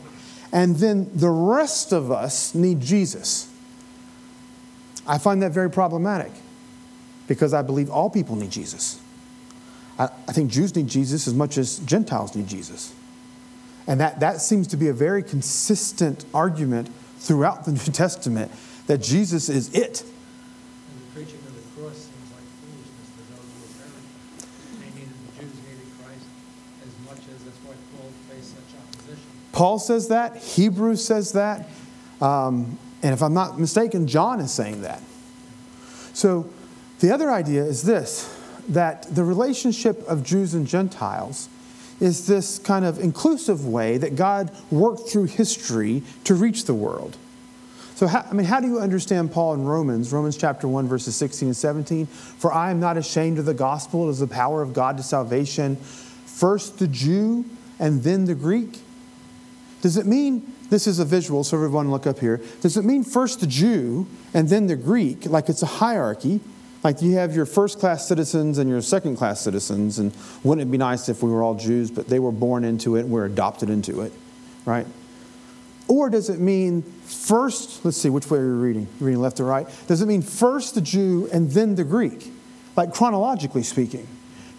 And 0.51 0.75
then 0.75 1.09
the 1.15 1.29
rest 1.29 1.93
of 1.93 2.11
us 2.11 2.53
need 2.53 2.81
Jesus. 2.81 3.49
I 5.07 5.17
find 5.17 5.41
that 5.41 5.51
very 5.51 5.69
problematic 5.69 6.31
because 7.27 7.53
I 7.53 7.61
believe 7.61 7.89
all 7.89 8.09
people 8.09 8.35
need 8.35 8.51
Jesus. 8.51 8.99
I, 9.97 10.09
I 10.27 10.31
think 10.31 10.51
Jews 10.51 10.75
need 10.75 10.87
Jesus 10.87 11.27
as 11.27 11.33
much 11.33 11.57
as 11.57 11.79
Gentiles 11.79 12.35
need 12.35 12.47
Jesus. 12.47 12.93
And 13.87 13.99
that, 13.99 14.19
that 14.21 14.41
seems 14.41 14.67
to 14.69 14.77
be 14.77 14.87
a 14.87 14.93
very 14.93 15.23
consistent 15.23 16.25
argument 16.33 16.89
throughout 17.17 17.65
the 17.65 17.71
New 17.73 17.79
Testament 17.79 18.51
that 18.87 18.99
Jesus 19.01 19.49
is 19.49 19.73
it. 19.73 20.01
And 20.01 21.01
the 21.01 21.13
preaching 21.13 21.39
of 21.39 21.55
the 21.55 21.81
cross 21.81 21.95
seems 21.95 22.31
like 22.31 22.47
foolishness 22.61 23.09
to 23.15 23.23
those 23.31 23.49
who 23.53 23.63
apparently 23.75 25.01
hated 25.01 25.09
the 25.09 25.41
Jews, 25.41 25.55
hated 25.67 25.89
Christ 25.99 26.25
as 26.83 26.93
much 27.07 27.23
as 27.33 27.43
that's 27.43 27.57
why 27.63 27.73
Paul 27.95 28.09
faced 28.29 28.51
such 28.51 28.79
opposition. 28.79 29.23
Paul 29.51 29.79
says 29.79 30.07
that, 30.09 30.37
Hebrews 30.37 31.05
says 31.05 31.33
that, 31.33 31.67
um, 32.21 32.77
and 33.01 33.13
if 33.13 33.21
I'm 33.21 33.33
not 33.33 33.59
mistaken, 33.59 34.07
John 34.07 34.39
is 34.39 34.51
saying 34.51 34.81
that. 34.81 35.01
So 36.13 36.49
the 36.99 37.11
other 37.11 37.31
idea 37.31 37.63
is 37.63 37.83
this 37.83 38.39
that 38.69 39.13
the 39.13 39.25
relationship 39.25 40.07
of 40.07 40.23
Jews 40.23 40.53
and 40.53 40.65
Gentiles 40.65 41.49
is 42.03 42.27
this 42.27 42.59
kind 42.59 42.83
of 42.83 42.99
inclusive 42.99 43.65
way 43.65 43.97
that 43.97 44.17
God 44.17 44.51
worked 44.69 45.07
through 45.07 45.23
history 45.23 46.03
to 46.25 46.35
reach 46.35 46.65
the 46.65 46.73
world. 46.73 47.15
So, 47.95 48.07
how, 48.07 48.27
I 48.29 48.33
mean, 48.33 48.45
how 48.45 48.59
do 48.59 48.67
you 48.67 48.79
understand 48.79 49.31
Paul 49.31 49.53
in 49.53 49.63
Romans, 49.63 50.11
Romans 50.11 50.35
chapter 50.35 50.67
1, 50.67 50.85
verses 50.85 51.15
16 51.15 51.47
and 51.47 51.55
17? 51.55 52.05
For 52.05 52.51
I 52.51 52.71
am 52.71 52.81
not 52.81 52.97
ashamed 52.97 53.39
of 53.39 53.45
the 53.45 53.53
gospel, 53.53 54.07
it 54.07 54.11
is 54.11 54.19
the 54.19 54.27
power 54.27 54.61
of 54.61 54.73
God 54.73 54.97
to 54.97 55.03
salvation, 55.03 55.77
first 55.77 56.77
the 56.77 56.89
Jew 56.89 57.45
and 57.79 58.03
then 58.03 58.25
the 58.25 58.35
Greek. 58.35 58.81
Does 59.81 59.95
it 59.95 60.05
mean, 60.05 60.53
this 60.69 60.87
is 60.87 60.99
a 60.99 61.05
visual, 61.05 61.45
so 61.45 61.55
everyone 61.55 61.89
look 61.89 62.05
up 62.05 62.19
here. 62.19 62.41
Does 62.59 62.75
it 62.75 62.83
mean 62.83 63.05
first 63.05 63.39
the 63.39 63.47
Jew 63.47 64.07
and 64.33 64.49
then 64.49 64.67
the 64.67 64.75
Greek, 64.75 65.25
like 65.25 65.47
it's 65.47 65.63
a 65.63 65.67
hierarchy? 65.67 66.41
Like 66.83 67.01
you 67.01 67.13
have 67.15 67.33
your 67.35 67.45
first 67.45 67.79
class 67.79 68.07
citizens 68.07 68.57
and 68.57 68.69
your 68.69 68.81
second 68.81 69.15
class 69.15 69.41
citizens, 69.41 69.99
and 69.99 70.13
wouldn't 70.43 70.67
it 70.67 70.71
be 70.71 70.77
nice 70.77 71.07
if 71.07 71.23
we 71.23 71.31
were 71.31 71.41
all 71.41 71.55
Jews, 71.55 71.89
but 71.89 72.07
they 72.07 72.19
were 72.19 72.31
born 72.31 72.65
into 72.65 72.97
it 72.97 73.01
and 73.01 73.09
we're 73.09 73.25
adopted 73.25 73.69
into 73.69 74.01
it, 74.01 74.11
right? 74.65 74.85
Or 75.87 76.09
does 76.09 76.29
it 76.29 76.39
mean 76.39 76.81
first, 76.81 77.85
let's 77.85 77.97
see, 77.97 78.09
which 78.09 78.29
way 78.29 78.39
are 78.39 78.45
you 78.45 78.55
reading? 78.55 78.87
You're 78.99 79.07
reading 79.07 79.21
left 79.21 79.39
or 79.39 79.45
right? 79.45 79.67
Does 79.87 80.01
it 80.01 80.07
mean 80.07 80.21
first 80.21 80.75
the 80.75 80.81
Jew 80.81 81.29
and 81.31 81.51
then 81.51 81.75
the 81.75 81.83
Greek? 81.83 82.31
Like 82.75 82.93
chronologically 82.93 83.63
speaking. 83.63 84.07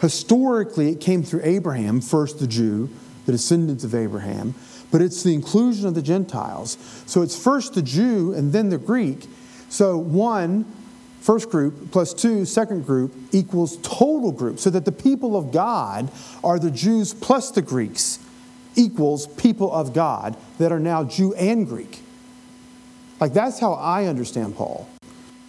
Historically, 0.00 0.92
it 0.92 1.00
came 1.00 1.22
through 1.22 1.40
Abraham, 1.44 2.00
first 2.00 2.38
the 2.38 2.46
Jew, 2.46 2.90
the 3.26 3.32
descendants 3.32 3.84
of 3.84 3.94
Abraham, 3.94 4.54
but 4.90 5.00
it's 5.00 5.22
the 5.22 5.34
inclusion 5.34 5.86
of 5.88 5.94
the 5.94 6.02
Gentiles. 6.02 6.78
So 7.06 7.22
it's 7.22 7.36
first 7.36 7.74
the 7.74 7.82
Jew 7.82 8.32
and 8.32 8.52
then 8.52 8.68
the 8.68 8.78
Greek. 8.78 9.26
So 9.68 9.96
one, 9.96 10.66
first 11.24 11.48
group, 11.48 11.90
plus 11.90 12.12
two, 12.12 12.44
second 12.44 12.84
group, 12.84 13.14
equals 13.32 13.78
total 13.78 14.30
group. 14.30 14.58
So 14.58 14.68
that 14.68 14.84
the 14.84 14.92
people 14.92 15.38
of 15.38 15.52
God 15.52 16.12
are 16.44 16.58
the 16.58 16.70
Jews 16.70 17.14
plus 17.14 17.50
the 17.50 17.62
Greeks 17.62 18.18
equals 18.76 19.26
people 19.26 19.72
of 19.72 19.94
God 19.94 20.36
that 20.58 20.70
are 20.70 20.78
now 20.78 21.02
Jew 21.02 21.32
and 21.34 21.66
Greek. 21.66 22.00
Like 23.20 23.32
that's 23.32 23.58
how 23.58 23.72
I 23.72 24.04
understand 24.04 24.54
Paul. 24.54 24.86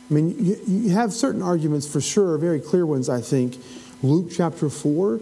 I 0.09 0.13
mean, 0.13 0.35
you, 0.39 0.57
you 0.65 0.89
have 0.91 1.11
certain 1.11 1.41
arguments 1.41 1.85
for 1.91 1.99
sure, 1.99 2.37
very 2.37 2.61
clear 2.61 2.85
ones, 2.85 3.09
I 3.09 3.19
think. 3.19 3.57
Luke 4.01 4.27
chapter 4.31 4.69
4, 4.69 5.19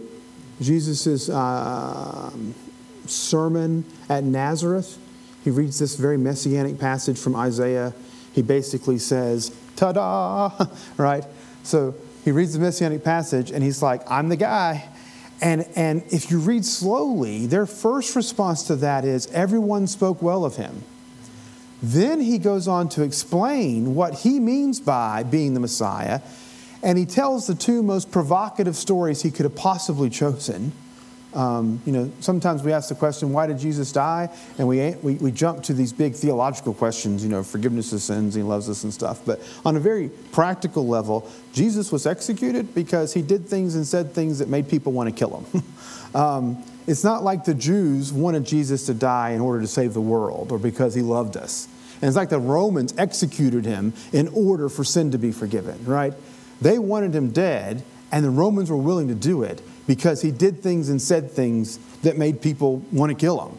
Jesus' 0.60 1.28
uh, 1.28 2.30
sermon 3.06 3.84
at 4.08 4.22
Nazareth. 4.22 4.98
He 5.42 5.50
reads 5.50 5.80
this 5.80 5.96
very 5.96 6.16
messianic 6.16 6.78
passage 6.78 7.18
from 7.18 7.34
Isaiah. 7.34 7.92
He 8.32 8.42
basically 8.42 8.98
says, 8.98 9.56
ta 9.76 9.92
da, 9.92 10.66
right? 10.96 11.24
So 11.62 11.94
he 12.24 12.30
reads 12.30 12.52
the 12.54 12.58
messianic 12.58 13.04
passage 13.04 13.50
and 13.50 13.62
he's 13.62 13.82
like, 13.82 14.02
I'm 14.10 14.28
the 14.28 14.36
guy. 14.36 14.88
And, 15.40 15.66
and 15.76 16.02
if 16.10 16.30
you 16.30 16.38
read 16.38 16.64
slowly, 16.64 17.46
their 17.46 17.66
first 17.66 18.16
response 18.16 18.62
to 18.64 18.76
that 18.76 19.04
is 19.04 19.26
everyone 19.32 19.86
spoke 19.86 20.22
well 20.22 20.44
of 20.44 20.56
him. 20.56 20.82
Then 21.82 22.20
he 22.20 22.38
goes 22.38 22.66
on 22.66 22.88
to 22.90 23.02
explain 23.02 23.94
what 23.94 24.20
he 24.20 24.40
means 24.40 24.80
by 24.80 25.22
being 25.22 25.52
the 25.52 25.60
Messiah, 25.60 26.22
and 26.82 26.96
he 26.96 27.04
tells 27.04 27.46
the 27.46 27.54
two 27.54 27.82
most 27.82 28.10
provocative 28.10 28.74
stories 28.74 29.20
he 29.20 29.30
could 29.30 29.44
have 29.44 29.54
possibly 29.54 30.08
chosen. 30.08 30.72
Um, 31.34 31.82
you 31.84 31.92
know, 31.92 32.12
sometimes 32.20 32.62
we 32.62 32.72
ask 32.72 32.88
the 32.88 32.94
question, 32.94 33.32
why 33.32 33.46
did 33.46 33.58
Jesus 33.58 33.90
die? 33.90 34.28
And 34.56 34.68
we, 34.68 34.94
we, 35.02 35.14
we 35.14 35.32
jump 35.32 35.64
to 35.64 35.74
these 35.74 35.92
big 35.92 36.14
theological 36.14 36.74
questions, 36.74 37.24
you 37.24 37.28
know, 37.28 37.42
forgiveness 37.42 37.92
of 37.92 38.02
sins, 38.02 38.34
he 38.34 38.42
loves 38.42 38.70
us 38.70 38.84
and 38.84 38.94
stuff. 38.94 39.20
But 39.26 39.40
on 39.64 39.76
a 39.76 39.80
very 39.80 40.10
practical 40.30 40.86
level, 40.86 41.28
Jesus 41.52 41.90
was 41.90 42.06
executed 42.06 42.72
because 42.74 43.12
he 43.12 43.20
did 43.20 43.46
things 43.46 43.74
and 43.74 43.86
said 43.86 44.12
things 44.12 44.38
that 44.38 44.48
made 44.48 44.68
people 44.68 44.92
want 44.92 45.08
to 45.08 45.14
kill 45.14 45.40
him. 45.40 45.62
um, 46.14 46.64
it's 46.86 47.02
not 47.02 47.24
like 47.24 47.44
the 47.44 47.54
Jews 47.54 48.12
wanted 48.12 48.44
Jesus 48.44 48.86
to 48.86 48.94
die 48.94 49.30
in 49.30 49.40
order 49.40 49.60
to 49.60 49.66
save 49.66 49.94
the 49.94 50.00
world 50.00 50.52
or 50.52 50.58
because 50.58 50.94
he 50.94 51.02
loved 51.02 51.36
us. 51.36 51.66
And 52.00 52.08
it's 52.08 52.16
like 52.16 52.28
the 52.28 52.38
Romans 52.38 52.94
executed 52.96 53.64
him 53.64 53.92
in 54.12 54.28
order 54.28 54.68
for 54.68 54.84
sin 54.84 55.10
to 55.12 55.18
be 55.18 55.32
forgiven, 55.32 55.84
right? 55.84 56.12
They 56.60 56.78
wanted 56.78 57.14
him 57.14 57.30
dead, 57.30 57.82
and 58.12 58.24
the 58.24 58.30
Romans 58.30 58.70
were 58.70 58.76
willing 58.76 59.08
to 59.08 59.14
do 59.14 59.42
it 59.42 59.60
because 59.86 60.22
he 60.22 60.30
did 60.30 60.62
things 60.62 60.88
and 60.88 61.00
said 61.00 61.30
things 61.30 61.78
that 62.02 62.16
made 62.16 62.40
people 62.40 62.78
want 62.90 63.10
to 63.10 63.16
kill 63.16 63.46
him. 63.46 63.58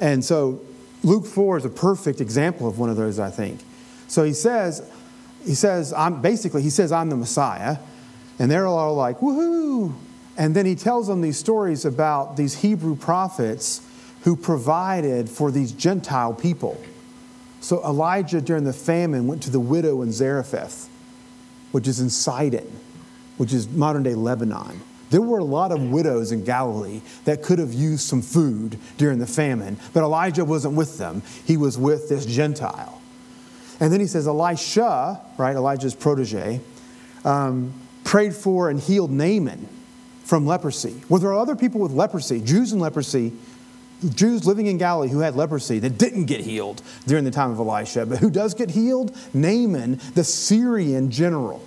And 0.00 0.24
so 0.24 0.60
Luke 1.02 1.26
4 1.26 1.58
is 1.58 1.64
a 1.64 1.70
perfect 1.70 2.20
example 2.20 2.68
of 2.68 2.78
one 2.78 2.90
of 2.90 2.96
those, 2.96 3.18
I 3.18 3.30
think. 3.30 3.60
So 4.08 4.24
he 4.24 4.32
says, 4.32 4.88
he 5.44 5.54
says, 5.54 5.92
I'm 5.92 6.20
basically, 6.20 6.62
he 6.62 6.70
says, 6.70 6.92
I'm 6.92 7.10
the 7.10 7.16
Messiah. 7.16 7.78
And 8.38 8.50
they're 8.50 8.66
all 8.66 8.94
like, 8.94 9.20
woohoo. 9.20 9.94
And 10.36 10.54
then 10.56 10.66
he 10.66 10.74
tells 10.74 11.06
them 11.06 11.20
these 11.20 11.38
stories 11.38 11.84
about 11.84 12.36
these 12.36 12.60
Hebrew 12.60 12.96
prophets 12.96 13.86
who 14.22 14.36
provided 14.36 15.28
for 15.28 15.50
these 15.50 15.72
Gentile 15.72 16.34
people. 16.34 16.82
So 17.60 17.84
Elijah, 17.84 18.40
during 18.40 18.64
the 18.64 18.72
famine, 18.72 19.26
went 19.26 19.42
to 19.42 19.50
the 19.50 19.60
widow 19.60 20.02
in 20.02 20.12
Zarephath, 20.12 20.88
which 21.72 21.86
is 21.86 22.00
in 22.00 22.08
Sidon, 22.08 22.70
which 23.36 23.52
is 23.52 23.68
modern 23.68 24.02
day 24.02 24.14
Lebanon. 24.14 24.80
There 25.10 25.20
were 25.20 25.38
a 25.38 25.44
lot 25.44 25.72
of 25.72 25.90
widows 25.90 26.32
in 26.32 26.44
Galilee 26.44 27.02
that 27.24 27.42
could 27.42 27.58
have 27.58 27.74
used 27.74 28.06
some 28.06 28.22
food 28.22 28.78
during 28.96 29.18
the 29.18 29.26
famine, 29.26 29.76
but 29.92 30.02
Elijah 30.02 30.44
wasn't 30.44 30.74
with 30.74 30.98
them. 30.98 31.22
He 31.44 31.56
was 31.56 31.76
with 31.76 32.08
this 32.08 32.24
Gentile. 32.24 33.00
And 33.80 33.92
then 33.92 34.00
he 34.00 34.06
says, 34.06 34.28
Elisha, 34.28 35.20
right, 35.36 35.56
Elijah's 35.56 35.94
protege, 35.94 36.60
um, 37.24 37.74
prayed 38.04 38.34
for 38.34 38.70
and 38.70 38.78
healed 38.78 39.10
Naaman 39.10 39.68
from 40.24 40.46
leprosy. 40.46 41.00
Well, 41.08 41.20
there 41.20 41.30
are 41.30 41.38
other 41.38 41.56
people 41.56 41.80
with 41.80 41.92
leprosy, 41.92 42.40
Jews 42.40 42.72
in 42.72 42.78
leprosy, 42.78 43.32
Jews 44.14 44.46
living 44.46 44.66
in 44.66 44.78
Galilee 44.78 45.08
who 45.08 45.20
had 45.20 45.34
leprosy 45.34 45.78
that 45.80 45.98
didn't 45.98 46.26
get 46.26 46.40
healed 46.40 46.82
during 47.06 47.24
the 47.24 47.30
time 47.30 47.50
of 47.50 47.58
Elisha. 47.58 48.06
But 48.06 48.18
who 48.18 48.30
does 48.30 48.54
get 48.54 48.70
healed? 48.70 49.16
Naaman, 49.34 50.00
the 50.14 50.24
Syrian 50.24 51.10
general. 51.10 51.62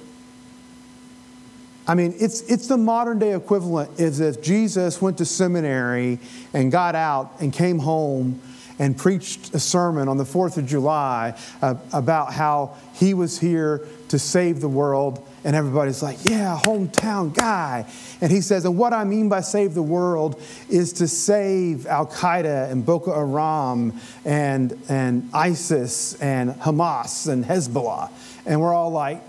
I 1.85 1.95
mean, 1.95 2.15
it's, 2.17 2.41
it's 2.41 2.67
the 2.67 2.77
modern 2.77 3.19
day 3.19 3.35
equivalent 3.35 3.99
is 3.99 4.19
if 4.19 4.41
Jesus 4.41 5.01
went 5.01 5.17
to 5.17 5.25
seminary 5.25 6.19
and 6.53 6.71
got 6.71 6.95
out 6.95 7.33
and 7.41 7.51
came 7.51 7.79
home 7.79 8.41
and 8.79 8.97
preached 8.97 9.53
a 9.53 9.59
sermon 9.59 10.07
on 10.07 10.17
the 10.17 10.23
4th 10.23 10.57
of 10.57 10.65
July 10.65 11.37
uh, 11.61 11.75
about 11.91 12.33
how 12.33 12.75
he 12.93 13.13
was 13.13 13.39
here 13.39 13.85
to 14.09 14.17
save 14.17 14.61
the 14.61 14.69
world. 14.69 15.25
And 15.43 15.55
everybody's 15.55 16.01
like, 16.01 16.23
yeah, 16.23 16.57
hometown 16.61 17.33
guy. 17.35 17.85
And 18.21 18.31
he 18.31 18.41
says, 18.41 18.65
and 18.65 18.77
what 18.77 18.93
I 18.93 19.03
mean 19.03 19.29
by 19.29 19.41
save 19.41 19.73
the 19.73 19.83
world 19.83 20.41
is 20.69 20.93
to 20.93 21.07
save 21.07 21.85
Al 21.85 22.07
Qaeda 22.07 22.71
and 22.71 22.85
Boko 22.85 23.13
Haram 23.13 23.99
and, 24.23 24.79
and 24.87 25.29
ISIS 25.33 26.19
and 26.21 26.51
Hamas 26.55 27.27
and 27.27 27.43
Hezbollah. 27.43 28.09
And 28.45 28.61
we're 28.61 28.73
all 28.73 28.91
like, 28.91 29.21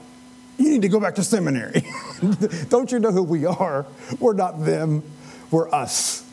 you 0.56 0.70
need 0.70 0.82
to 0.82 0.88
go 0.88 1.00
back 1.00 1.16
to 1.16 1.24
seminary. 1.24 1.82
Don't 2.68 2.92
you 2.92 2.98
know 2.98 3.12
who 3.12 3.22
we 3.22 3.46
are? 3.46 3.86
We're 4.18 4.34
not 4.34 4.64
them, 4.64 5.02
we're 5.50 5.72
us. 5.72 6.24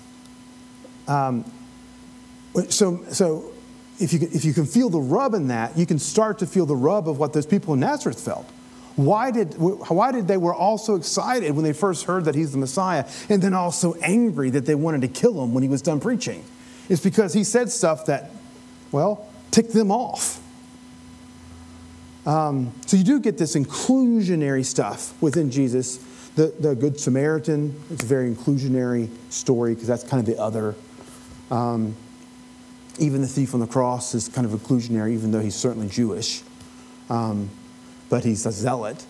Um, 1.08 1.52
so, 2.70 3.04
so 3.10 3.52
if, 4.00 4.14
you 4.14 4.20
can, 4.20 4.30
if 4.32 4.46
you 4.46 4.54
can 4.54 4.66
feel 4.66 4.90
the 4.90 5.00
rub 5.00 5.34
in 5.34 5.48
that, 5.48 5.78
you 5.78 5.86
can 5.86 6.00
start 6.00 6.40
to 6.40 6.48
feel 6.48 6.66
the 6.66 6.76
rub 6.76 7.08
of 7.08 7.18
what 7.20 7.34
those 7.34 7.46
people 7.46 7.74
in 7.74 7.80
Nazareth 7.80 8.20
felt. 8.20 8.50
Why 8.96 9.32
did, 9.32 9.54
why 9.56 10.12
did 10.12 10.28
they 10.28 10.38
were 10.38 10.54
all 10.54 10.78
so 10.78 10.96
excited 10.96 11.52
when 11.54 11.64
they 11.64 11.74
first 11.74 12.06
heard 12.06 12.26
that 12.26 12.36
he's 12.36 12.52
the 12.52 12.58
Messiah 12.58 13.08
and 13.30 13.42
then 13.42 13.54
also 13.54 13.94
angry 14.02 14.50
that 14.50 14.66
they 14.66 14.76
wanted 14.76 15.02
to 15.02 15.08
kill 15.08 15.42
him 15.42 15.54
when 15.54 15.64
he 15.64 15.70
was 15.70 15.82
done 15.82 16.00
preaching? 16.00 16.44
It's 16.90 17.02
because 17.02 17.34
he 17.34 17.46
said 17.46 17.70
stuff 17.70 18.08
that, 18.08 18.32
well, 18.92 19.30
ticked 19.50 19.72
them 19.72 19.92
off. 19.92 20.41
Um, 22.26 22.72
so 22.86 22.98
you 22.98 23.04
do 23.04 23.20
get 23.20 23.38
this 23.38 23.56
inclusionary 23.56 24.64
stuff 24.64 25.20
within 25.22 25.50
Jesus. 25.50 25.98
The, 26.36 26.54
the 26.60 26.76
Good 26.76 27.00
Samaritan, 27.00 27.76
it's 27.90 28.04
a 28.04 28.06
very 28.06 28.34
inclusionary 28.34 29.10
story 29.30 29.74
because 29.74 29.88
that's 29.88 30.04
kind 30.04 30.20
of 30.20 30.26
the 30.26 30.42
other. 30.42 30.76
Um, 31.50 31.96
even 33.00 33.22
the 33.22 33.28
thief 33.28 33.54
on 33.54 33.60
the 33.60 33.68
cross 33.68 34.14
is 34.14 34.28
kind 34.28 34.46
of 34.46 34.60
inclusionary, 34.60 35.14
even 35.14 35.32
though 35.32 35.40
he's 35.40 35.56
certainly 35.56 35.90
Jewish. 35.90 36.44
Um, 37.10 37.50
but 38.10 38.24
he's 38.24 38.46
a 38.46 38.52
zealot. 38.52 39.06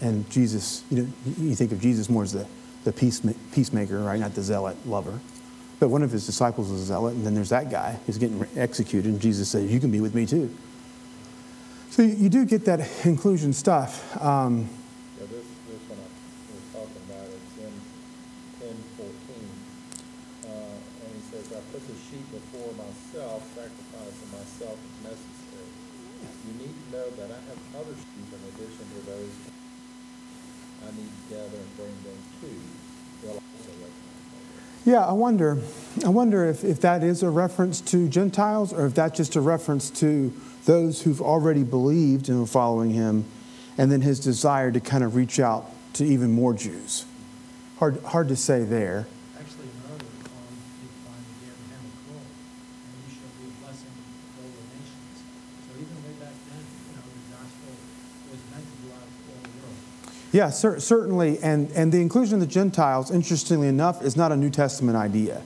And 0.00 0.28
Jesus, 0.30 0.84
you 0.90 1.02
know, 1.02 1.08
you 1.38 1.54
think 1.54 1.72
of 1.72 1.80
Jesus 1.80 2.10
more 2.10 2.24
as 2.24 2.32
the, 2.32 2.46
the 2.84 2.92
peace, 2.92 3.22
peacemaker, 3.52 4.00
right? 4.00 4.18
Not 4.20 4.34
the 4.34 4.42
zealot 4.42 4.76
lover. 4.86 5.18
But 5.80 5.88
one 5.88 6.02
of 6.02 6.10
his 6.10 6.26
disciples 6.26 6.70
was 6.70 6.82
a 6.82 6.84
zealot, 6.84 7.14
and 7.14 7.26
then 7.26 7.34
there's 7.34 7.48
that 7.48 7.70
guy 7.70 7.98
who's 8.06 8.18
getting 8.18 8.46
executed, 8.56 9.10
and 9.10 9.20
Jesus 9.20 9.48
said, 9.48 9.68
You 9.68 9.80
can 9.80 9.90
be 9.90 10.00
with 10.00 10.14
me 10.14 10.26
too. 10.26 10.54
So 11.92 12.00
you 12.00 12.32
do 12.32 12.48
get 12.48 12.64
that 12.64 12.80
inclusion 13.04 13.52
stuff. 13.52 14.00
Um, 14.16 14.64
yeah, 15.20 15.28
this, 15.28 15.44
this 15.68 15.82
one 15.92 16.00
I 16.00 16.08
was 16.08 16.64
talking 16.72 17.04
about, 17.04 17.28
it's 17.28 17.56
in 17.60 17.74
1014. 18.96 19.12
Uh, 20.48 20.72
and 20.72 21.08
he 21.12 21.20
says, 21.28 21.52
I 21.52 21.60
put 21.68 21.84
the 21.84 21.92
sheep 22.08 22.24
before 22.32 22.72
myself, 22.80 23.44
sacrificing 23.52 24.30
myself 24.32 24.80
as 24.80 25.12
necessary. 25.12 25.68
You 26.48 26.64
need 26.64 26.72
to 26.72 26.86
know 26.96 27.08
that 27.12 27.28
I 27.28 27.40
have 27.52 27.60
other 27.84 27.92
sheep 27.92 28.24
in 28.24 28.40
addition 28.40 28.88
to 28.88 29.00
those 29.12 29.52
I 30.80 30.96
need 30.96 31.12
to 31.12 31.22
gather 31.28 31.60
and 31.60 31.76
bring 31.76 31.92
them 32.08 32.16
to. 32.40 32.48
They'll 33.20 33.36
also 33.36 33.68
recognize 33.68 34.88
Yeah, 34.88 35.04
I 35.04 35.12
wonder. 35.12 35.60
I 36.06 36.08
wonder 36.08 36.48
if, 36.48 36.64
if 36.64 36.80
that 36.80 37.04
is 37.04 37.22
a 37.22 37.28
reference 37.28 37.82
to 37.92 38.08
Gentiles 38.08 38.72
or 38.72 38.86
if 38.86 38.94
that's 38.94 39.14
just 39.14 39.36
a 39.36 39.42
reference 39.42 39.90
to 40.00 40.32
those 40.64 41.02
who've 41.02 41.20
already 41.20 41.64
believed 41.64 42.28
and 42.28 42.42
are 42.42 42.46
following 42.46 42.90
him, 42.90 43.24
and 43.76 43.90
then 43.90 44.00
his 44.00 44.20
desire 44.20 44.70
to 44.70 44.80
kind 44.80 45.02
of 45.02 45.16
reach 45.16 45.40
out 45.40 45.70
to 45.94 46.04
even 46.04 46.32
more 46.32 46.54
Jews. 46.54 47.04
Hard, 47.78 48.02
hard 48.04 48.28
to 48.28 48.36
say 48.36 48.62
there. 48.62 49.06
Actually, 49.38 49.66
another 49.86 50.04
poem, 50.22 50.54
you 50.82 50.88
find 51.02 51.18
the 51.18 51.50
Abrahamic 51.50 51.96
law, 52.08 52.22
and 52.22 52.94
you 53.02 53.10
shall 53.10 53.32
be 53.42 53.50
a 53.50 53.54
blessing 53.64 53.90
to 53.90 54.38
all 54.38 54.50
the 54.54 54.64
nations. 54.78 55.16
So 55.66 55.70
even 55.74 55.96
way 56.06 56.14
back 56.22 56.36
then, 56.46 56.62
you 56.62 56.94
know, 56.94 57.02
the 57.02 57.24
gospel 57.34 57.74
was 58.30 58.40
meant 58.54 58.66
to 58.70 58.76
go 58.86 58.94
out 58.94 59.08
to 59.10 59.22
all 59.34 59.42
the 59.42 59.50
world. 59.66 59.78
Yeah, 60.30 60.50
cer- 60.50 60.80
certainly. 60.80 61.38
And, 61.42 61.70
and 61.72 61.90
the 61.90 62.00
inclusion 62.00 62.34
of 62.34 62.40
the 62.40 62.46
Gentiles, 62.46 63.10
interestingly 63.10 63.68
enough, 63.68 64.02
is 64.02 64.16
not 64.16 64.30
a 64.30 64.36
New 64.36 64.50
Testament 64.50 64.96
idea. 64.96 65.42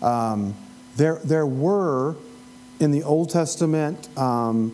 Um, 0.00 0.54
there, 0.96 1.20
there 1.22 1.46
were 1.46 2.16
in 2.80 2.90
the 2.90 3.02
Old 3.02 3.30
Testament 3.30 4.08
um, 4.18 4.72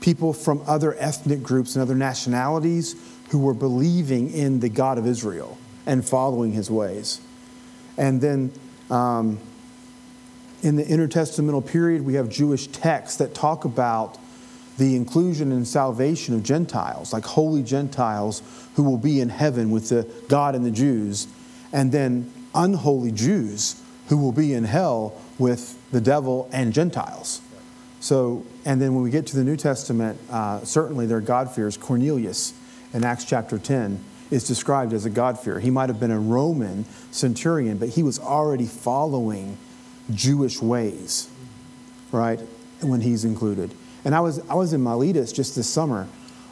people 0.00 0.32
from 0.32 0.62
other 0.66 0.94
ethnic 0.98 1.42
groups 1.42 1.74
and 1.74 1.82
other 1.82 1.94
nationalities 1.94 2.96
who 3.30 3.38
were 3.38 3.54
believing 3.54 4.30
in 4.32 4.60
the 4.60 4.68
God 4.68 4.98
of 4.98 5.06
Israel 5.06 5.58
and 5.84 6.06
following 6.06 6.52
his 6.52 6.70
ways. 6.70 7.20
And 7.96 8.20
then 8.20 8.52
um, 8.90 9.40
in 10.62 10.76
the 10.76 10.84
intertestamental 10.84 11.66
period, 11.66 12.02
we 12.02 12.14
have 12.14 12.28
Jewish 12.28 12.66
texts 12.68 13.18
that 13.18 13.34
talk 13.34 13.64
about 13.64 14.18
the 14.78 14.94
inclusion 14.94 15.52
and 15.52 15.66
salvation 15.66 16.34
of 16.34 16.42
Gentiles, 16.42 17.12
like 17.12 17.24
holy 17.24 17.62
Gentiles 17.62 18.42
who 18.74 18.82
will 18.82 18.98
be 18.98 19.20
in 19.20 19.28
heaven 19.28 19.70
with 19.70 19.88
the 19.88 20.06
God 20.28 20.54
and 20.54 20.64
the 20.64 20.70
Jews, 20.70 21.28
and 21.72 21.90
then 21.92 22.30
unholy 22.54 23.10
Jews 23.10 23.80
who 24.08 24.18
will 24.18 24.32
be 24.32 24.52
in 24.52 24.64
hell 24.64 25.14
with 25.38 25.75
the 25.92 26.00
devil 26.00 26.48
and 26.52 26.72
Gentiles. 26.72 27.40
So, 28.00 28.44
and 28.64 28.80
then 28.80 28.94
when 28.94 29.02
we 29.02 29.10
get 29.10 29.26
to 29.28 29.36
the 29.36 29.44
New 29.44 29.56
Testament, 29.56 30.18
uh, 30.30 30.64
certainly 30.64 31.06
their 31.06 31.20
God-fears. 31.20 31.76
Cornelius 31.76 32.52
in 32.92 33.04
Acts 33.04 33.24
chapter 33.24 33.58
10 33.58 34.02
is 34.30 34.46
described 34.46 34.92
as 34.92 35.04
a 35.04 35.10
God-fearer. 35.10 35.60
He 35.60 35.70
might 35.70 35.88
have 35.88 36.00
been 36.00 36.10
a 36.10 36.18
Roman 36.18 36.84
centurion, 37.10 37.78
but 37.78 37.90
he 37.90 38.02
was 38.02 38.18
already 38.18 38.66
following 38.66 39.56
Jewish 40.12 40.60
ways, 40.60 41.28
right? 42.12 42.40
When 42.80 43.00
he's 43.00 43.24
included. 43.24 43.74
And 44.04 44.14
I 44.14 44.20
was, 44.20 44.38
I 44.48 44.54
was 44.54 44.72
in 44.72 44.82
Miletus 44.82 45.32
just 45.32 45.56
this 45.56 45.68
summer, 45.68 46.06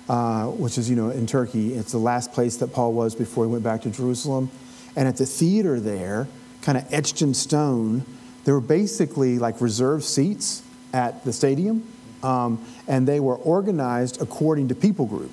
uh, 0.09 0.47
which 0.47 0.79
is, 0.79 0.91
you 0.91 0.97
know, 0.97 1.11
in 1.11 1.27
Turkey. 1.27 1.75
It's 1.75 1.93
the 1.93 1.99
last 1.99 2.33
place 2.33 2.57
that 2.57 2.73
Paul 2.73 2.93
was 2.93 3.15
before 3.15 3.45
he 3.45 3.51
went 3.51 3.65
back 3.65 3.83
to 3.83 3.91
Jerusalem. 3.91 4.51
And 4.97 5.07
at 5.09 5.17
the 5.17 5.27
theater 5.27 5.79
there, 5.81 6.27
kind 6.63 6.79
of 6.79 6.93
etched 6.93 7.23
in 7.23 7.35
stone, 7.35 8.05
there 8.45 8.55
were 8.55 8.61
basically 8.61 9.39
like 9.39 9.61
reserved 9.61 10.05
seats 10.05 10.63
at 10.93 11.25
the 11.25 11.33
stadium, 11.33 11.87
um, 12.23 12.65
and 12.87 13.07
they 13.07 13.21
were 13.21 13.37
organized 13.37 14.21
according 14.23 14.69
to 14.69 14.75
people 14.75 15.07
group. 15.07 15.33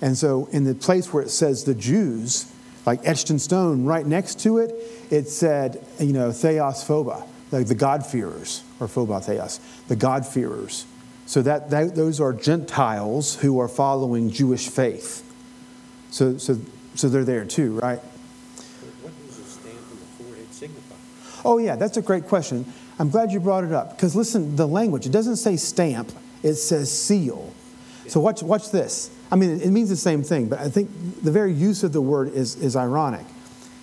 And 0.00 0.18
so, 0.18 0.48
in 0.50 0.64
the 0.64 0.74
place 0.74 1.12
where 1.12 1.22
it 1.22 1.30
says 1.30 1.64
the 1.64 1.74
Jews, 1.74 2.52
like 2.84 3.00
etched 3.04 3.30
in 3.30 3.38
stone, 3.38 3.84
right 3.84 4.04
next 4.04 4.40
to 4.40 4.58
it, 4.58 4.74
it 5.10 5.28
said, 5.28 5.84
you 6.00 6.12
know, 6.12 6.32
Theos 6.32 6.84
Phoba, 6.84 7.26
like 7.52 7.68
the 7.68 7.76
God-fearers, 7.76 8.64
or 8.80 8.88
Phoba 8.88 9.24
Theos, 9.24 9.60
the 9.86 9.94
God-fearers. 9.94 10.86
So 11.26 11.40
that, 11.42 11.70
that 11.70 11.94
those 11.94 12.20
are 12.20 12.32
Gentiles 12.32 13.36
who 13.36 13.60
are 13.60 13.68
following 13.68 14.30
Jewish 14.30 14.68
faith. 14.68 15.22
So, 16.10 16.36
so, 16.36 16.58
so 16.94 17.08
they're 17.08 17.24
there 17.24 17.44
too, 17.44 17.78
right? 17.78 17.98
What 17.98 19.12
does 19.26 19.38
a 19.38 19.44
stamp 19.44 19.76
on 19.76 19.98
the 19.98 20.24
forehead 20.24 20.52
signify? 20.52 20.96
Oh, 21.44 21.58
yeah, 21.58 21.76
that's 21.76 21.96
a 21.96 22.02
great 22.02 22.26
question. 22.26 22.64
I'm 22.98 23.10
glad 23.10 23.32
you 23.32 23.40
brought 23.40 23.64
it 23.64 23.72
up 23.72 23.96
because 23.96 24.14
listen, 24.14 24.56
the 24.56 24.66
language, 24.66 25.06
it 25.06 25.12
doesn't 25.12 25.36
say 25.36 25.56
stamp, 25.56 26.12
it 26.42 26.54
says 26.54 26.90
seal. 26.90 27.52
So 28.08 28.20
watch, 28.20 28.42
watch 28.42 28.70
this. 28.70 29.10
I 29.30 29.36
mean, 29.36 29.60
it 29.60 29.70
means 29.70 29.88
the 29.88 29.96
same 29.96 30.22
thing, 30.22 30.48
but 30.48 30.58
I 30.58 30.68
think 30.68 30.90
the 31.22 31.32
very 31.32 31.52
use 31.52 31.82
of 31.84 31.92
the 31.92 32.00
word 32.00 32.32
is, 32.32 32.56
is 32.56 32.76
ironic. 32.76 33.24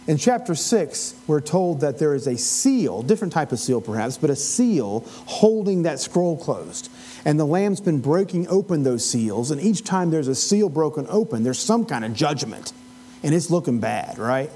In 0.08 0.18
chapter 0.18 0.56
6, 0.56 1.16
we're 1.28 1.42
told 1.42 1.82
that 1.82 2.00
there 2.00 2.16
is 2.16 2.28
a 2.28 2.38
seal, 2.38 3.04
different 3.04 3.34
type 3.34 3.52
of 3.52 3.60
seal 3.60 3.80
perhaps, 3.82 4.18
but 4.18 4.30
a 4.30 4.36
seal 4.36 5.02
holding 5.26 5.84
that 5.84 6.00
scroll 6.00 6.38
closed. 6.38 6.90
And 7.26 7.40
the 7.40 7.46
Lamb's 7.46 7.82
been 7.82 8.00
breaking 8.00 8.48
open 8.48 8.84
those 8.84 9.08
seals, 9.08 9.52
and 9.52 9.62
each 9.62 9.84
time 9.84 10.10
there's 10.10 10.28
a 10.28 10.36
seal 10.36 10.70
broken 10.70 11.06
open, 11.10 11.44
there's 11.44 11.60
some 11.60 11.86
kind 11.86 12.06
of 12.06 12.14
judgment. 12.14 12.74
And 13.22 13.36
it's 13.36 13.52
looking 13.52 13.80
bad, 13.80 14.18
right? 14.18 14.50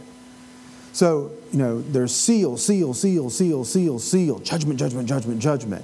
So, 0.94 1.32
you 1.52 1.58
know, 1.58 1.82
there's 1.82 2.16
seal, 2.16 2.56
seal, 2.56 2.94
seal, 2.94 3.30
seal, 3.30 3.66
seal, 3.66 4.00
seal, 4.00 4.40
judgment, 4.40 4.80
judgment, 4.80 5.10
judgment, 5.10 5.42
judgment. 5.42 5.84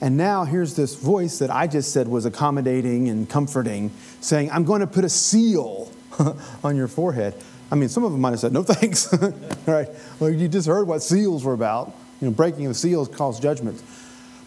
And 0.00 0.16
now 0.16 0.44
here's 0.44 0.74
this 0.74 0.96
voice 0.96 1.38
that 1.38 1.50
I 1.50 1.68
just 1.68 1.92
said 1.92 2.08
was 2.08 2.26
accommodating 2.26 3.08
and 3.08 3.28
comforting, 3.28 3.92
saying, 4.20 4.50
I'm 4.50 4.64
going 4.64 4.80
to 4.80 4.86
put 4.86 5.04
a 5.04 5.08
seal 5.08 5.90
on 6.64 6.76
your 6.76 6.88
forehead. 6.88 7.34
I 7.70 7.76
mean, 7.76 7.88
some 7.88 8.02
of 8.02 8.12
them 8.12 8.20
might 8.20 8.30
have 8.30 8.40
said, 8.40 8.52
no 8.52 8.64
thanks. 8.64 9.12
right? 9.66 9.88
Well, 10.18 10.30
you 10.30 10.48
just 10.48 10.66
heard 10.66 10.88
what 10.88 11.02
seals 11.02 11.44
were 11.44 11.52
about. 11.52 11.94
You 12.20 12.28
know, 12.28 12.34
breaking 12.34 12.66
of 12.66 12.76
seals 12.76 13.08
caused 13.08 13.40
judgment. 13.40 13.80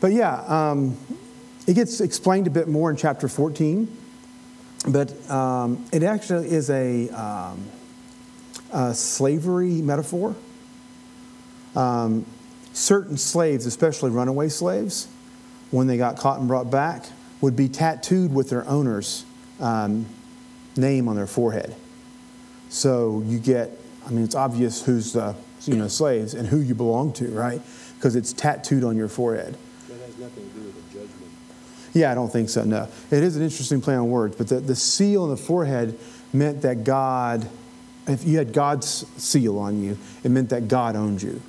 But 0.02 0.12
yeah, 0.12 0.42
um, 0.48 0.98
it 1.68 1.76
gets 1.76 2.02
explained 2.02 2.48
a 2.48 2.50
bit 2.50 2.68
more 2.68 2.90
in 2.90 2.98
chapter 2.98 3.30
14. 3.30 3.98
But 4.90 5.30
um, 5.30 5.86
it 5.94 6.04
actually 6.04 6.50
is 6.50 6.70
a, 6.70 7.08
um, 7.10 7.70
a 8.72 8.94
slavery 8.94 9.82
metaphor. 9.82 10.36
Um, 11.76 12.26
certain 12.74 13.18
slaves, 13.18 13.66
especially 13.66 14.12
runaway 14.12 14.50
slaves, 14.50 15.08
when 15.72 15.88
they 15.88 15.98
got 15.98 16.18
caught 16.18 16.40
and 16.40 16.48
brought 16.48 16.70
back, 16.70 17.06
would 17.40 17.56
be 17.56 17.68
tattooed 17.68 18.34
with 18.34 18.50
their 18.50 18.68
owner's 18.68 19.26
um, 19.60 20.06
name 20.76 21.08
on 21.08 21.16
their 21.16 21.28
forehead. 21.28 21.76
So 22.70 23.24
you 23.26 23.40
get, 23.40 23.72
I 24.06 24.12
mean, 24.12 24.24
it's 24.24 24.36
obvious 24.36 24.84
who's 24.86 25.14
the 25.14 25.36
you 25.68 25.76
know 25.76 25.88
slaves 25.88 26.34
and 26.34 26.48
who 26.48 26.60
you 26.60 26.74
belong 26.74 27.14
to, 27.14 27.28
right? 27.30 27.62
Because 27.96 28.16
it's 28.16 28.34
tattooed 28.34 28.84
on 28.84 28.98
your 28.98 29.08
forehead. 29.08 29.58
That 29.88 30.00
has 30.00 30.18
nothing 30.18 30.50
to 30.50 30.60
do 30.60 30.66
with 30.66 30.76
the 30.76 31.00
judgment. 31.00 31.32
Yeah, 31.94 32.12
I 32.12 32.16
don't 32.16 32.32
think 32.32 32.50
so. 32.50 32.64
No, 32.64 32.88
it 33.12 33.24
is 33.24 33.36
an 33.36 33.44
interesting 33.44 33.82
play 33.82 33.96
on 33.96 34.10
words, 34.10 34.36
but 34.36 34.48
the, 34.48 34.60
the 34.60 34.76
seal 34.76 35.24
on 35.24 35.30
the 35.30 35.38
forehead 35.38 35.98
meant 36.34 36.62
that 36.62 36.84
God, 36.84 37.48
if 38.08 38.24
you 38.24 38.38
had 38.38 38.54
God's 38.54 39.06
seal 39.22 39.58
on 39.60 39.82
you, 39.82 39.98
it 40.24 40.30
meant 40.30 40.50
that 40.50 40.68
God 40.68 40.96
owned 40.96 41.22
you, 41.22 41.42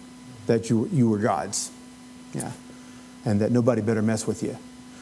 that 0.46 0.70
you 0.70 0.88
you 0.92 1.08
were 1.08 1.18
God's. 1.18 1.70
Yeah, 2.34 2.52
and 3.24 3.40
that 3.40 3.52
nobody 3.52 3.82
better 3.82 4.02
mess 4.02 4.26
with 4.26 4.42
you. 4.42 4.56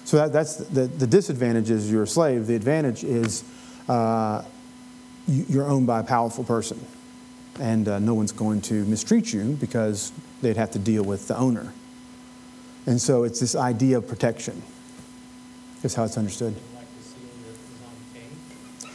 So 0.04 0.16
that, 0.16 0.32
that's 0.32 0.56
the, 0.56 0.86
the 0.86 1.06
disadvantage 1.06 1.70
is 1.70 1.90
you're 1.90 2.02
a 2.02 2.06
slave. 2.06 2.46
The 2.46 2.56
advantage 2.56 3.04
is 3.04 3.44
uh, 3.88 4.42
you, 5.28 5.44
you're 5.48 5.68
owned 5.68 5.86
by 5.86 6.00
a 6.00 6.04
powerful 6.04 6.42
person, 6.42 6.84
and 7.60 7.86
uh, 7.86 7.98
no 7.98 8.14
one's 8.14 8.32
going 8.32 8.62
to 8.62 8.84
mistreat 8.86 9.32
you 9.32 9.56
because 9.60 10.12
they'd 10.42 10.56
have 10.56 10.72
to 10.72 10.78
deal 10.78 11.04
with 11.04 11.28
the 11.28 11.36
owner. 11.36 11.72
And 12.86 13.00
so 13.00 13.24
it's 13.24 13.38
this 13.40 13.54
idea 13.54 13.98
of 13.98 14.08
protection. 14.08 14.62
Is 15.82 15.94
how 15.94 16.04
it's 16.04 16.18
understood. 16.18 16.54
Like 16.74 16.84
the 16.98 17.02
seal 17.02 17.20
that 17.44 17.52
was 17.52 17.58
on 17.86 17.94
Cain. 18.12 18.90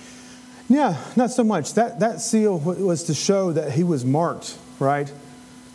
Yeah, 0.67 0.97
not 1.15 1.31
so 1.31 1.43
much. 1.43 1.75
That, 1.75 1.99
that 1.99 2.21
seal 2.21 2.57
was 2.57 3.03
to 3.03 3.13
show 3.13 3.51
that 3.51 3.73
he 3.73 3.83
was 3.83 4.03
marked, 4.03 4.57
right, 4.79 5.11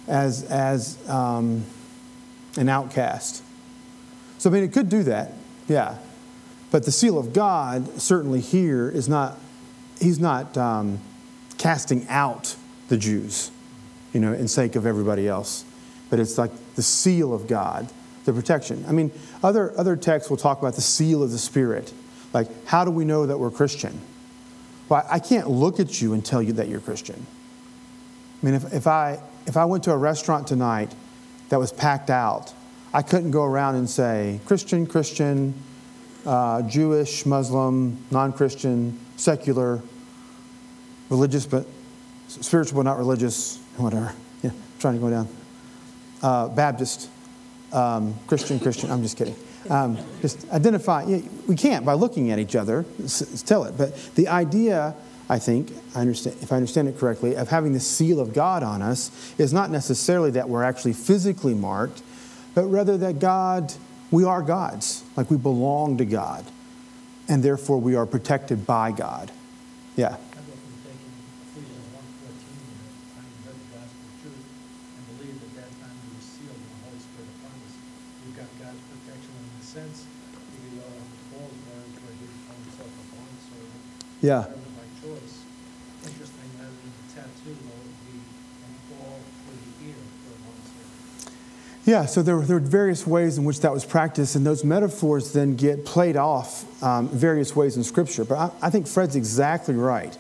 as, 0.09 0.43
as 0.45 0.99
um, 1.09 1.65
an 2.57 2.69
outcast. 2.69 3.45
So, 4.39 4.51
I 4.51 4.53
mean, 4.53 4.65
it 4.65 4.73
could 4.73 4.89
do 4.89 5.05
that, 5.05 5.33
yeah. 5.69 5.99
But 6.71 6.85
the 6.85 6.93
seal 6.93 7.19
of 7.19 7.33
God, 7.33 8.01
certainly 8.01 8.41
here, 8.41 8.89
is 8.89 9.09
not, 9.09 9.39
he's 10.01 10.19
not 10.19 10.57
um, 10.57 10.99
casting 11.59 12.07
out 12.09 12.57
the 12.89 12.97
Jews, 12.97 13.53
you 14.13 14.19
know, 14.19 14.33
in 14.33 14.49
sake 14.49 14.75
of 14.75 14.87
everybody 14.87 15.29
else. 15.29 15.65
But 16.09 16.19
it's 16.19 16.37
like 16.37 16.51
the 16.75 16.83
seal 16.83 17.33
of 17.33 17.47
God, 17.47 17.89
the 18.25 18.33
protection. 18.33 18.85
I 18.89 18.93
mean, 18.93 19.13
other, 19.43 19.73
other 19.79 19.95
texts 19.95 20.31
will 20.31 20.37
talk 20.37 20.59
about 20.59 20.75
the 20.75 20.81
seal 20.81 21.23
of 21.23 21.31
the 21.31 21.39
Spirit. 21.39 21.93
Like, 22.33 22.49
how 22.67 22.85
do 22.85 22.91
we 22.91 23.05
know 23.05 23.27
that 23.27 23.39
we're 23.39 23.51
Christian? 23.51 24.01
Well, 24.91 25.07
I 25.09 25.21
can't 25.21 25.49
look 25.49 25.79
at 25.79 26.03
you 26.03 26.13
and 26.13 26.25
tell 26.25 26.43
you 26.43 26.53
that 26.55 26.69
you're 26.69 26.81
Christian. 26.81 27.25
I 28.43 28.47
mean, 28.47 28.55
if, 28.55 28.75
if, 28.75 28.87
I, 28.89 29.21
if 29.47 29.57
I 29.57 29.65
went 29.65 29.85
to 29.85 29.93
a 29.93 29.97
restaurant 29.97 30.49
tonight 30.49 30.93
that 31.49 31.61
was 31.61 31.73
packed 31.73 32.11
out, 32.11 32.53
I 32.93 33.03
couldn't 33.03 33.31
go 33.31 33.45
around 33.45 33.77
and 33.77 33.89
say, 33.89 34.41
Christian, 34.47 34.87
Christian, 34.87 35.55
uh, 36.27 36.63
Jewish, 36.63 37.25
Muslim, 37.25 38.05
non 38.11 38.33
Christian, 38.33 38.99
secular, 39.17 39.81
religious, 41.09 41.47
but 41.47 41.67
spiritual, 42.27 42.79
but 42.79 42.83
not 42.83 42.99
religious, 42.99 43.61
whatever. 43.77 44.13
Yeah, 44.43 44.51
trying 44.81 44.95
to 44.95 45.01
go 45.01 45.09
down. 45.09 45.29
Uh, 46.21 46.49
Baptist, 46.49 47.09
um, 47.73 48.15
Christian, 48.27 48.59
Christian. 48.59 48.91
I'm 48.91 49.03
just 49.03 49.17
kidding. 49.17 49.37
Um, 49.69 49.99
just 50.23 50.49
identify. 50.51 51.05
We 51.47 51.55
can't 51.55 51.85
by 51.85 51.93
looking 51.93 52.31
at 52.31 52.39
each 52.39 52.57
other 52.57 52.85
tell 53.45 53.65
it. 53.65 53.77
But 53.77 53.95
the 54.15 54.29
idea 54.29 54.95
I 55.29 55.39
think, 55.39 55.71
I 55.95 56.01
understand, 56.01 56.37
if 56.43 56.51
I 56.51 56.57
understand 56.57 56.89
it 56.89 56.99
correctly, 56.99 57.37
of 57.37 57.49
having 57.49 57.73
the 57.73 57.79
seal 57.79 58.19
of 58.19 58.33
God 58.33 58.65
on 58.65 58.83
us 58.83 59.13
is 59.39 59.53
not 59.53 59.71
necessarily 59.71 60.33
that 60.33 60.49
we're 60.49 60.65
actually 60.65 60.95
physically 60.95 61.55
marked, 61.55 62.03
but 62.55 62.65
rather 62.65 62.99
that 62.99 63.21
God, 63.21 63.73
we 64.11 64.25
are 64.25 64.43
God's, 64.43 65.05
like 65.17 65.31
we 65.31 65.37
belong 65.37 65.99
to 65.99 66.05
God, 66.05 66.45
and 67.29 67.45
therefore 67.45 67.79
we 67.79 67.95
are 67.95 68.07
protected 68.07 68.67
by 68.67 68.91
God. 68.91 69.31
Yeah. 69.95 70.09
How 70.09 70.17
about 70.17 70.59
from 70.59 70.75
taking 70.83 71.15
Ephesians 71.47 71.87
one 71.95 72.11
fourteen, 72.19 72.67
at 72.75 72.91
the 72.91 73.07
time 73.15 73.31
you 73.31 73.39
heard 73.47 73.55
the 73.55 73.71
gospel 73.71 74.03
of 74.03 74.15
truth, 74.19 74.47
and 74.99 75.03
believed 75.15 75.47
at 75.47 75.55
that 75.63 75.71
time 75.79 75.95
you 75.95 76.11
were 76.11 76.27
sealed 76.27 76.59
with 76.59 76.75
the 76.75 76.81
Holy 76.91 76.99
Spirit 76.99 77.31
of 77.31 77.39
promise. 77.39 77.75
You've 78.27 78.35
got 78.35 78.51
God's 78.59 78.83
protection 78.83 79.31
in 79.31 79.47
the 79.47 79.63
sense, 79.63 80.11
you 80.11 80.59
could 80.59 80.75
go 80.83 80.91
on 80.91 81.07
Paul's 81.31 81.55
words 81.71 81.95
where 82.03 82.19
he 82.19 82.27
called 82.51 82.59
himself 82.67 82.91
a 82.91 83.05
bond 83.15 83.39
servant. 83.47 83.79
Yeah. 84.21 84.41
By 84.41 85.09
choice. 85.09 85.45
Interesting, 86.05 86.51
rather 86.59 86.71
the 86.71 87.15
tattoo, 87.15 87.31
would 87.47 87.57
be 88.07 88.21
an 88.67 89.01
awl 89.01 89.19
for 89.47 89.55
the 89.57 89.89
ear 89.89 89.95
for 90.25 90.35
a 90.35 90.39
bond. 90.45 91.33
Yeah, 91.87 92.05
so 92.05 92.23
there, 92.23 92.37
were, 92.37 92.45
there 92.45 92.59
were 92.59 92.67
various 92.67 93.07
ways 93.07 93.39
in 93.39 93.45
which 93.45 93.61
that 93.61 93.73
was 93.73 93.87
practiced, 93.87 94.37
and 94.37 94.45
those 94.45 94.63
metaphors 94.63 95.33
then 95.33 95.57
get 95.57 95.87
played 95.87 96.17
off 96.17 96.83
um, 96.83 97.09
various 97.09 97.57
ways 97.57 97.79
in 97.79 97.85
Scripture. 97.85 98.25
But 98.25 98.39
I, 98.39 98.67
I 98.67 98.71
think 98.71 98.87
Fred's 98.87 99.17
exactly 99.17 99.75
right 99.75 100.17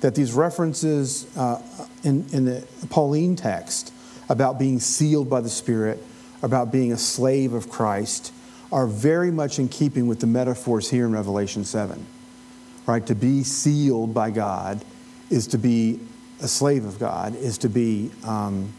that 0.00 0.14
these 0.16 0.32
references 0.32 1.26
uh, 1.36 1.62
in, 2.02 2.26
in 2.32 2.44
the 2.44 2.66
Pauline 2.90 3.36
text 3.36 3.92
about 4.28 4.58
being 4.58 4.80
sealed 4.80 5.30
by 5.30 5.40
the 5.40 5.48
Spirit, 5.48 6.02
about 6.42 6.72
being 6.72 6.92
a 6.92 6.98
slave 6.98 7.52
of 7.52 7.68
Christ, 7.68 8.32
are 8.72 8.86
very 8.86 9.30
much 9.30 9.58
in 9.58 9.68
keeping 9.68 10.08
with 10.08 10.20
the 10.20 10.26
metaphors 10.26 10.90
here 10.90 11.06
in 11.06 11.12
Revelation 11.12 11.64
7. 11.64 12.04
Right? 12.88 13.06
To 13.06 13.14
be 13.14 13.44
sealed 13.44 14.12
by 14.12 14.30
God 14.30 14.84
is 15.30 15.46
to 15.48 15.58
be 15.58 16.00
a 16.40 16.48
slave 16.48 16.84
of 16.84 16.98
God, 16.98 17.36
is 17.36 17.58
to 17.58 17.68
be. 17.68 18.10
Um, 18.24 18.72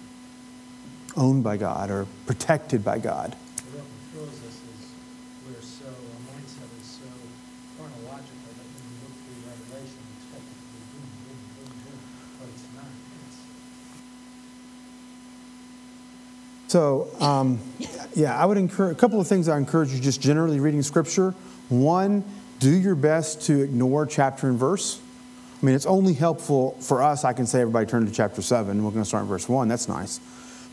owned 1.16 1.44
by 1.44 1.58
God 1.58 1.90
or 1.92 2.08
protected 2.26 2.84
by 2.84 3.00
God. 3.00 3.36
What 3.74 3.84
throws 4.14 4.30
us 4.30 4.56
is 4.56 4.94
we're 5.46 5.62
so, 5.62 5.86
our 5.86 6.22
mindset 6.32 6.70
is 6.80 6.88
so 6.88 7.10
chronological 7.76 8.52
that 8.56 8.64
when 8.64 8.84
you 8.88 8.96
look 9.04 9.16
through 9.20 9.40
Revelation, 9.50 10.00
you 10.00 10.16
expect 10.16 10.46
it 10.48 10.56
to 10.56 10.68
be 10.72 10.80
boom, 10.96 11.06
boom, 11.28 11.40
boom, 11.60 11.72
boom, 11.84 12.00
but 12.40 12.48
it's 12.54 12.68
not. 12.76 12.88
It's, 13.28 13.40
So, 16.72 17.08
um, 17.20 17.60
yeah, 18.16 18.38
I 18.40 18.46
would 18.46 18.58
encourage 18.58 18.96
a 18.96 19.00
couple 19.00 19.20
of 19.20 19.28
things 19.28 19.50
I 19.50 19.58
encourage 19.58 19.92
you 19.92 20.00
just 20.00 20.22
generally 20.22 20.60
reading 20.60 20.82
Scripture. 20.84 21.34
One, 21.70 22.24
do 22.60 22.70
your 22.70 22.96
best 22.96 23.42
to 23.44 23.62
ignore 23.62 24.06
chapter 24.06 24.48
and 24.48 24.58
verse. 24.58 25.02
I 25.62 25.66
mean, 25.66 25.76
it's 25.76 25.86
only 25.86 26.14
helpful 26.14 26.72
for 26.80 27.02
us. 27.02 27.26
I 27.26 27.34
can 27.34 27.46
say, 27.46 27.62
everybody 27.62 27.86
turn 27.86 28.06
to 28.06 28.12
chapter 28.12 28.42
7. 28.42 28.84
We're 28.84 28.92
going 28.92 29.04
to 29.04 29.08
start 29.08 29.24
in 29.24 29.30
verse 29.30 29.50
1. 29.50 29.68
That's 29.68 29.90
nice. 29.90 30.20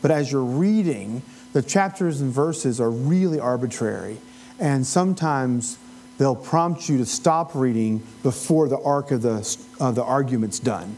But 0.01 0.11
as 0.11 0.31
you're 0.31 0.43
reading, 0.43 1.21
the 1.53 1.61
chapters 1.61 2.21
and 2.21 2.31
verses 2.31 2.79
are 2.79 2.89
really 2.89 3.39
arbitrary. 3.39 4.17
And 4.59 4.85
sometimes 4.85 5.77
they'll 6.17 6.35
prompt 6.35 6.87
you 6.87 6.97
to 6.99 7.05
stop 7.05 7.53
reading 7.55 8.03
before 8.23 8.67
the 8.69 8.79
arc 8.79 9.11
of 9.11 9.21
the, 9.21 9.57
of 9.79 9.95
the 9.95 10.03
argument's 10.03 10.59
done. 10.59 10.95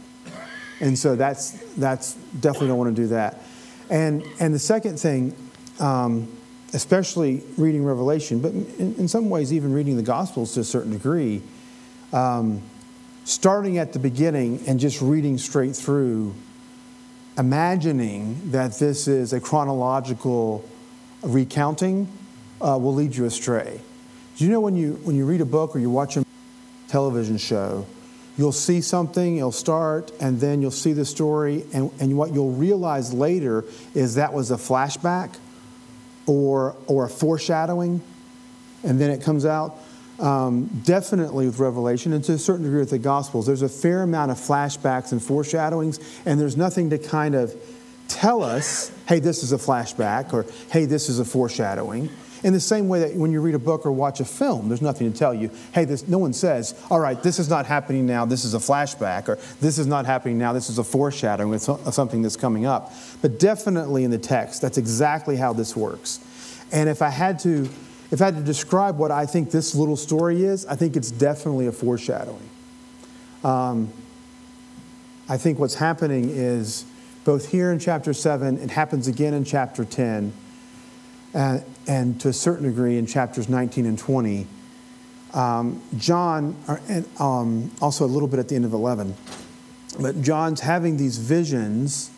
And 0.79 0.97
so 0.97 1.15
that's, 1.15 1.51
that's 1.75 2.13
definitely 2.13 2.69
don't 2.69 2.77
want 2.77 2.95
to 2.95 3.01
do 3.01 3.07
that. 3.09 3.41
And, 3.89 4.23
and 4.39 4.53
the 4.53 4.59
second 4.59 4.99
thing, 4.99 5.35
um, 5.79 6.31
especially 6.73 7.41
reading 7.57 7.83
Revelation, 7.83 8.39
but 8.39 8.51
in, 8.51 8.95
in, 8.97 9.07
some 9.07 9.29
ways 9.29 9.51
even 9.51 9.73
reading 9.73 9.95
the 9.95 10.03
Gospels 10.03 10.53
to 10.53 10.59
a 10.59 10.63
certain 10.63 10.91
degree, 10.91 11.41
um, 12.13 12.61
starting 13.25 13.77
at 13.77 13.93
the 13.93 13.99
beginning 13.99 14.63
and 14.67 14.79
just 14.79 15.01
reading 15.01 15.37
straight 15.37 15.75
through, 15.75 16.33
imagining 17.37 18.51
that 18.51 18.77
this 18.77 19.07
is 19.07 19.33
a 19.33 19.39
chronological 19.39 20.67
recounting 21.23 22.07
uh, 22.61 22.77
will 22.79 22.93
lead 22.93 23.15
you 23.15 23.25
astray. 23.25 23.79
Do 24.37 24.45
you 24.45 24.51
know 24.51 24.59
when 24.59 24.75
you, 24.75 24.93
when 25.03 25.15
you 25.15 25.25
read 25.25 25.41
a 25.41 25.45
book 25.45 25.75
or 25.75 25.79
you 25.79 25.89
watch 25.89 26.17
a 26.17 26.25
television 26.87 27.37
show, 27.37 27.85
you'll 28.37 28.51
see 28.51 28.79
something, 28.79 29.37
it'll 29.37 29.51
start, 29.51 30.11
and 30.21 30.39
then 30.39 30.61
you'll 30.61 30.71
see 30.71 30.93
the 30.93 31.05
story, 31.05 31.65
and, 31.73 31.91
and 31.99 32.17
what 32.17 32.33
you'll 32.33 32.53
realize 32.53 33.13
later 33.13 33.65
is 33.93 34.15
that 34.15 34.33
was 34.33 34.51
a 34.51 34.55
flashback 34.55 35.35
or, 36.29 36.75
or 36.85 37.05
a 37.05 37.09
foreshadowing, 37.09 38.01
and 38.83 39.01
then 39.01 39.09
it 39.09 39.23
comes 39.23 39.45
out. 39.45 39.77
Um, 40.19 40.65
definitely 40.85 41.45
with 41.45 41.59
Revelation, 41.59 42.13
and 42.13 42.23
to 42.25 42.33
a 42.33 42.37
certain 42.37 42.63
degree 42.63 42.79
with 42.79 42.89
the 42.89 42.99
Gospels, 42.99 43.45
there's 43.45 43.61
a 43.61 43.69
fair 43.69 44.03
amount 44.03 44.31
of 44.31 44.37
flashbacks 44.37 45.11
and 45.11 45.23
foreshadowings, 45.23 45.99
and 46.25 46.39
there's 46.39 46.57
nothing 46.57 46.89
to 46.91 46.97
kind 46.97 47.35
of 47.35 47.55
tell 48.09 48.43
us, 48.43 48.91
hey, 49.07 49.19
this 49.19 49.43
is 49.43 49.53
a 49.53 49.57
flashback, 49.57 50.33
or 50.33 50.45
hey, 50.71 50.85
this 50.85 51.09
is 51.09 51.19
a 51.19 51.25
foreshadowing. 51.25 52.09
In 52.43 52.53
the 52.53 52.59
same 52.59 52.87
way 52.87 52.99
that 53.01 53.15
when 53.15 53.31
you 53.31 53.41
read 53.41 53.55
a 53.55 53.59
book 53.59 53.85
or 53.85 53.91
watch 53.91 54.21
a 54.21 54.25
film, 54.25 54.69
there's 54.69 54.81
nothing 54.81 55.11
to 55.11 55.17
tell 55.17 55.33
you, 55.33 55.51
hey, 55.73 55.83
this, 55.83 56.07
no 56.07 56.17
one 56.17 56.31
says, 56.31 56.79
all 56.89 56.99
right, 56.99 57.21
this 57.21 57.37
is 57.37 57.49
not 57.49 57.65
happening 57.65 58.05
now, 58.05 58.23
this 58.25 58.45
is 58.45 58.53
a 58.53 58.59
flashback, 58.59 59.27
or 59.27 59.37
this 59.59 59.77
is 59.77 59.87
not 59.87 60.05
happening 60.05 60.37
now, 60.37 60.53
this 60.53 60.69
is 60.69 60.77
a 60.77 60.83
foreshadowing 60.83 61.53
of 61.53 61.93
something 61.93 62.21
that's 62.21 62.37
coming 62.37 62.65
up. 62.65 62.93
But 63.21 63.39
definitely 63.39 64.05
in 64.05 64.11
the 64.11 64.17
text, 64.17 64.61
that's 64.61 64.77
exactly 64.77 65.35
how 65.35 65.51
this 65.51 65.75
works. 65.75 66.19
And 66.71 66.87
if 66.87 67.01
I 67.01 67.09
had 67.09 67.39
to, 67.39 67.67
if 68.11 68.21
I 68.21 68.25
had 68.25 68.35
to 68.35 68.43
describe 68.43 68.97
what 68.97 69.11
I 69.11 69.25
think 69.25 69.51
this 69.51 69.75
little 69.75 69.97
story 69.97 70.43
is, 70.43 70.65
I 70.65 70.75
think 70.75 70.95
it's 70.95 71.11
definitely 71.11 71.67
a 71.67 71.73
foreshadowing. 71.73 72.49
Um, 73.43 73.91
I 75.27 75.37
think 75.37 75.59
what's 75.59 75.75
happening 75.75 76.29
is 76.29 76.85
both 77.25 77.49
here 77.49 77.71
in 77.71 77.79
chapter 77.79 78.13
7, 78.13 78.59
it 78.59 78.71
happens 78.71 79.07
again 79.07 79.33
in 79.33 79.43
chapter 79.43 79.83
10 79.83 80.31
and, 81.33 81.63
and 81.89 82.21
to 82.21 82.29
a 82.29 82.33
certain 82.33 82.65
degree 82.65 82.97
in 82.97 83.07
chapters 83.07 83.49
19 83.49 83.87
and 83.87 83.97
20. 83.97 84.45
Um, 85.33 85.81
John, 85.97 86.55
and 86.87 87.05
um, 87.19 87.71
also 87.81 88.05
a 88.05 88.07
little 88.07 88.27
bit 88.27 88.39
at 88.39 88.47
the 88.47 88.55
end 88.55 88.63
of 88.63 88.73
11, 88.73 89.15
but 89.99 90.21
John's 90.21 90.61
having 90.61 90.97
these 90.97 91.17
visions. 91.17 92.11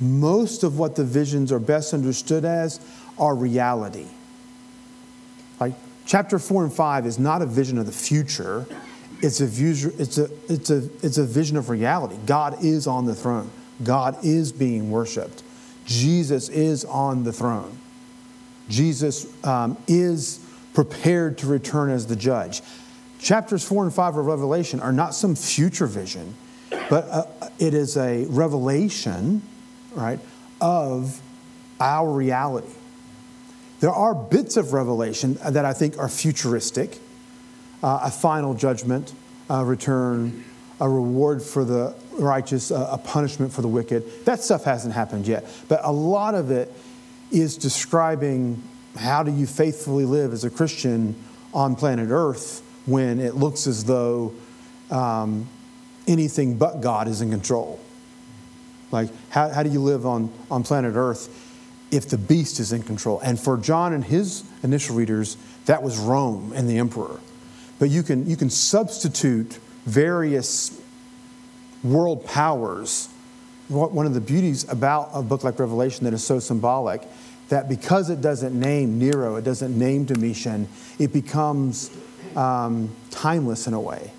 Most 0.00 0.62
of 0.62 0.78
what 0.78 0.94
the 0.94 1.04
visions 1.04 1.50
are 1.50 1.58
best 1.58 1.92
understood 1.92 2.44
as 2.44 2.80
are 3.18 3.34
reality. 3.34 4.06
Like 5.58 5.74
chapter 6.06 6.38
4 6.38 6.64
and 6.64 6.72
5 6.72 7.04
is 7.04 7.18
not 7.18 7.42
a 7.42 7.46
vision 7.46 7.78
of 7.78 7.86
the 7.86 7.92
future, 7.92 8.66
it's 9.20 9.40
a, 9.40 9.44
it's 10.00 10.18
a, 10.18 10.30
it's 10.48 10.70
a, 10.70 10.88
it's 11.02 11.18
a 11.18 11.24
vision 11.24 11.56
of 11.56 11.68
reality. 11.68 12.16
God 12.26 12.64
is 12.64 12.86
on 12.86 13.04
the 13.04 13.14
throne, 13.16 13.50
God 13.82 14.24
is 14.24 14.52
being 14.52 14.92
worshiped, 14.92 15.42
Jesus 15.86 16.48
is 16.48 16.84
on 16.84 17.24
the 17.24 17.32
throne. 17.32 17.78
Jesus 18.68 19.26
um, 19.44 19.76
is 19.86 20.44
prepared 20.74 21.38
to 21.38 21.46
return 21.46 21.90
as 21.90 22.06
the 22.06 22.16
judge. 22.16 22.62
Chapters 23.18 23.64
4 23.64 23.84
and 23.84 23.94
5 23.94 24.16
of 24.16 24.26
Revelation 24.26 24.80
are 24.80 24.92
not 24.92 25.14
some 25.14 25.34
future 25.34 25.86
vision, 25.86 26.34
but 26.88 27.08
uh, 27.08 27.24
it 27.58 27.74
is 27.74 27.96
a 27.96 28.24
revelation, 28.26 29.42
right, 29.92 30.20
of 30.60 31.20
our 31.80 32.10
reality. 32.10 32.68
There 33.80 33.90
are 33.90 34.14
bits 34.14 34.56
of 34.56 34.72
revelation 34.72 35.38
that 35.44 35.64
I 35.64 35.72
think 35.72 35.98
are 35.98 36.08
futuristic 36.08 36.98
uh, 37.82 38.00
a 38.04 38.10
final 38.10 38.54
judgment, 38.54 39.12
a 39.48 39.64
return, 39.64 40.44
a 40.80 40.88
reward 40.88 41.42
for 41.42 41.64
the 41.64 41.94
righteous, 42.18 42.70
a 42.70 43.00
punishment 43.02 43.52
for 43.52 43.62
the 43.62 43.68
wicked. 43.68 44.24
That 44.24 44.42
stuff 44.42 44.64
hasn't 44.64 44.94
happened 44.94 45.26
yet. 45.26 45.46
But 45.68 45.80
a 45.84 45.92
lot 45.92 46.34
of 46.34 46.50
it 46.50 46.72
is 47.30 47.56
describing 47.56 48.62
how 48.96 49.22
do 49.22 49.32
you 49.32 49.46
faithfully 49.46 50.04
live 50.04 50.32
as 50.32 50.44
a 50.44 50.50
Christian 50.50 51.14
on 51.54 51.76
planet 51.76 52.08
Earth 52.10 52.62
when 52.86 53.20
it 53.20 53.34
looks 53.34 53.66
as 53.66 53.84
though 53.84 54.34
um, 54.90 55.48
anything 56.06 56.56
but 56.56 56.80
God 56.80 57.06
is 57.06 57.20
in 57.20 57.30
control. 57.30 57.78
Like, 58.90 59.10
how, 59.28 59.50
how 59.50 59.62
do 59.62 59.70
you 59.70 59.80
live 59.80 60.06
on, 60.06 60.32
on 60.50 60.62
planet 60.62 60.94
Earth 60.96 61.28
if 61.90 62.08
the 62.08 62.18
beast 62.18 62.58
is 62.58 62.72
in 62.72 62.82
control? 62.82 63.20
And 63.20 63.38
for 63.38 63.58
John 63.58 63.92
and 63.92 64.04
his 64.04 64.44
initial 64.62 64.96
readers, 64.96 65.36
that 65.66 65.82
was 65.82 65.98
Rome 65.98 66.52
and 66.54 66.68
the 66.68 66.78
emperor. 66.78 67.20
But 67.78 67.90
you 67.90 68.02
can, 68.02 68.28
you 68.28 68.36
can 68.36 68.50
substitute 68.50 69.58
various 69.84 70.80
world 71.84 72.24
powers. 72.24 73.08
One 73.68 74.06
of 74.06 74.14
the 74.14 74.20
beauties 74.20 74.68
about 74.70 75.10
a 75.12 75.22
book 75.22 75.44
like 75.44 75.58
Revelation 75.58 76.04
that 76.04 76.14
is 76.14 76.24
so 76.24 76.38
symbolic 76.38 77.02
that 77.48 77.68
because 77.68 78.10
it 78.10 78.20
doesn't 78.20 78.58
name 78.58 78.98
Nero, 78.98 79.36
it 79.36 79.44
doesn't 79.44 79.78
name 79.78 80.04
Domitian, 80.04 80.68
it 80.98 81.12
becomes 81.12 81.90
um, 82.36 82.94
timeless 83.10 83.66
in 83.66 83.74
a 83.74 83.80
way. 83.80 84.10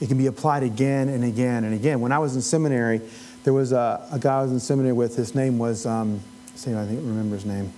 It 0.00 0.08
can 0.08 0.18
be 0.18 0.26
applied 0.26 0.62
again 0.62 1.08
and 1.08 1.24
again 1.24 1.64
and 1.64 1.74
again. 1.74 2.00
When 2.00 2.12
I 2.12 2.18
was 2.18 2.34
in 2.36 2.42
seminary, 2.42 3.00
there 3.44 3.52
was 3.52 3.72
a, 3.72 4.06
a 4.10 4.18
guy 4.18 4.38
I 4.38 4.42
was 4.42 4.52
in 4.52 4.60
seminary 4.60 4.92
with. 4.92 5.16
His 5.16 5.34
name 5.34 5.58
was, 5.58 5.86
um, 5.86 6.20
see, 6.54 6.74
I 6.74 6.84
think 6.86 6.98
remember 7.00 7.36
his 7.36 7.44
name. 7.44 7.72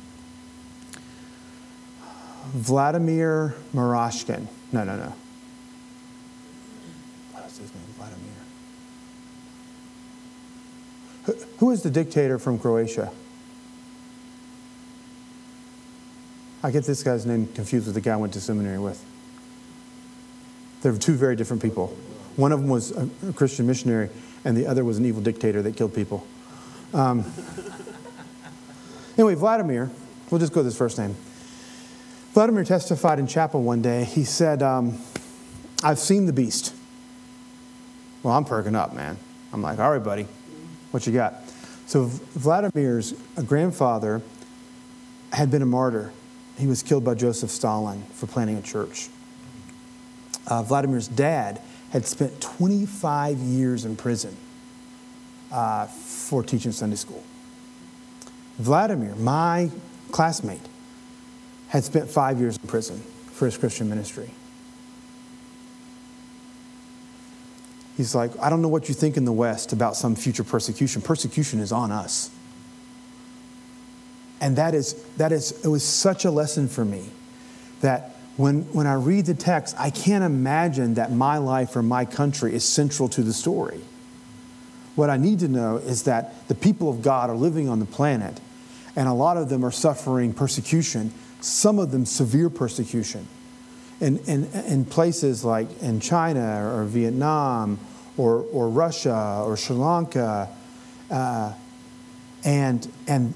Vladimir 2.52 3.54
Marashkin. 3.74 4.46
No, 4.72 4.84
no, 4.84 4.96
no. 4.96 5.12
What 7.32 7.46
is 7.46 7.58
his 7.58 7.74
name? 7.74 7.82
Vladimir. 7.96 8.32
Who- 11.58 11.70
is 11.70 11.82
the 11.82 11.90
dictator 11.90 12.38
from 12.38 12.58
Croatia? 12.58 13.10
I 16.62 16.70
get 16.70 16.84
this 16.84 17.02
guy's 17.02 17.24
name 17.26 17.46
confused 17.54 17.86
with 17.86 17.94
the 17.94 18.00
guy 18.00 18.14
I 18.14 18.16
went 18.16 18.32
to 18.32 18.40
seminary 18.40 18.78
with. 18.78 19.02
They're 20.82 20.96
two 20.96 21.14
very 21.14 21.36
different 21.36 21.62
people. 21.62 21.96
One 22.36 22.52
of 22.52 22.60
them 22.60 22.68
was 22.68 22.90
a 22.92 23.08
a 23.28 23.32
Christian 23.32 23.66
missionary, 23.66 24.10
and 24.44 24.56
the 24.56 24.66
other 24.66 24.84
was 24.84 24.98
an 24.98 25.04
evil 25.04 25.22
dictator 25.22 25.62
that 25.62 25.76
killed 25.76 25.94
people. 25.94 26.26
Um, 26.92 27.24
anyway, 29.16 29.34
Vladimir, 29.34 29.90
we'll 30.30 30.38
just 30.40 30.52
go 30.52 30.60
with 30.60 30.66
his 30.66 30.76
first 30.76 30.98
name. 30.98 31.14
Vladimir 32.34 32.64
testified 32.64 33.18
in 33.18 33.26
chapel 33.26 33.62
one 33.62 33.80
day. 33.80 34.04
He 34.04 34.24
said, 34.24 34.62
um, 34.62 34.98
I've 35.82 35.98
seen 35.98 36.26
the 36.26 36.32
beast. 36.32 36.74
Well, 38.22 38.34
I'm 38.34 38.44
perking 38.44 38.74
up, 38.74 38.94
man. 38.94 39.16
I'm 39.52 39.62
like, 39.62 39.78
all 39.78 39.90
right, 39.90 40.02
buddy, 40.02 40.26
what 40.90 41.06
you 41.06 41.12
got? 41.12 41.34
So, 41.86 42.04
Vladimir's 42.04 43.12
grandfather 43.46 44.20
had 45.32 45.50
been 45.50 45.62
a 45.62 45.66
martyr. 45.66 46.12
He 46.58 46.66
was 46.66 46.82
killed 46.82 47.04
by 47.04 47.14
Joseph 47.14 47.50
Stalin 47.50 48.02
for 48.12 48.26
planting 48.26 48.56
a 48.56 48.62
church. 48.62 49.08
Uh, 50.48 50.62
Vladimir's 50.62 51.06
dad 51.08 51.60
had 51.90 52.06
spent 52.06 52.40
25 52.40 53.38
years 53.38 53.84
in 53.84 53.96
prison 53.96 54.36
uh, 55.52 55.86
for 55.86 56.42
teaching 56.42 56.72
Sunday 56.72 56.96
school. 56.96 57.22
Vladimir, 58.58 59.14
my 59.16 59.70
classmate, 60.10 60.60
had 61.68 61.84
spent 61.84 62.08
five 62.08 62.40
years 62.40 62.56
in 62.56 62.66
prison 62.68 63.00
for 63.32 63.44
his 63.44 63.56
Christian 63.56 63.88
ministry. 63.88 64.30
He's 67.96 68.14
like, 68.14 68.30
I 68.38 68.50
don't 68.50 68.60
know 68.60 68.68
what 68.68 68.88
you 68.88 68.94
think 68.94 69.16
in 69.16 69.24
the 69.24 69.32
West 69.32 69.72
about 69.72 69.96
some 69.96 70.14
future 70.14 70.44
persecution. 70.44 71.00
Persecution 71.00 71.60
is 71.60 71.72
on 71.72 71.90
us. 71.90 72.30
And 74.40 74.56
that 74.56 74.74
is, 74.74 74.94
that 75.16 75.32
is, 75.32 75.64
it 75.64 75.68
was 75.68 75.82
such 75.82 76.26
a 76.26 76.30
lesson 76.30 76.68
for 76.68 76.84
me 76.84 77.08
that 77.80 78.16
when, 78.36 78.62
when 78.74 78.86
I 78.86 78.94
read 78.94 79.24
the 79.24 79.34
text, 79.34 79.74
I 79.78 79.88
can't 79.88 80.24
imagine 80.24 80.94
that 80.94 81.10
my 81.10 81.38
life 81.38 81.74
or 81.74 81.82
my 81.82 82.04
country 82.04 82.54
is 82.54 82.64
central 82.64 83.08
to 83.10 83.22
the 83.22 83.32
story. 83.32 83.80
What 84.94 85.08
I 85.08 85.16
need 85.16 85.38
to 85.40 85.48
know 85.48 85.78
is 85.78 86.02
that 86.02 86.46
the 86.48 86.54
people 86.54 86.90
of 86.90 87.00
God 87.00 87.30
are 87.30 87.36
living 87.36 87.68
on 87.68 87.78
the 87.78 87.86
planet, 87.86 88.40
and 88.94 89.08
a 89.08 89.12
lot 89.12 89.38
of 89.38 89.48
them 89.48 89.64
are 89.64 89.70
suffering 89.70 90.34
persecution, 90.34 91.12
some 91.40 91.78
of 91.78 91.92
them 91.92 92.04
severe 92.04 92.50
persecution. 92.50 93.26
In, 93.98 94.18
in, 94.26 94.44
in 94.66 94.84
places 94.84 95.42
like 95.44 95.82
in 95.82 96.00
China 96.00 96.70
or 96.76 96.84
Vietnam 96.84 97.78
or, 98.18 98.44
or 98.52 98.68
Russia 98.68 99.42
or 99.44 99.56
Sri 99.56 99.74
Lanka, 99.74 100.50
uh, 101.10 101.52
and, 102.44 102.92
and 103.06 103.32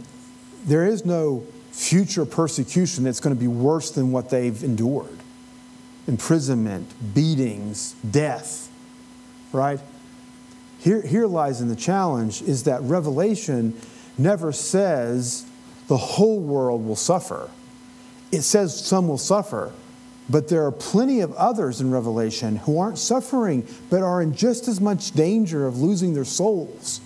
there 0.64 0.86
is 0.86 1.06
no 1.06 1.44
future 1.70 2.26
persecution 2.26 3.04
that's 3.04 3.20
going 3.20 3.34
to 3.34 3.40
be 3.40 3.48
worse 3.48 3.90
than 3.90 4.12
what 4.12 4.28
they've 4.30 4.62
endured 4.62 5.16
imprisonment, 6.06 7.14
beatings, 7.14 7.94
death, 8.10 8.68
right? 9.52 9.78
Here, 10.78 11.02
here 11.02 11.26
lies 11.26 11.60
in 11.60 11.68
the 11.68 11.76
challenge 11.76 12.42
is 12.42 12.64
that 12.64 12.82
Revelation 12.82 13.78
never 14.18 14.50
says 14.50 15.46
the 15.86 15.96
whole 15.96 16.40
world 16.40 16.84
will 16.84 16.96
suffer. 16.96 17.48
It 18.32 18.42
says 18.42 18.84
some 18.84 19.08
will 19.08 19.18
suffer, 19.18 19.72
but 20.30 20.46
there 20.46 20.64
are 20.64 20.72
plenty 20.72 21.20
of 21.20 21.32
others 21.32 21.80
in 21.80 21.90
Revelation 21.90 22.56
who 22.56 22.78
aren't 22.78 22.98
suffering, 22.98 23.66
but 23.90 24.02
are 24.02 24.22
in 24.22 24.34
just 24.34 24.68
as 24.68 24.80
much 24.80 25.10
danger 25.10 25.66
of 25.66 25.80
losing 25.80 26.14
their 26.14 26.24
souls. 26.24 27.00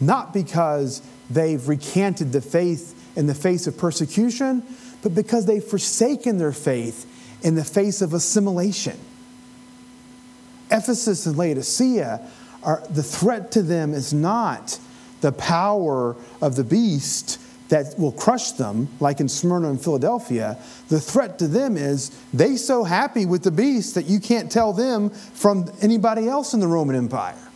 Not 0.00 0.32
because 0.32 1.02
they've 1.28 1.66
recanted 1.68 2.32
the 2.32 2.40
faith 2.40 2.98
in 3.16 3.26
the 3.26 3.34
face 3.34 3.66
of 3.66 3.76
persecution, 3.76 4.62
but 5.02 5.14
because 5.14 5.44
they've 5.44 5.62
forsaken 5.62 6.38
their 6.38 6.52
faith 6.52 7.06
in 7.44 7.54
the 7.54 7.64
face 7.64 8.00
of 8.00 8.14
assimilation. 8.14 8.98
Ephesus 10.70 11.26
and 11.26 11.36
Laodicea 11.36 12.26
are 12.62 12.82
the 12.88 13.02
threat 13.02 13.52
to 13.52 13.62
them 13.62 13.92
is 13.92 14.14
not 14.14 14.78
the 15.20 15.32
power 15.32 16.16
of 16.40 16.56
the 16.56 16.64
beast 16.64 17.38
that 17.72 17.98
will 17.98 18.12
crush 18.12 18.52
them, 18.52 18.86
like 19.00 19.18
in 19.18 19.30
Smyrna 19.30 19.70
and 19.70 19.82
Philadelphia. 19.82 20.58
The 20.90 21.00
threat 21.00 21.38
to 21.38 21.48
them 21.48 21.78
is 21.78 22.10
they 22.30 22.56
so 22.56 22.84
happy 22.84 23.24
with 23.24 23.44
the 23.44 23.50
beast 23.50 23.94
that 23.94 24.04
you 24.04 24.20
can't 24.20 24.52
tell 24.52 24.74
them 24.74 25.08
from 25.08 25.72
anybody 25.80 26.28
else 26.28 26.52
in 26.52 26.60
the 26.60 26.66
Roman 26.66 26.94
Empire. 26.94 27.48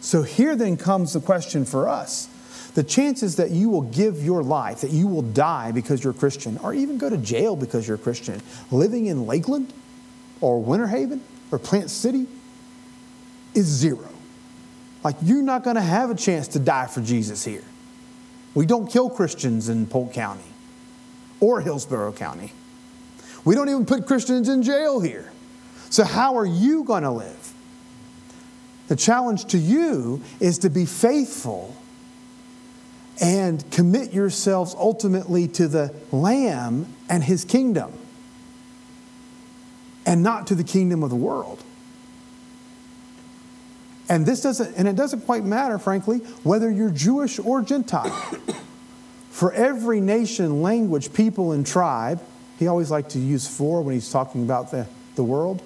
So 0.00 0.22
here 0.22 0.56
then 0.56 0.78
comes 0.78 1.12
the 1.12 1.20
question 1.20 1.66
for 1.66 1.90
us. 1.90 2.26
The 2.74 2.82
chances 2.82 3.36
that 3.36 3.50
you 3.50 3.68
will 3.68 3.82
give 3.82 4.24
your 4.24 4.42
life, 4.42 4.80
that 4.80 4.92
you 4.92 5.06
will 5.06 5.20
die 5.20 5.72
because 5.72 6.02
you're 6.02 6.14
a 6.14 6.16
Christian, 6.16 6.56
or 6.62 6.72
even 6.72 6.96
go 6.96 7.10
to 7.10 7.18
jail 7.18 7.54
because 7.54 7.86
you're 7.86 7.96
a 7.96 8.00
Christian, 8.00 8.40
living 8.70 9.04
in 9.04 9.26
Lakeland 9.26 9.74
or 10.40 10.58
Winter 10.62 10.86
Haven 10.86 11.20
or 11.50 11.58
Plant 11.58 11.90
City, 11.90 12.26
is 13.52 13.66
zero. 13.66 14.08
Like, 15.04 15.16
you're 15.20 15.42
not 15.42 15.64
going 15.64 15.76
to 15.76 15.82
have 15.82 16.10
a 16.10 16.14
chance 16.14 16.48
to 16.48 16.58
die 16.58 16.86
for 16.86 17.02
Jesus 17.02 17.44
here. 17.44 17.64
We 18.54 18.66
don't 18.66 18.90
kill 18.90 19.08
Christians 19.08 19.68
in 19.68 19.86
Polk 19.86 20.12
County 20.12 20.42
or 21.40 21.60
Hillsborough 21.60 22.12
County. 22.12 22.52
We 23.44 23.54
don't 23.54 23.68
even 23.68 23.86
put 23.86 24.06
Christians 24.06 24.48
in 24.48 24.62
jail 24.62 25.00
here. 25.00 25.30
So, 25.90 26.04
how 26.04 26.36
are 26.36 26.46
you 26.46 26.84
going 26.84 27.02
to 27.02 27.10
live? 27.10 27.54
The 28.88 28.96
challenge 28.96 29.46
to 29.46 29.58
you 29.58 30.22
is 30.40 30.58
to 30.58 30.70
be 30.70 30.84
faithful 30.86 31.76
and 33.20 33.68
commit 33.70 34.12
yourselves 34.12 34.74
ultimately 34.74 35.48
to 35.48 35.68
the 35.68 35.94
Lamb 36.10 36.86
and 37.08 37.22
his 37.22 37.44
kingdom 37.44 37.92
and 40.04 40.22
not 40.22 40.46
to 40.48 40.54
the 40.54 40.64
kingdom 40.64 41.02
of 41.02 41.10
the 41.10 41.16
world. 41.16 41.62
And 44.12 44.26
this 44.26 44.42
doesn't, 44.42 44.74
and 44.76 44.86
it 44.86 44.94
doesn't 44.94 45.22
quite 45.22 45.42
matter, 45.42 45.78
frankly, 45.78 46.18
whether 46.42 46.70
you're 46.70 46.90
Jewish 46.90 47.38
or 47.38 47.62
Gentile. 47.62 48.10
For 49.30 49.54
every 49.54 50.02
nation, 50.02 50.60
language, 50.60 51.14
people, 51.14 51.52
and 51.52 51.66
tribe, 51.66 52.22
he 52.58 52.66
always 52.66 52.90
liked 52.90 53.12
to 53.12 53.18
use 53.18 53.48
four 53.48 53.80
when 53.80 53.94
he's 53.94 54.12
talking 54.12 54.42
about 54.42 54.70
the, 54.70 54.86
the 55.14 55.24
world, 55.24 55.62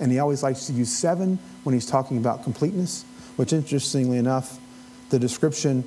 and 0.00 0.10
he 0.10 0.18
always 0.18 0.42
likes 0.42 0.66
to 0.68 0.72
use 0.72 0.90
seven 0.90 1.38
when 1.64 1.74
he's 1.74 1.84
talking 1.84 2.16
about 2.16 2.42
completeness, 2.42 3.04
which, 3.36 3.52
interestingly 3.52 4.16
enough, 4.16 4.58
the 5.10 5.18
description, 5.18 5.84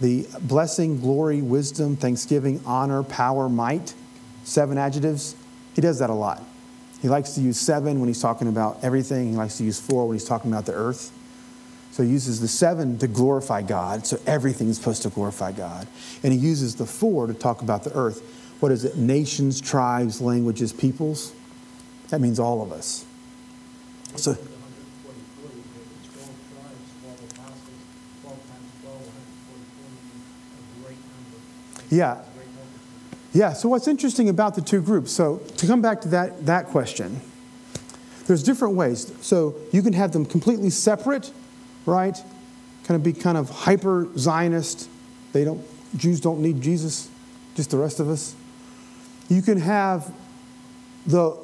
the 0.00 0.26
blessing, 0.40 0.98
glory, 0.98 1.42
wisdom, 1.42 1.94
thanksgiving, 1.94 2.62
honor, 2.64 3.02
power, 3.02 3.50
might, 3.50 3.92
seven 4.44 4.78
adjectives, 4.78 5.36
he 5.74 5.82
does 5.82 5.98
that 5.98 6.08
a 6.08 6.14
lot. 6.14 6.42
He 7.02 7.10
likes 7.10 7.32
to 7.32 7.42
use 7.42 7.60
seven 7.60 8.00
when 8.00 8.08
he's 8.08 8.22
talking 8.22 8.48
about 8.48 8.78
everything, 8.82 9.32
he 9.32 9.36
likes 9.36 9.58
to 9.58 9.64
use 9.64 9.78
four 9.78 10.08
when 10.08 10.14
he's 10.14 10.24
talking 10.24 10.50
about 10.50 10.64
the 10.64 10.72
earth. 10.72 11.12
So 11.92 12.02
he 12.04 12.10
uses 12.10 12.40
the 12.40 12.48
seven 12.48 12.98
to 12.98 13.08
glorify 13.08 13.62
God, 13.62 14.06
so 14.06 14.20
everything 14.26 14.68
is 14.68 14.76
supposed 14.76 15.02
to 15.02 15.08
glorify 15.08 15.52
God. 15.52 15.86
And 16.22 16.32
he 16.32 16.38
uses 16.38 16.76
the 16.76 16.86
four 16.86 17.26
to 17.26 17.34
talk 17.34 17.62
about 17.62 17.82
the 17.84 17.92
earth. 17.94 18.22
What 18.60 18.70
is 18.70 18.84
it? 18.84 18.96
Nations, 18.96 19.60
tribes, 19.60 20.20
languages, 20.20 20.72
peoples. 20.72 21.32
That 22.10 22.20
means 22.20 22.38
all 22.38 22.62
of 22.62 22.72
us. 22.72 23.04
So, 24.16 24.32
The 24.32 24.40
144, 24.40 25.50
you 25.50 25.62
get 25.72 25.86
12 26.12 26.30
tribes, 26.50 26.90
12 27.02 27.18
apostles, 27.30 27.78
12 28.22 28.36
times 28.50 28.68
12, 28.82 28.96
144 28.96 29.90
means 29.90 30.26
a 30.54 30.62
great 30.82 31.00
number. 31.10 31.94
yeah. 31.94 32.22
Yeah, 33.32 33.52
so 33.52 33.68
what's 33.68 33.86
interesting 33.86 34.28
about 34.28 34.56
the 34.56 34.60
two 34.60 34.80
groups? 34.80 35.12
So, 35.12 35.38
to 35.56 35.66
come 35.66 35.80
back 35.80 36.00
to 36.00 36.08
that, 36.08 36.46
that 36.46 36.66
question, 36.66 37.20
there's 38.26 38.42
different 38.42 38.74
ways. 38.74 39.12
So, 39.20 39.54
you 39.72 39.82
can 39.82 39.92
have 39.92 40.10
them 40.12 40.26
completely 40.26 40.70
separate, 40.70 41.32
right? 41.90 42.16
Kind 42.84 42.96
of 42.96 43.02
be 43.02 43.12
kind 43.12 43.36
of 43.36 43.50
hyper 43.50 44.08
Zionist. 44.16 44.88
They 45.32 45.44
don't, 45.44 45.62
Jews 45.96 46.20
don't 46.20 46.40
need 46.40 46.60
Jesus, 46.60 47.10
just 47.54 47.70
the 47.70 47.76
rest 47.76 48.00
of 48.00 48.08
us. 48.08 48.34
You 49.28 49.42
can 49.42 49.58
have 49.58 50.12
the, 51.06 51.36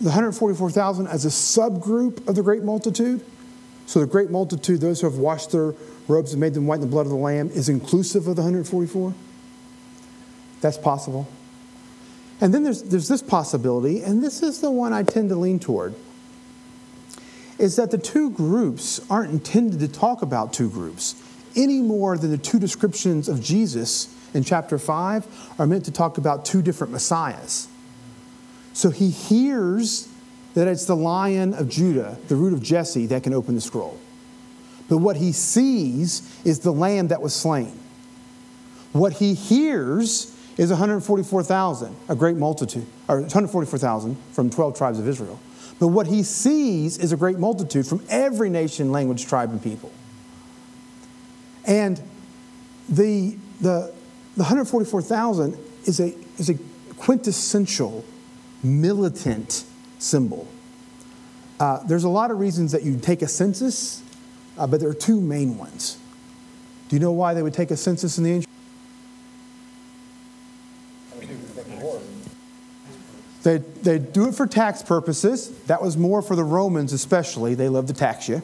the 0.00 0.06
144,000 0.06 1.06
as 1.06 1.24
a 1.24 1.28
subgroup 1.28 2.26
of 2.28 2.36
the 2.36 2.42
great 2.42 2.62
multitude. 2.62 3.24
So, 3.86 4.00
the 4.00 4.06
great 4.06 4.30
multitude, 4.30 4.80
those 4.80 5.00
who 5.00 5.10
have 5.10 5.18
washed 5.18 5.50
their 5.50 5.74
robes 6.06 6.32
and 6.32 6.40
made 6.40 6.54
them 6.54 6.66
white 6.66 6.76
in 6.76 6.82
the 6.82 6.86
blood 6.86 7.06
of 7.06 7.10
the 7.10 7.16
Lamb, 7.16 7.50
is 7.50 7.68
inclusive 7.68 8.28
of 8.28 8.36
the 8.36 8.42
144. 8.42 9.12
That's 10.60 10.78
possible. 10.78 11.28
And 12.40 12.54
then 12.54 12.62
there's, 12.62 12.82
there's 12.84 13.08
this 13.08 13.22
possibility, 13.22 14.02
and 14.02 14.22
this 14.22 14.42
is 14.42 14.60
the 14.60 14.70
one 14.70 14.92
I 14.92 15.02
tend 15.02 15.28
to 15.30 15.36
lean 15.36 15.58
toward, 15.58 15.94
is 17.60 17.76
that 17.76 17.90
the 17.90 17.98
two 17.98 18.30
groups 18.30 19.00
aren't 19.10 19.30
intended 19.30 19.80
to 19.80 19.88
talk 19.88 20.22
about 20.22 20.52
two 20.52 20.70
groups 20.70 21.14
any 21.56 21.80
more 21.80 22.16
than 22.16 22.30
the 22.30 22.38
two 22.38 22.58
descriptions 22.58 23.28
of 23.28 23.42
Jesus 23.42 24.14
in 24.34 24.44
chapter 24.44 24.78
5 24.78 25.54
are 25.58 25.66
meant 25.66 25.84
to 25.84 25.90
talk 25.90 26.18
about 26.18 26.44
two 26.44 26.62
different 26.62 26.92
messiahs. 26.92 27.68
So 28.72 28.90
he 28.90 29.10
hears 29.10 30.08
that 30.54 30.68
it's 30.68 30.84
the 30.84 30.96
lion 30.96 31.54
of 31.54 31.68
Judah, 31.68 32.16
the 32.28 32.36
root 32.36 32.52
of 32.52 32.62
Jesse, 32.62 33.06
that 33.06 33.24
can 33.24 33.34
open 33.34 33.54
the 33.54 33.60
scroll. 33.60 33.98
But 34.88 34.98
what 34.98 35.16
he 35.16 35.32
sees 35.32 36.40
is 36.44 36.60
the 36.60 36.72
lamb 36.72 37.08
that 37.08 37.20
was 37.20 37.34
slain. 37.34 37.78
What 38.92 39.14
he 39.14 39.34
hears 39.34 40.36
is 40.56 40.70
144,000, 40.70 41.94
a 42.08 42.16
great 42.16 42.36
multitude, 42.36 42.86
or 43.08 43.20
144,000 43.20 44.16
from 44.32 44.50
12 44.50 44.76
tribes 44.76 44.98
of 44.98 45.06
Israel. 45.06 45.38
But 45.80 45.88
what 45.88 46.06
he 46.06 46.22
sees 46.22 46.98
is 46.98 47.10
a 47.10 47.16
great 47.16 47.38
multitude 47.38 47.86
from 47.86 48.04
every 48.10 48.50
nation, 48.50 48.92
language, 48.92 49.26
tribe, 49.26 49.50
and 49.50 49.60
people. 49.60 49.90
And 51.66 52.00
the, 52.88 53.36
the, 53.60 53.92
the 54.36 54.42
144,000 54.42 55.56
is 55.86 55.98
a, 55.98 56.14
is 56.36 56.50
a 56.50 56.54
quintessential 56.98 58.04
militant 58.62 59.64
symbol. 59.98 60.46
Uh, 61.58 61.82
there's 61.84 62.04
a 62.04 62.08
lot 62.08 62.30
of 62.30 62.38
reasons 62.38 62.72
that 62.72 62.82
you 62.82 62.98
take 62.98 63.22
a 63.22 63.28
census, 63.28 64.02
uh, 64.58 64.66
but 64.66 64.80
there 64.80 64.88
are 64.90 64.94
two 64.94 65.20
main 65.20 65.56
ones. 65.56 65.98
Do 66.88 66.96
you 66.96 67.00
know 67.00 67.12
why 67.12 67.32
they 67.32 67.42
would 67.42 67.54
take 67.54 67.70
a 67.70 67.76
census 67.76 68.18
in 68.18 68.24
the 68.24 68.32
ancient? 68.32 68.49
They, 73.50 73.58
they 73.58 73.98
do 73.98 74.28
it 74.28 74.34
for 74.36 74.46
tax 74.46 74.80
purposes. 74.80 75.50
That 75.64 75.82
was 75.82 75.96
more 75.96 76.22
for 76.22 76.36
the 76.36 76.44
Romans, 76.44 76.92
especially. 76.92 77.54
They 77.56 77.68
love 77.68 77.86
to 77.86 77.92
tax 77.92 78.28
you. 78.28 78.42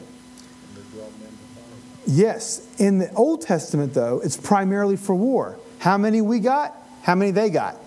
Yes. 2.05 2.67
In 2.77 2.99
the 2.99 3.13
Old 3.13 3.41
Testament, 3.41 3.93
though, 3.93 4.19
it's 4.19 4.35
primarily 4.35 4.97
for 4.97 5.15
war. 5.15 5.57
How 5.79 5.97
many 5.97 6.19
we 6.19 6.41
got? 6.41 6.75
How 7.03 7.15
many 7.15 7.31
they 7.31 7.49
got? 7.49 7.77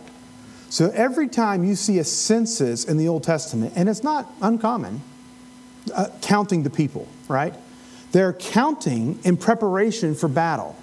So 0.71 0.91
every 0.95 1.29
time 1.29 1.63
you 1.63 1.75
see 1.75 1.99
a 1.99 2.05
census 2.05 2.85
in 2.85 2.97
the 2.97 3.09
Old 3.09 3.23
Testament, 3.23 3.75
and 3.77 3.89
it's 3.91 4.03
not 4.03 4.33
uncommon, 4.41 5.03
uh, 5.95 6.07
counting 6.23 6.63
the 6.63 6.71
people, 6.71 7.07
right? 7.29 7.53
They're 8.13 8.33
counting 8.33 9.19
in 9.25 9.37
preparation 9.37 10.15
for 10.15 10.29
battle. 10.29 10.75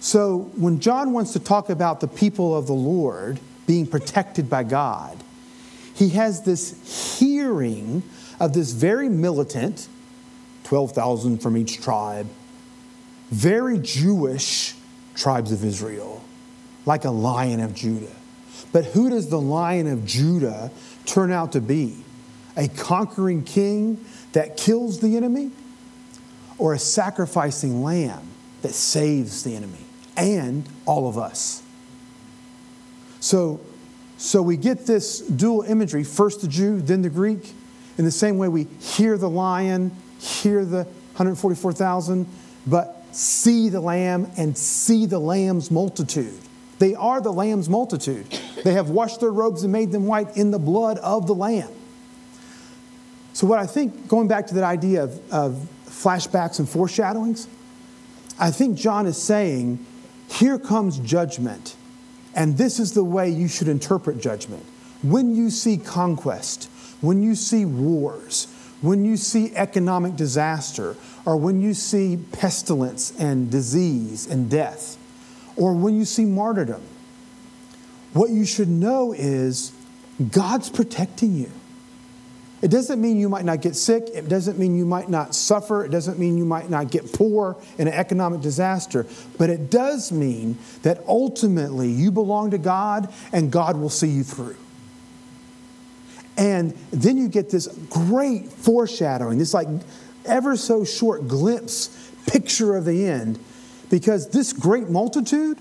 So 0.00 0.50
when 0.56 0.80
John 0.80 1.12
wants 1.12 1.32
to 1.34 1.38
talk 1.38 1.70
about 1.70 2.00
the 2.00 2.08
people 2.08 2.56
of 2.56 2.66
the 2.66 2.72
Lord 2.72 3.38
being 3.66 3.86
protected 3.86 4.50
by 4.50 4.64
God, 4.64 5.22
he 5.94 6.10
has 6.10 6.42
this 6.42 7.18
hearing 7.18 8.02
of 8.40 8.52
this 8.52 8.72
very 8.72 9.08
militant, 9.08 9.88
12,000 10.64 11.38
from 11.38 11.56
each 11.56 11.80
tribe, 11.80 12.28
very 13.30 13.78
Jewish 13.78 14.74
tribes 15.14 15.52
of 15.52 15.64
Israel, 15.64 16.22
like 16.86 17.04
a 17.04 17.10
lion 17.10 17.60
of 17.60 17.74
Judah. 17.74 18.14
But 18.72 18.86
who 18.86 19.10
does 19.10 19.28
the 19.28 19.40
lion 19.40 19.86
of 19.86 20.06
Judah 20.06 20.70
turn 21.04 21.30
out 21.30 21.52
to 21.52 21.60
be? 21.60 22.04
A 22.56 22.68
conquering 22.68 23.44
king 23.44 24.04
that 24.32 24.56
kills 24.56 25.00
the 25.00 25.16
enemy? 25.16 25.50
Or 26.58 26.74
a 26.74 26.78
sacrificing 26.78 27.82
lamb 27.82 28.22
that 28.62 28.72
saves 28.72 29.42
the 29.42 29.56
enemy 29.56 29.84
and 30.16 30.64
all 30.86 31.08
of 31.08 31.18
us? 31.18 31.62
So, 33.22 33.60
so 34.18 34.42
we 34.42 34.56
get 34.56 34.84
this 34.84 35.20
dual 35.20 35.62
imagery 35.62 36.02
first 36.02 36.40
the 36.40 36.48
Jew, 36.48 36.80
then 36.80 37.02
the 37.02 37.08
Greek. 37.08 37.52
In 37.96 38.04
the 38.04 38.10
same 38.10 38.36
way, 38.36 38.48
we 38.48 38.64
hear 38.80 39.16
the 39.16 39.30
lion, 39.30 39.92
hear 40.18 40.64
the 40.64 40.84
144,000, 41.14 42.26
but 42.66 43.04
see 43.12 43.68
the 43.68 43.80
lamb 43.80 44.28
and 44.36 44.58
see 44.58 45.06
the 45.06 45.20
lamb's 45.20 45.70
multitude. 45.70 46.36
They 46.80 46.96
are 46.96 47.20
the 47.20 47.32
lamb's 47.32 47.68
multitude. 47.68 48.26
They 48.64 48.72
have 48.72 48.90
washed 48.90 49.20
their 49.20 49.30
robes 49.30 49.62
and 49.62 49.72
made 49.72 49.92
them 49.92 50.06
white 50.06 50.36
in 50.36 50.50
the 50.50 50.58
blood 50.58 50.98
of 50.98 51.28
the 51.28 51.34
lamb. 51.34 51.70
So, 53.34 53.46
what 53.46 53.60
I 53.60 53.66
think, 53.66 54.08
going 54.08 54.26
back 54.26 54.48
to 54.48 54.54
that 54.54 54.64
idea 54.64 55.04
of, 55.04 55.32
of 55.32 55.68
flashbacks 55.86 56.58
and 56.58 56.68
foreshadowings, 56.68 57.46
I 58.40 58.50
think 58.50 58.76
John 58.76 59.06
is 59.06 59.16
saying, 59.16 59.86
here 60.28 60.58
comes 60.58 60.98
judgment. 60.98 61.76
And 62.34 62.56
this 62.56 62.78
is 62.78 62.92
the 62.92 63.04
way 63.04 63.28
you 63.28 63.48
should 63.48 63.68
interpret 63.68 64.18
judgment. 64.18 64.64
When 65.02 65.34
you 65.34 65.50
see 65.50 65.76
conquest, 65.76 66.70
when 67.00 67.22
you 67.22 67.34
see 67.34 67.64
wars, 67.64 68.46
when 68.80 69.04
you 69.04 69.16
see 69.16 69.54
economic 69.54 70.16
disaster, 70.16 70.96
or 71.24 71.36
when 71.36 71.60
you 71.60 71.74
see 71.74 72.18
pestilence 72.32 73.12
and 73.18 73.50
disease 73.50 74.26
and 74.26 74.50
death, 74.50 74.96
or 75.56 75.74
when 75.74 75.96
you 75.96 76.04
see 76.04 76.24
martyrdom, 76.24 76.82
what 78.12 78.30
you 78.30 78.44
should 78.44 78.68
know 78.68 79.12
is 79.12 79.72
God's 80.30 80.68
protecting 80.70 81.34
you. 81.34 81.50
It 82.62 82.70
doesn't 82.70 83.00
mean 83.00 83.18
you 83.18 83.28
might 83.28 83.44
not 83.44 83.60
get 83.60 83.74
sick. 83.74 84.04
It 84.14 84.28
doesn't 84.28 84.56
mean 84.56 84.76
you 84.78 84.86
might 84.86 85.10
not 85.10 85.34
suffer. 85.34 85.84
It 85.84 85.90
doesn't 85.90 86.18
mean 86.20 86.38
you 86.38 86.44
might 86.44 86.70
not 86.70 86.92
get 86.92 87.12
poor 87.12 87.56
in 87.76 87.88
an 87.88 87.94
economic 87.94 88.40
disaster. 88.40 89.04
But 89.36 89.50
it 89.50 89.68
does 89.68 90.12
mean 90.12 90.56
that 90.82 91.02
ultimately 91.08 91.88
you 91.88 92.12
belong 92.12 92.52
to 92.52 92.58
God 92.58 93.12
and 93.32 93.50
God 93.50 93.76
will 93.76 93.90
see 93.90 94.08
you 94.08 94.22
through. 94.22 94.56
And 96.36 96.70
then 96.92 97.18
you 97.18 97.28
get 97.28 97.50
this 97.50 97.66
great 97.90 98.46
foreshadowing, 98.52 99.38
this 99.38 99.52
like 99.52 99.68
ever 100.24 100.56
so 100.56 100.84
short 100.84 101.26
glimpse, 101.26 102.10
picture 102.26 102.76
of 102.76 102.84
the 102.84 103.06
end, 103.06 103.40
because 103.90 104.28
this 104.28 104.52
great 104.52 104.88
multitude 104.88 105.58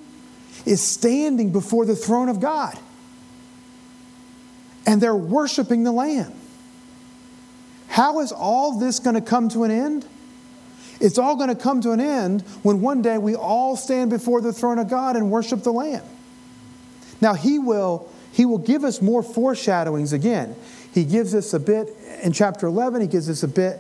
is 0.67 0.81
standing 0.81 1.51
before 1.51 1.85
the 1.85 1.95
throne 1.95 2.29
of 2.29 2.39
God. 2.39 2.77
And 4.85 5.01
they're 5.01 5.15
worshiping 5.15 5.83
the 5.83 5.91
Lamb. 5.91 6.31
How 7.91 8.21
is 8.21 8.31
all 8.31 8.79
this 8.79 8.99
going 8.99 9.15
to 9.15 9.21
come 9.21 9.49
to 9.49 9.65
an 9.65 9.71
end? 9.71 10.05
It's 11.01 11.17
all 11.17 11.35
going 11.35 11.49
to 11.49 11.61
come 11.61 11.81
to 11.81 11.91
an 11.91 11.99
end 11.99 12.41
when 12.63 12.79
one 12.79 13.01
day 13.01 13.17
we 13.17 13.35
all 13.35 13.75
stand 13.75 14.09
before 14.09 14.39
the 14.39 14.53
throne 14.53 14.79
of 14.79 14.89
God 14.89 15.17
and 15.17 15.29
worship 15.29 15.63
the 15.63 15.73
Lamb. 15.73 16.05
Now, 17.19 17.33
He 17.33 17.59
will, 17.59 18.09
he 18.31 18.45
will 18.45 18.59
give 18.59 18.85
us 18.85 19.01
more 19.01 19.21
foreshadowings 19.21 20.13
again. 20.13 20.55
He 20.93 21.03
gives 21.03 21.35
us 21.35 21.53
a 21.53 21.59
bit 21.59 21.93
in 22.23 22.31
chapter 22.31 22.65
11, 22.65 23.01
He 23.01 23.07
gives 23.07 23.29
us 23.29 23.43
a 23.43 23.47
bit 23.49 23.77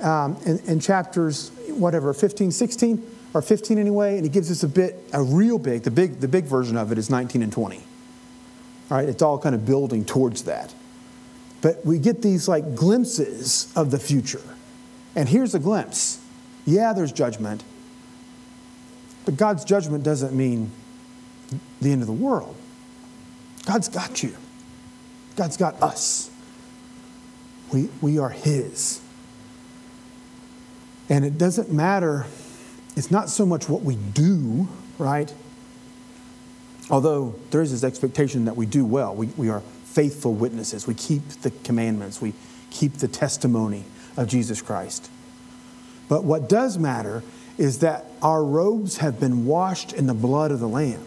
um, 0.00 0.36
in, 0.44 0.58
in 0.66 0.80
chapters, 0.80 1.52
whatever, 1.68 2.12
15, 2.12 2.50
16, 2.50 3.16
or 3.32 3.42
15 3.42 3.78
anyway, 3.78 4.16
and 4.16 4.24
He 4.24 4.28
gives 4.28 4.50
us 4.50 4.64
a 4.64 4.68
bit, 4.68 4.98
a 5.12 5.22
real 5.22 5.60
big, 5.60 5.84
the 5.84 5.90
big, 5.92 6.18
the 6.18 6.26
big 6.26 6.46
version 6.46 6.76
of 6.76 6.90
it 6.90 6.98
is 6.98 7.10
19 7.10 7.44
and 7.44 7.52
20. 7.52 7.76
All 7.76 8.96
right, 8.96 9.08
it's 9.08 9.22
all 9.22 9.38
kind 9.38 9.54
of 9.54 9.64
building 9.64 10.04
towards 10.04 10.42
that. 10.44 10.74
But 11.62 11.86
we 11.86 11.98
get 11.98 12.20
these 12.20 12.48
like 12.48 12.74
glimpses 12.74 13.72
of 13.74 13.90
the 13.90 13.98
future. 13.98 14.42
And 15.14 15.28
here's 15.28 15.54
a 15.54 15.58
glimpse. 15.58 16.20
Yeah, 16.66 16.92
there's 16.92 17.12
judgment. 17.12 17.64
But 19.24 19.36
God's 19.36 19.64
judgment 19.64 20.04
doesn't 20.04 20.34
mean 20.34 20.72
the 21.80 21.92
end 21.92 22.02
of 22.02 22.08
the 22.08 22.12
world. 22.12 22.56
God's 23.64 23.88
got 23.88 24.22
you. 24.22 24.34
God's 25.36 25.56
got 25.56 25.80
us. 25.82 26.30
We, 27.72 27.88
we 28.00 28.18
are 28.18 28.30
His. 28.30 29.00
And 31.08 31.24
it 31.24 31.38
doesn't 31.38 31.70
matter, 31.70 32.26
it's 32.96 33.10
not 33.10 33.28
so 33.28 33.46
much 33.46 33.68
what 33.68 33.82
we 33.82 33.96
do, 33.96 34.68
right? 34.98 35.32
Although 36.90 37.34
there 37.50 37.62
is 37.62 37.70
this 37.70 37.84
expectation 37.84 38.46
that 38.46 38.56
we 38.56 38.66
do 38.66 38.84
well. 38.84 39.14
We, 39.14 39.26
we 39.36 39.48
are 39.48 39.62
faithful 39.92 40.32
witnesses. 40.32 40.86
We 40.86 40.94
keep 40.94 41.26
the 41.42 41.50
commandments. 41.50 42.20
We 42.20 42.32
keep 42.70 42.94
the 42.94 43.08
testimony 43.08 43.84
of 44.16 44.28
Jesus 44.28 44.62
Christ. 44.62 45.10
But 46.08 46.24
what 46.24 46.48
does 46.48 46.78
matter 46.78 47.22
is 47.58 47.80
that 47.80 48.06
our 48.22 48.42
robes 48.42 48.98
have 48.98 49.20
been 49.20 49.44
washed 49.46 49.92
in 49.92 50.06
the 50.06 50.14
blood 50.14 50.50
of 50.50 50.60
the 50.60 50.68
Lamb, 50.68 51.06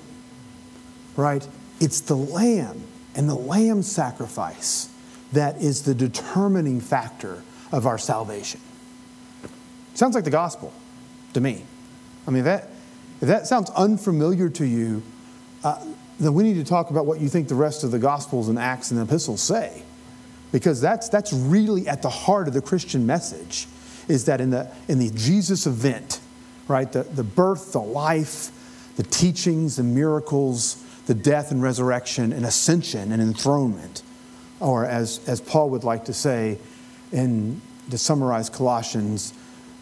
right? 1.15 1.47
It's 1.79 2.01
the 2.01 2.15
Lamb 2.15 2.83
and 3.15 3.27
the 3.27 3.35
Lamb 3.35 3.81
sacrifice 3.81 4.89
that 5.33 5.57
is 5.57 5.83
the 5.83 5.95
determining 5.95 6.79
factor 6.79 7.43
of 7.71 7.87
our 7.87 7.97
salvation. 7.97 8.61
Sounds 9.95 10.13
like 10.13 10.23
the 10.23 10.29
gospel 10.29 10.71
to 11.33 11.41
me. 11.41 11.63
I 12.27 12.31
mean, 12.31 12.43
that, 12.43 12.69
if 13.21 13.27
that 13.27 13.47
sounds 13.47 13.69
unfamiliar 13.71 14.49
to 14.49 14.65
you, 14.65 15.01
uh, 15.63 15.83
then 16.19 16.33
we 16.33 16.43
need 16.43 16.55
to 16.55 16.63
talk 16.63 16.89
about 16.89 17.05
what 17.05 17.19
you 17.19 17.27
think 17.27 17.47
the 17.47 17.55
rest 17.55 17.83
of 17.83 17.91
the 17.91 17.99
Gospels 17.99 18.47
and 18.47 18.57
Acts 18.57 18.91
and 18.91 18.99
Epistles 18.99 19.41
say. 19.41 19.83
Because 20.51 20.79
that's, 20.79 21.09
that's 21.09 21.33
really 21.33 21.87
at 21.87 22.01
the 22.01 22.09
heart 22.09 22.47
of 22.47 22.53
the 22.53 22.61
Christian 22.61 23.05
message, 23.05 23.67
is 24.07 24.25
that 24.25 24.39
in 24.39 24.51
the, 24.51 24.71
in 24.87 24.99
the 24.99 25.09
Jesus 25.09 25.67
event, 25.67 26.21
right, 26.67 26.89
the, 26.91 27.03
the 27.03 27.23
birth, 27.23 27.73
the 27.73 27.81
life, 27.81 28.51
the 28.95 29.03
teachings, 29.03 29.75
the 29.75 29.83
miracles, 29.83 30.81
the 31.07 31.13
death 31.13 31.51
and 31.51 31.61
resurrection 31.61 32.31
and 32.31 32.45
ascension 32.45 33.11
and 33.11 33.21
enthronement, 33.21 34.01
or 34.59 34.85
as, 34.85 35.19
as 35.27 35.41
Paul 35.41 35.71
would 35.71 35.83
like 35.83 36.05
to 36.05 36.13
say 36.13 36.57
in 37.11 37.61
to 37.91 37.97
summarize 37.97 38.49
Colossians, 38.49 39.33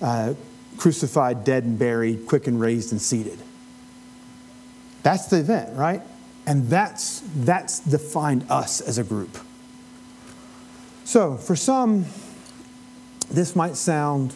uh, 0.01 0.33
crucified, 0.77 1.43
dead 1.43 1.63
and 1.63 1.77
buried, 1.79 2.25
quick 2.27 2.47
and 2.47 2.59
raised 2.59 2.91
and 2.91 3.01
seated. 3.01 3.39
That's 5.03 5.27
the 5.27 5.37
event, 5.37 5.77
right? 5.77 6.01
And 6.45 6.67
that's, 6.67 7.23
that's 7.35 7.79
defined 7.79 8.45
us 8.49 8.81
as 8.81 8.97
a 8.97 9.03
group. 9.03 9.37
So, 11.05 11.37
for 11.37 11.55
some, 11.55 12.05
this 13.31 13.55
might 13.55 13.75
sound 13.75 14.33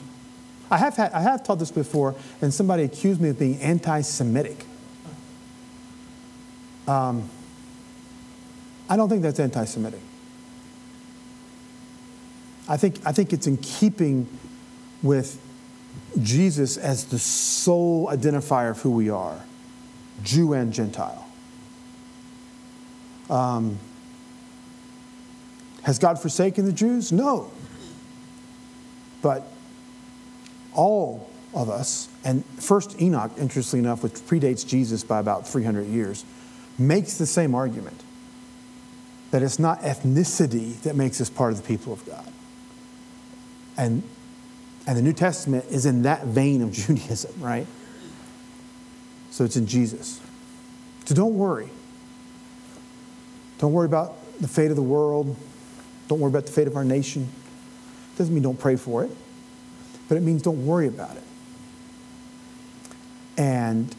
I 0.70 0.78
have, 0.78 0.96
had, 0.96 1.12
I 1.14 1.22
have 1.22 1.44
taught 1.44 1.60
this 1.60 1.72
before, 1.72 2.16
and 2.42 2.54
somebody 2.54 2.84
accused 2.84 3.22
me 3.22 3.30
of 3.30 3.40
being 3.40 3.60
anti 3.62 4.02
Semitic. 4.02 4.66
Um, 6.88 7.30
I 8.90 8.98
don't 8.98 9.10
think 9.10 9.22
that's 9.22 9.40
anti 9.40 9.66
Semitic. 9.66 10.02
I 12.68 12.76
think, 12.76 13.00
I 13.06 13.14
think 13.14 13.32
it's 13.32 13.48
in 13.48 13.58
keeping 13.58 14.28
with 15.02 15.42
Jesus 16.22 16.76
as 16.76 17.06
the 17.06 17.20
sole 17.20 18.08
identifier 18.08 18.72
of 18.72 18.82
who 18.82 18.92
we 18.92 19.10
are 19.10 19.40
Jew 20.24 20.54
and 20.54 20.74
Gentile. 20.74 21.27
Um, 23.30 23.80
has 25.84 26.00
God 26.00 26.22
forsaken 26.22 26.66
the 26.66 26.74
Jews? 26.74 27.12
No. 27.12 27.52
But 29.22 29.44
all 30.74 31.30
of 31.54 31.70
us, 31.70 32.10
and 32.24 32.46
first 32.46 33.02
Enoch, 33.02 33.32
interestingly 33.38 33.86
enough, 33.86 34.04
which 34.04 34.14
predates 34.14 34.68
Jesus 34.68 35.04
by 35.04 35.20
about 35.20 35.48
300 35.48 35.88
years, 35.88 36.26
makes 36.78 37.18
the 37.18 37.26
same 37.26 37.56
argument 37.56 38.04
that 39.32 39.42
it's 39.42 39.60
not 39.60 39.82
ethnicity 39.82 40.80
that 40.82 40.96
makes 40.96 41.20
us 41.20 41.30
part 41.30 41.52
of 41.52 41.62
the 41.62 41.68
people 41.68 41.94
of 41.94 42.06
God. 42.06 42.32
And, 43.78 44.04
and 44.86 44.98
the 44.98 45.02
New 45.02 45.14
Testament 45.14 45.66
is 45.70 45.86
in 45.86 46.04
that 46.04 46.26
vein 46.26 46.62
of 46.62 46.72
Judaism, 46.74 47.34
right? 47.40 47.68
So 49.32 49.44
it's 49.44 49.58
in 49.58 49.68
Jesus. 49.68 50.20
So 51.06 51.16
don't 51.16 51.36
worry. 51.36 51.70
Don't 53.60 53.74
worry 53.74 53.86
about 53.86 54.16
the 54.40 54.48
fate 54.48 54.70
of 54.70 54.76
the 54.76 54.84
world. 54.84 55.36
Don't 56.08 56.20
worry 56.20 56.30
about 56.30 56.46
the 56.46 56.52
fate 56.52 56.68
of 56.68 56.76
our 56.76 56.84
nation. 56.84 57.30
Doesn't 58.18 58.34
mean 58.34 58.44
don't 58.44 58.60
pray 58.60 58.76
for 58.76 59.04
it, 59.04 59.12
but 60.08 60.18
it 60.18 60.22
means 60.22 60.42
don't 60.42 60.66
worry 60.66 60.88
about 60.88 61.16
it. 61.16 61.24
And, 63.38 63.96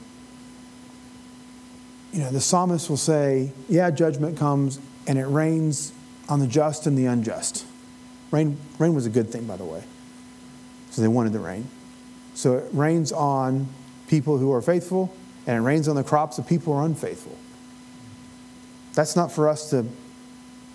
you 2.13 2.21
know, 2.21 2.31
the 2.31 2.41
psalmist 2.41 2.91
will 2.91 2.97
say, 2.97 3.53
yeah, 3.69 3.91
judgment 3.91 4.37
comes 4.37 4.81
and 5.07 5.19
it 5.19 5.27
rains 5.27 5.93
on 6.29 6.41
the 6.41 6.47
just 6.47 6.87
and 6.87 6.99
the 6.99 7.07
unjust. 7.07 7.65
Rain, 8.31 8.59
rain 8.79 8.95
was 8.95 9.07
a 9.07 9.11
good 9.11 9.31
thing, 9.31 9.47
by 9.47 9.57
the 9.57 9.65
way. 9.65 9.83
So 10.91 11.03
they 11.03 11.09
wanted 11.09 11.33
the 11.33 11.39
rain. 11.39 11.69
So 12.35 12.59
it 12.59 12.69
rains 12.73 13.13
on 13.13 13.69
people 14.09 14.39
who 14.39 14.53
are 14.53 14.63
faithful 14.63 15.15
and 15.47 15.57
it 15.57 15.61
rains 15.61 15.89
on 15.89 15.97
the 15.97 16.05
crops 16.05 16.39
of 16.39 16.47
people 16.47 16.73
who 16.73 16.81
are 16.81 16.85
unfaithful. 16.85 17.37
That's 18.99 19.15
not 19.15 19.31
for 19.31 19.49
us 19.49 19.71
to 19.71 19.87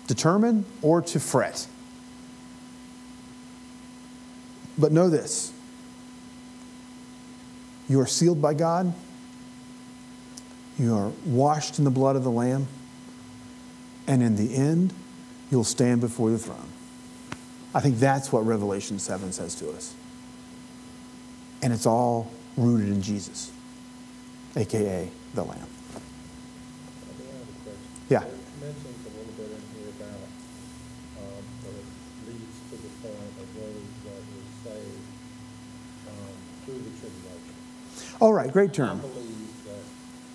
determine 0.06 0.64
or 0.80 1.02
to 1.02 1.20
fret. 1.20 1.66
But 4.78 4.92
know 4.92 5.10
this 5.10 5.52
you 7.86 8.00
are 8.00 8.06
sealed 8.06 8.40
by 8.40 8.54
God, 8.54 8.94
you 10.78 10.96
are 10.96 11.12
washed 11.26 11.78
in 11.78 11.84
the 11.84 11.90
blood 11.90 12.16
of 12.16 12.24
the 12.24 12.30
Lamb, 12.30 12.66
and 14.06 14.22
in 14.22 14.36
the 14.36 14.54
end, 14.54 14.94
you'll 15.50 15.62
stand 15.62 16.00
before 16.00 16.30
the 16.30 16.38
throne. 16.38 16.70
I 17.74 17.80
think 17.80 17.98
that's 17.98 18.32
what 18.32 18.46
Revelation 18.46 18.98
7 18.98 19.32
says 19.32 19.54
to 19.56 19.68
us. 19.72 19.94
And 21.60 21.74
it's 21.74 21.84
all 21.84 22.30
rooted 22.56 22.88
in 22.88 23.02
Jesus, 23.02 23.52
aka 24.56 25.10
the 25.34 25.44
Lamb. 25.44 25.58
I 25.60 27.12
do 27.18 27.24
have 27.24 27.42
a 27.42 27.52
question. 27.62 27.94
Yeah. 28.08 28.20
It 28.20 28.36
mentions 28.60 29.00
a 29.06 29.10
little 29.16 29.32
bit 29.32 29.48
in 29.48 29.62
here 29.72 29.88
about, 29.96 30.28
um, 31.24 31.42
that 31.64 31.72
it 31.72 31.86
leads 32.28 32.56
to 32.68 32.76
the 32.76 32.92
point 33.00 33.32
of 33.40 33.48
those 33.56 33.88
that 34.04 34.20
were 34.28 34.48
saved, 34.62 35.08
um, 36.08 36.36
through 36.64 36.84
the 36.84 36.92
tribulation. 37.00 37.56
All 38.24 38.32
right, 38.32 38.50
great 38.50 38.70
I 38.70 38.72
term. 38.72 39.00
believe 39.00 39.64
that 39.66 39.84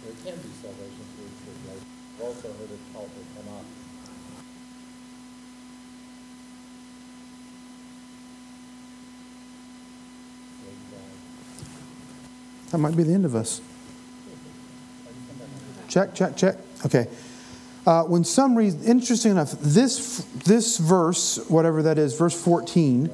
there 0.03 0.33
can 0.33 0.39
be 0.43 0.49
salvation 0.61 1.05
through 1.15 1.25
tribulation. 1.43 1.85
I've 2.17 2.23
also 2.23 2.47
heard 2.49 2.69
it 2.69 2.79
taught 2.93 3.09
there 3.15 3.43
cannot. 3.43 3.63
That 12.69 12.77
might 12.77 12.95
be 12.95 13.01
the 13.01 13.13
end 13.15 13.25
of 13.25 13.33
us. 13.33 13.59
Check, 15.87 16.13
check, 16.13 16.37
check. 16.37 16.57
Okay. 16.85 17.07
Uh, 17.87 18.03
when 18.03 18.23
some 18.23 18.55
reason, 18.55 18.83
interesting 18.83 19.31
enough, 19.31 19.53
this, 19.61 20.27
this 20.45 20.77
verse, 20.77 21.43
whatever 21.49 21.81
that 21.81 21.97
is, 21.97 22.15
verse 22.15 22.39
14 22.39 23.09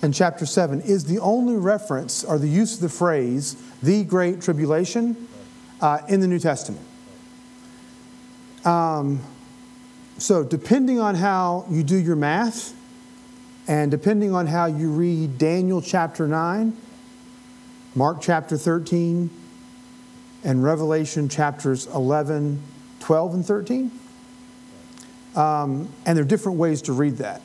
in 0.00 0.12
chapter 0.12 0.46
7, 0.46 0.80
is 0.80 1.04
the 1.04 1.18
only 1.18 1.56
reference 1.56 2.24
or 2.24 2.38
the 2.38 2.48
use 2.48 2.76
of 2.76 2.80
the 2.80 2.88
phrase, 2.88 3.56
the 3.84 4.04
great 4.04 4.40
tribulation, 4.40 5.28
uh, 5.80 5.98
in 6.08 6.20
the 6.20 6.26
New 6.26 6.38
Testament. 6.38 6.84
Um, 8.64 9.20
so, 10.16 10.42
depending 10.42 11.00
on 11.00 11.14
how 11.14 11.66
you 11.68 11.82
do 11.82 11.96
your 11.96 12.16
math, 12.16 12.74
and 13.66 13.90
depending 13.90 14.34
on 14.34 14.46
how 14.46 14.66
you 14.66 14.90
read 14.90 15.38
Daniel 15.38 15.82
chapter 15.82 16.26
9, 16.26 16.76
Mark 17.94 18.20
chapter 18.20 18.56
13, 18.56 19.30
and 20.44 20.62
Revelation 20.62 21.28
chapters 21.28 21.86
11, 21.88 22.62
12, 23.00 23.34
and 23.34 23.46
13. 23.46 23.90
Um, 25.34 25.88
and 26.06 26.16
there 26.16 26.24
are 26.24 26.28
different 26.28 26.58
ways 26.58 26.82
to 26.82 26.92
read 26.92 27.16
that. 27.18 27.42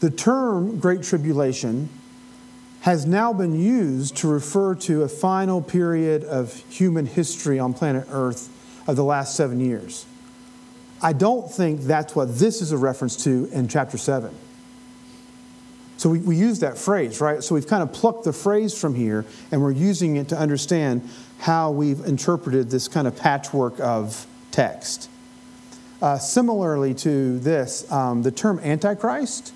The 0.00 0.10
term 0.10 0.78
Great 0.78 1.02
Tribulation 1.02 1.88
has 2.86 3.04
now 3.04 3.32
been 3.32 3.60
used 3.60 4.16
to 4.16 4.28
refer 4.28 4.72
to 4.72 5.02
a 5.02 5.08
final 5.08 5.60
period 5.60 6.22
of 6.22 6.54
human 6.70 7.04
history 7.04 7.58
on 7.58 7.74
planet 7.74 8.06
Earth 8.12 8.48
of 8.86 8.94
the 8.94 9.02
last 9.02 9.34
seven 9.34 9.58
years. 9.58 10.06
I 11.02 11.12
don't 11.12 11.50
think 11.50 11.80
that's 11.80 12.14
what 12.14 12.38
this 12.38 12.62
is 12.62 12.70
a 12.70 12.76
reference 12.76 13.24
to 13.24 13.48
in 13.50 13.66
chapter 13.66 13.98
7. 13.98 14.32
So 15.96 16.10
we, 16.10 16.20
we 16.20 16.36
use 16.36 16.60
that 16.60 16.78
phrase, 16.78 17.20
right? 17.20 17.42
So 17.42 17.56
we've 17.56 17.66
kind 17.66 17.82
of 17.82 17.92
plucked 17.92 18.22
the 18.22 18.32
phrase 18.32 18.80
from 18.80 18.94
here 18.94 19.24
and 19.50 19.60
we're 19.60 19.72
using 19.72 20.14
it 20.14 20.28
to 20.28 20.38
understand 20.38 21.10
how 21.40 21.72
we've 21.72 22.04
interpreted 22.04 22.70
this 22.70 22.86
kind 22.86 23.08
of 23.08 23.16
patchwork 23.16 23.80
of 23.80 24.28
text. 24.52 25.10
Uh, 26.00 26.18
similarly 26.18 26.94
to 26.94 27.40
this, 27.40 27.90
um, 27.90 28.22
the 28.22 28.30
term 28.30 28.60
Antichrist 28.60 29.52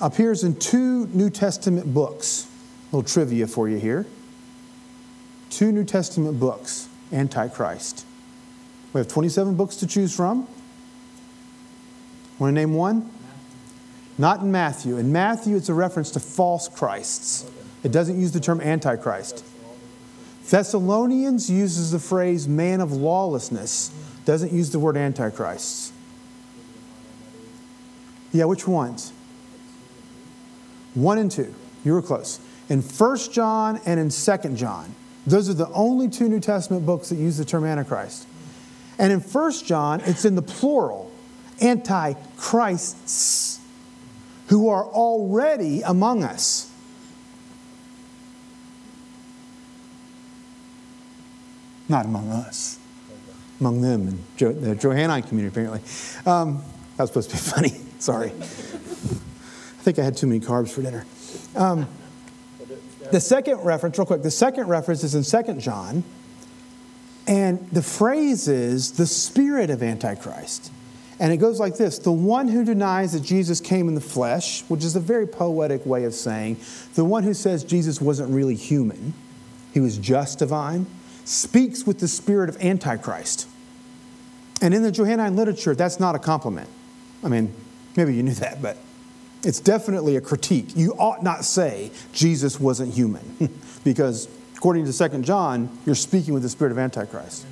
appears 0.00 0.44
in 0.44 0.54
two 0.54 1.08
New 1.08 1.30
Testament 1.30 1.92
books. 1.92 2.46
Little 2.92 3.08
trivia 3.08 3.46
for 3.46 3.68
you 3.68 3.78
here. 3.78 4.06
Two 5.48 5.72
New 5.72 5.84
Testament 5.84 6.40
books, 6.40 6.88
Antichrist. 7.12 8.04
We 8.92 8.98
have 8.98 9.08
27 9.08 9.54
books 9.54 9.76
to 9.76 9.86
choose 9.86 10.14
from. 10.14 10.48
Want 12.38 12.50
to 12.50 12.52
name 12.52 12.74
one? 12.74 13.10
Not 14.18 14.40
in 14.40 14.50
Matthew. 14.50 14.96
In 14.96 15.12
Matthew, 15.12 15.56
it's 15.56 15.68
a 15.68 15.74
reference 15.74 16.10
to 16.12 16.20
false 16.20 16.68
Christs. 16.68 17.50
It 17.82 17.92
doesn't 17.92 18.20
use 18.20 18.32
the 18.32 18.40
term 18.40 18.60
Antichrist. 18.60 19.44
Thessalonians 20.48 21.48
uses 21.48 21.92
the 21.92 21.98
phrase 22.00 22.48
man 22.48 22.80
of 22.80 22.92
lawlessness, 22.92 23.90
doesn't 24.24 24.52
use 24.52 24.70
the 24.70 24.78
word 24.78 24.96
Antichrist. 24.96 25.92
Yeah, 28.32 28.44
which 28.44 28.66
ones? 28.66 29.12
One 30.94 31.18
and 31.18 31.30
two. 31.30 31.54
You 31.84 31.92
were 31.92 32.02
close. 32.02 32.40
In 32.70 32.80
1 32.82 33.18
John 33.32 33.80
and 33.84 33.98
in 33.98 34.08
2 34.10 34.54
John, 34.54 34.94
those 35.26 35.50
are 35.50 35.54
the 35.54 35.68
only 35.70 36.08
two 36.08 36.28
New 36.28 36.38
Testament 36.38 36.86
books 36.86 37.08
that 37.08 37.16
use 37.16 37.36
the 37.36 37.44
term 37.44 37.64
Antichrist. 37.64 38.28
And 38.96 39.12
in 39.12 39.18
1 39.20 39.52
John, 39.64 40.00
it's 40.06 40.24
in 40.24 40.36
the 40.36 40.42
plural, 40.42 41.10
Antichrists, 41.60 43.58
who 44.46 44.68
are 44.68 44.84
already 44.84 45.82
among 45.82 46.22
us. 46.22 46.70
Not 51.88 52.04
among 52.04 52.30
us, 52.30 52.78
among 53.58 53.80
them 53.80 54.06
and 54.06 54.24
jo- 54.36 54.52
the 54.52 54.76
Johannine 54.76 55.24
community, 55.24 55.52
apparently. 55.52 55.80
Um, 56.24 56.62
that 56.96 57.02
was 57.02 57.10
supposed 57.10 57.30
to 57.30 57.36
be 57.36 57.42
funny. 57.72 57.80
Sorry. 57.98 58.28
I 58.28 59.82
think 59.82 59.98
I 59.98 60.04
had 60.04 60.16
too 60.16 60.28
many 60.28 60.38
carbs 60.38 60.70
for 60.70 60.82
dinner. 60.82 61.04
Um, 61.56 61.88
the 63.12 63.20
second 63.20 63.58
reference, 63.64 63.98
real 63.98 64.06
quick, 64.06 64.22
the 64.22 64.30
second 64.30 64.68
reference 64.68 65.04
is 65.04 65.14
in 65.14 65.44
2 65.44 65.54
John. 65.60 66.04
And 67.26 67.68
the 67.70 67.82
phrase 67.82 68.48
is 68.48 68.92
the 68.92 69.06
spirit 69.06 69.70
of 69.70 69.82
Antichrist. 69.82 70.72
And 71.20 71.32
it 71.32 71.36
goes 71.36 71.60
like 71.60 71.76
this 71.76 71.98
The 71.98 72.10
one 72.10 72.48
who 72.48 72.64
denies 72.64 73.12
that 73.12 73.22
Jesus 73.22 73.60
came 73.60 73.88
in 73.88 73.94
the 73.94 74.00
flesh, 74.00 74.62
which 74.62 74.84
is 74.84 74.96
a 74.96 75.00
very 75.00 75.26
poetic 75.26 75.84
way 75.84 76.04
of 76.04 76.14
saying, 76.14 76.56
the 76.94 77.04
one 77.04 77.22
who 77.22 77.34
says 77.34 77.62
Jesus 77.62 78.00
wasn't 78.00 78.30
really 78.30 78.56
human, 78.56 79.14
he 79.72 79.80
was 79.80 79.98
just 79.98 80.38
divine, 80.38 80.86
speaks 81.24 81.86
with 81.86 82.00
the 82.00 82.08
spirit 82.08 82.48
of 82.48 82.56
Antichrist. 82.62 83.46
And 84.62 84.74
in 84.74 84.82
the 84.82 84.90
Johannine 84.90 85.36
literature, 85.36 85.74
that's 85.74 86.00
not 86.00 86.14
a 86.14 86.18
compliment. 86.18 86.68
I 87.22 87.28
mean, 87.28 87.54
maybe 87.96 88.14
you 88.14 88.22
knew 88.22 88.34
that, 88.34 88.60
but 88.60 88.76
it's 89.42 89.60
definitely 89.60 90.16
a 90.16 90.20
critique. 90.20 90.76
You 90.76 90.92
ought 90.94 91.22
not 91.22 91.44
say 91.44 91.90
Jesus 92.12 92.60
wasn't 92.60 92.94
human, 92.94 93.50
because 93.84 94.28
according 94.56 94.84
to 94.84 95.08
2 95.08 95.22
John, 95.22 95.78
you're 95.86 95.94
speaking 95.94 96.34
with 96.34 96.42
the 96.42 96.48
spirit 96.48 96.70
of 96.70 96.78
Antichrist. 96.78 97.46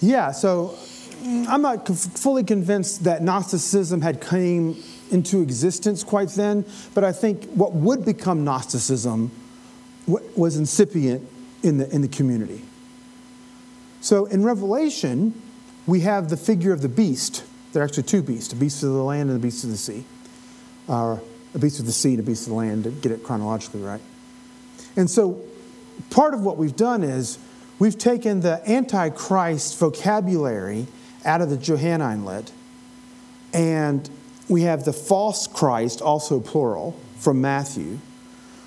Yeah, 0.00 0.32
so 0.32 0.76
mm, 1.22 1.46
I'm 1.48 1.62
not 1.62 1.88
fully 1.88 2.44
convinced 2.44 3.04
that 3.04 3.22
Gnosticism 3.22 4.02
had 4.02 4.20
came 4.20 4.76
into 5.10 5.40
existence 5.40 6.04
quite 6.04 6.28
then, 6.30 6.66
but 6.92 7.04
I 7.04 7.12
think 7.12 7.44
what 7.54 7.72
would 7.72 8.04
become 8.04 8.44
Gnosticism 8.44 9.30
wa- 10.06 10.20
was 10.36 10.56
incipient 10.56 11.26
in 11.62 11.78
the, 11.78 11.88
in 11.94 12.02
the 12.02 12.08
community. 12.08 12.62
So 14.02 14.26
in 14.26 14.44
Revelation, 14.44 15.40
we 15.86 16.00
have 16.00 16.28
the 16.28 16.36
figure 16.36 16.72
of 16.72 16.82
the 16.82 16.88
beast. 16.88 17.44
There 17.74 17.82
are 17.82 17.86
actually 17.86 18.04
two 18.04 18.22
beasts, 18.22 18.52
a 18.52 18.56
beast 18.56 18.84
of 18.84 18.90
the 18.90 19.02
land 19.02 19.30
and 19.30 19.38
a 19.38 19.42
beast 19.42 19.64
of 19.64 19.70
the 19.70 19.76
sea. 19.76 20.04
Or 20.86 21.20
a 21.54 21.58
beast 21.58 21.80
of 21.80 21.86
the 21.86 21.92
sea 21.92 22.10
and 22.10 22.20
a 22.20 22.22
beast 22.22 22.46
of 22.46 22.50
the 22.50 22.54
land, 22.54 22.84
to 22.84 22.90
get 22.90 23.10
it 23.10 23.24
chronologically 23.24 23.82
right. 23.82 24.00
And 24.96 25.10
so 25.10 25.40
part 26.10 26.34
of 26.34 26.42
what 26.42 26.56
we've 26.56 26.76
done 26.76 27.02
is 27.02 27.36
we've 27.80 27.98
taken 27.98 28.40
the 28.40 28.62
Antichrist 28.70 29.76
vocabulary 29.76 30.86
out 31.24 31.40
of 31.40 31.50
the 31.50 31.56
Johannine 31.56 32.24
lit, 32.24 32.52
and 33.52 34.08
we 34.48 34.62
have 34.62 34.84
the 34.84 34.92
false 34.92 35.48
Christ, 35.48 36.00
also 36.00 36.38
plural, 36.38 36.96
from 37.16 37.40
Matthew. 37.40 37.98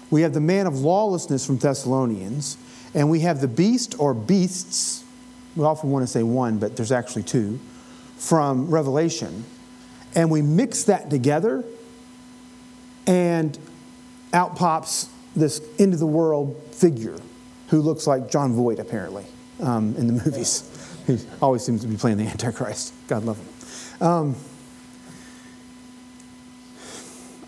We 0.10 0.24
have 0.24 0.34
the 0.34 0.42
man 0.42 0.68
of 0.68 0.80
lawlessness 0.80 1.46
from 1.46 1.58
Thessalonians, 1.58 2.58
and 2.94 3.10
we 3.10 3.22
have 3.22 3.40
the 3.40 3.48
beast 3.48 3.96
or 4.00 4.14
beasts. 4.14 5.06
We 5.56 5.64
often 5.64 5.92
want 5.92 6.04
to 6.04 6.08
say 6.08 6.24
one, 6.24 6.58
but 6.58 6.76
there's 6.76 6.92
actually 6.92 7.24
two 7.24 7.58
from 8.18 8.70
Revelation. 8.70 9.46
And 10.16 10.32
we 10.32 10.42
mix 10.42 10.84
that 10.86 11.10
together, 11.10 11.64
and 13.06 13.58
out 14.34 14.56
pops 14.56 15.10
this 15.36 15.62
end 15.78 15.94
of 15.94 16.00
the 16.00 16.08
world 16.08 16.60
figure 16.72 17.18
who 17.70 17.82
looks 17.82 18.08
like 18.08 18.32
Jon 18.32 18.54
Voight, 18.54 18.80
apparently, 18.80 19.26
um, 19.62 19.96
in 19.96 20.08
the 20.08 20.14
movies. 20.14 20.74
He 21.08 21.18
always 21.42 21.64
seems 21.64 21.84
to 21.84 21.88
be 21.88 21.96
playing 21.96 22.18
the 22.18 22.26
Antichrist. 22.26 22.94
God 23.08 23.24
love 23.24 23.38
him. 23.38 24.06
Um, 24.06 24.36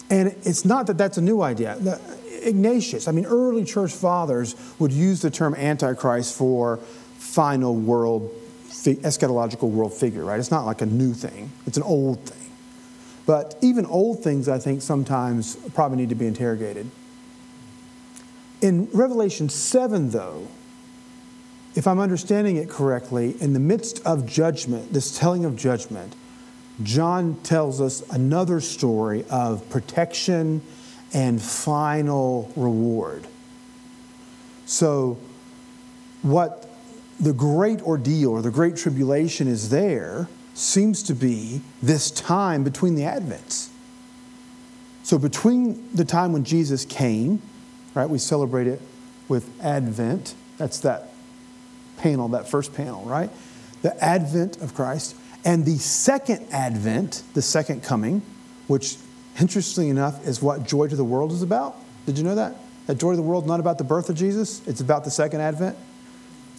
and 0.09 0.29
it's 0.43 0.63
not 0.63 0.87
that 0.87 0.97
that's 0.97 1.17
a 1.17 1.21
new 1.21 1.41
idea. 1.41 1.75
The, 1.77 1.99
Ignatius, 2.41 3.07
I 3.07 3.11
mean, 3.11 3.25
early 3.25 3.65
church 3.65 3.91
fathers 3.91 4.55
would 4.79 4.91
use 4.91 5.21
the 5.21 5.29
term 5.29 5.55
Antichrist 5.55 6.37
for 6.37 6.77
final 7.17 7.75
world, 7.75 8.31
eschatological 8.85 9.69
world 9.69 9.93
figure, 9.93 10.23
right? 10.23 10.39
It's 10.39 10.51
not 10.51 10.65
like 10.65 10.81
a 10.81 10.85
new 10.85 11.13
thing, 11.13 11.51
it's 11.65 11.77
an 11.77 11.83
old 11.83 12.25
thing. 12.25 12.51
But 13.25 13.57
even 13.61 13.85
old 13.85 14.23
things, 14.23 14.49
I 14.49 14.57
think, 14.57 14.81
sometimes 14.81 15.55
probably 15.75 15.97
need 15.97 16.09
to 16.09 16.15
be 16.15 16.25
interrogated. 16.25 16.89
In 18.61 18.89
Revelation 18.91 19.49
7, 19.49 20.09
though, 20.09 20.47
if 21.75 21.87
I'm 21.87 21.99
understanding 21.99 22.57
it 22.57 22.69
correctly, 22.69 23.35
in 23.39 23.53
the 23.53 23.59
midst 23.59 24.05
of 24.05 24.25
judgment, 24.25 24.91
this 24.91 25.17
telling 25.17 25.45
of 25.45 25.55
judgment, 25.55 26.15
John 26.81 27.35
tells 27.43 27.79
us 27.79 28.01
another 28.09 28.59
story 28.61 29.25
of 29.29 29.69
protection 29.69 30.61
and 31.13 31.41
final 31.41 32.51
reward. 32.55 33.27
So, 34.65 35.17
what 36.21 36.68
the 37.19 37.33
great 37.33 37.81
ordeal 37.81 38.31
or 38.31 38.41
the 38.41 38.51
great 38.51 38.75
tribulation 38.75 39.47
is 39.47 39.69
there 39.69 40.27
seems 40.53 41.03
to 41.03 41.13
be 41.13 41.61
this 41.81 42.11
time 42.11 42.63
between 42.63 42.95
the 42.95 43.03
advents. 43.03 43.69
So, 45.03 45.17
between 45.17 45.93
the 45.95 46.05
time 46.05 46.33
when 46.33 46.43
Jesus 46.43 46.85
came, 46.85 47.41
right, 47.95 48.09
we 48.09 48.17
celebrate 48.17 48.67
it 48.67 48.81
with 49.27 49.49
Advent. 49.61 50.35
That's 50.57 50.79
that 50.81 51.09
panel, 51.97 52.27
that 52.29 52.47
first 52.47 52.73
panel, 52.73 53.03
right? 53.03 53.29
The 53.81 54.01
advent 54.03 54.61
of 54.61 54.75
Christ. 54.75 55.15
And 55.45 55.65
the 55.65 55.77
second 55.77 56.45
advent, 56.51 57.23
the 57.33 57.41
second 57.41 57.81
coming, 57.81 58.21
which 58.67 58.97
interestingly 59.39 59.89
enough 59.89 60.27
is 60.27 60.41
what 60.41 60.67
Joy 60.67 60.87
to 60.87 60.95
the 60.95 61.03
World 61.03 61.31
is 61.31 61.41
about. 61.41 61.77
Did 62.05 62.17
you 62.17 62.23
know 62.23 62.35
that? 62.35 62.55
That 62.87 62.99
Joy 62.99 63.11
to 63.11 63.15
the 63.15 63.23
World 63.23 63.45
is 63.45 63.47
not 63.47 63.59
about 63.59 63.77
the 63.77 63.83
birth 63.83 64.09
of 64.09 64.15
Jesus, 64.15 64.65
it's 64.67 64.81
about 64.81 65.05
the 65.05 65.11
second 65.11 65.41
advent. 65.41 65.77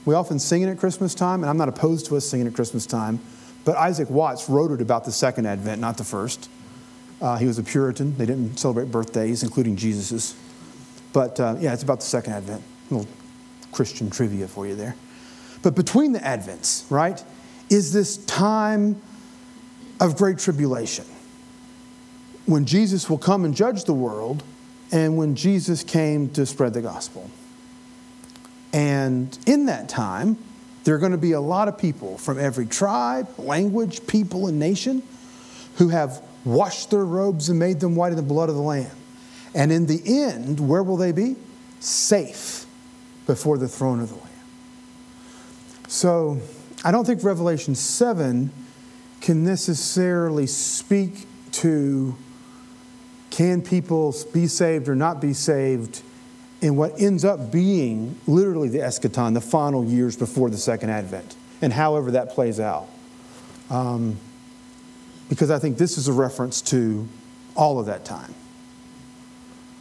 We 0.05 0.15
often 0.15 0.39
sing 0.39 0.63
it 0.63 0.69
at 0.69 0.79
Christmas 0.79 1.15
time, 1.15 1.43
and 1.43 1.51
I'm 1.51 1.57
not 1.57 1.69
opposed 1.69 2.07
to 2.07 2.17
us 2.17 2.27
singing 2.27 2.47
at 2.47 2.55
Christmas 2.55 2.87
time, 2.87 3.21
but 3.65 3.77
Isaac 3.77 4.09
Watts 4.09 4.49
wrote 4.49 4.71
it 4.71 4.81
about 4.81 5.05
the 5.05 5.13
second 5.13 5.47
advent, 5.47 5.81
not 5.81 5.99
the 5.99 6.05
first. 6.05 6.49
Uh, 7.21 7.37
he 7.37 7.47
was 7.47 7.59
a 7.59 7.63
Puritan. 7.63 8.17
They 8.17 8.25
didn't 8.25 8.59
celebrate 8.59 8.91
birthdays, 8.91 9.43
including 9.43 9.77
Jesus's. 9.77 10.35
But 11.13 11.39
uh, 11.39 11.57
yeah, 11.61 11.73
it's 11.75 11.83
about 11.83 12.01
the 12.01 12.07
second 12.07 12.33
advent. 12.33 12.63
A 12.91 12.95
little 12.95 13.11
Christian 13.73 14.11
trivia 14.11 14.49
for 14.49 14.67
you 14.67 14.75
there. 14.75 14.97
But 15.63 15.75
between 15.75 16.13
the 16.13 16.21
advents, 16.21 16.91
right, 16.91 17.23
is 17.69 17.93
this 17.93 18.17
time 18.25 19.01
of 20.01 20.17
great 20.17 20.39
tribulation 20.39 21.05
when 22.47 22.65
Jesus 22.65 23.11
will 23.11 23.19
come 23.19 23.45
and 23.45 23.55
judge 23.55 23.85
the 23.85 23.95
world 23.95 24.43
and 24.91 25.17
when 25.17 25.37
Jesus 25.37 25.85
came 25.85 26.31
to 26.31 26.47
spread 26.47 26.73
the 26.73 26.81
gospel. 26.81 27.31
And 28.73 29.37
in 29.47 29.67
that 29.67 29.89
time, 29.89 30.39
there 30.85 30.95
are 30.95 30.99
going 30.99 31.13
to 31.13 31.19
be 31.19 31.33
a 31.33 31.41
lot 31.41 31.69
of 31.69 31.79
people 31.79 32.19
from 32.19 32.39
every 32.39 32.67
tribe, 32.67 33.29
language, 33.39 34.07
people, 34.07 34.47
and 34.47 34.59
nation 34.59 35.03
who 35.77 35.89
have 35.89 36.23
washed 36.45 36.91
their 36.91 37.05
robes 37.05 37.49
and 37.49 37.59
made 37.59 37.81
them 37.81 37.97
white 37.97 38.11
in 38.11 38.17
the 38.17 38.23
blood 38.23 38.49
of 38.49 38.55
the 38.55 38.63
Lamb. 38.63 38.91
And 39.55 39.73
in 39.73 39.87
the 39.87 40.01
end, 40.05 40.61
where 40.61 40.83
will 40.83 40.97
they 40.97 41.13
be? 41.13 41.37
Safe 41.81 42.67
before 43.27 43.59
the 43.59 43.69
throne 43.69 44.01
of 44.01 44.09
the 44.09 44.15
Lamb. 44.15 44.27
So 45.89 46.41
I 46.85 46.93
don't 46.93 47.05
think 47.05 47.23
Revelation 47.25 47.75
7 47.75 48.51
can 49.21 49.45
necessarily 49.45 50.47
speak 50.47 51.27
to 51.53 52.17
can 53.31 53.63
people 53.63 54.15
be 54.33 54.47
saved 54.47 54.89
or 54.89 54.95
not 54.95 55.21
be 55.21 55.33
saved 55.33 56.03
in 56.61 56.77
what 56.77 57.01
ends 57.01 57.25
up 57.25 57.51
being 57.51 58.19
literally 58.27 58.69
the 58.69 58.79
eschaton, 58.79 59.35
the 59.35 59.41
final 59.41 59.85
years 59.85 60.17
before 60.17 60.51
the 60.51 60.59
second 60.59 60.91
advent, 60.91 61.37
and 61.63 61.73
however 61.73 62.11
that 62.13 62.31
plays 62.31 62.61
out. 62.61 62.89
Um, 63.71 64.19
because 65.29 65.51
I 65.51 65.59
think 65.59 65.79
this 65.79 65.97
is 65.97 66.09
a 66.09 66.13
reference 66.13 66.61
to 66.63 67.09
all 67.55 67.79
of 67.79 67.87
that 67.87 68.05
time. 68.05 68.35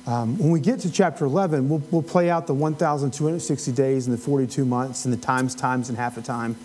Um, 0.06 0.38
when 0.38 0.52
we 0.52 0.60
get 0.60 0.80
to 0.82 0.92
chapter 0.92 1.26
11, 1.26 1.70
we'll, 1.70 1.84
we'll 1.92 2.02
play 2.02 2.30
out 2.30 2.48
the 2.48 2.54
1,260 2.54 3.72
days 3.74 4.08
and 4.08 4.18
the 4.18 4.22
42 4.22 4.66
months 4.66 5.06
and 5.06 5.14
the 5.14 5.18
times, 5.18 5.54
times, 5.54 5.90
and 5.90 5.98
half 5.98 6.18
a 6.18 6.22
time. 6.22 6.56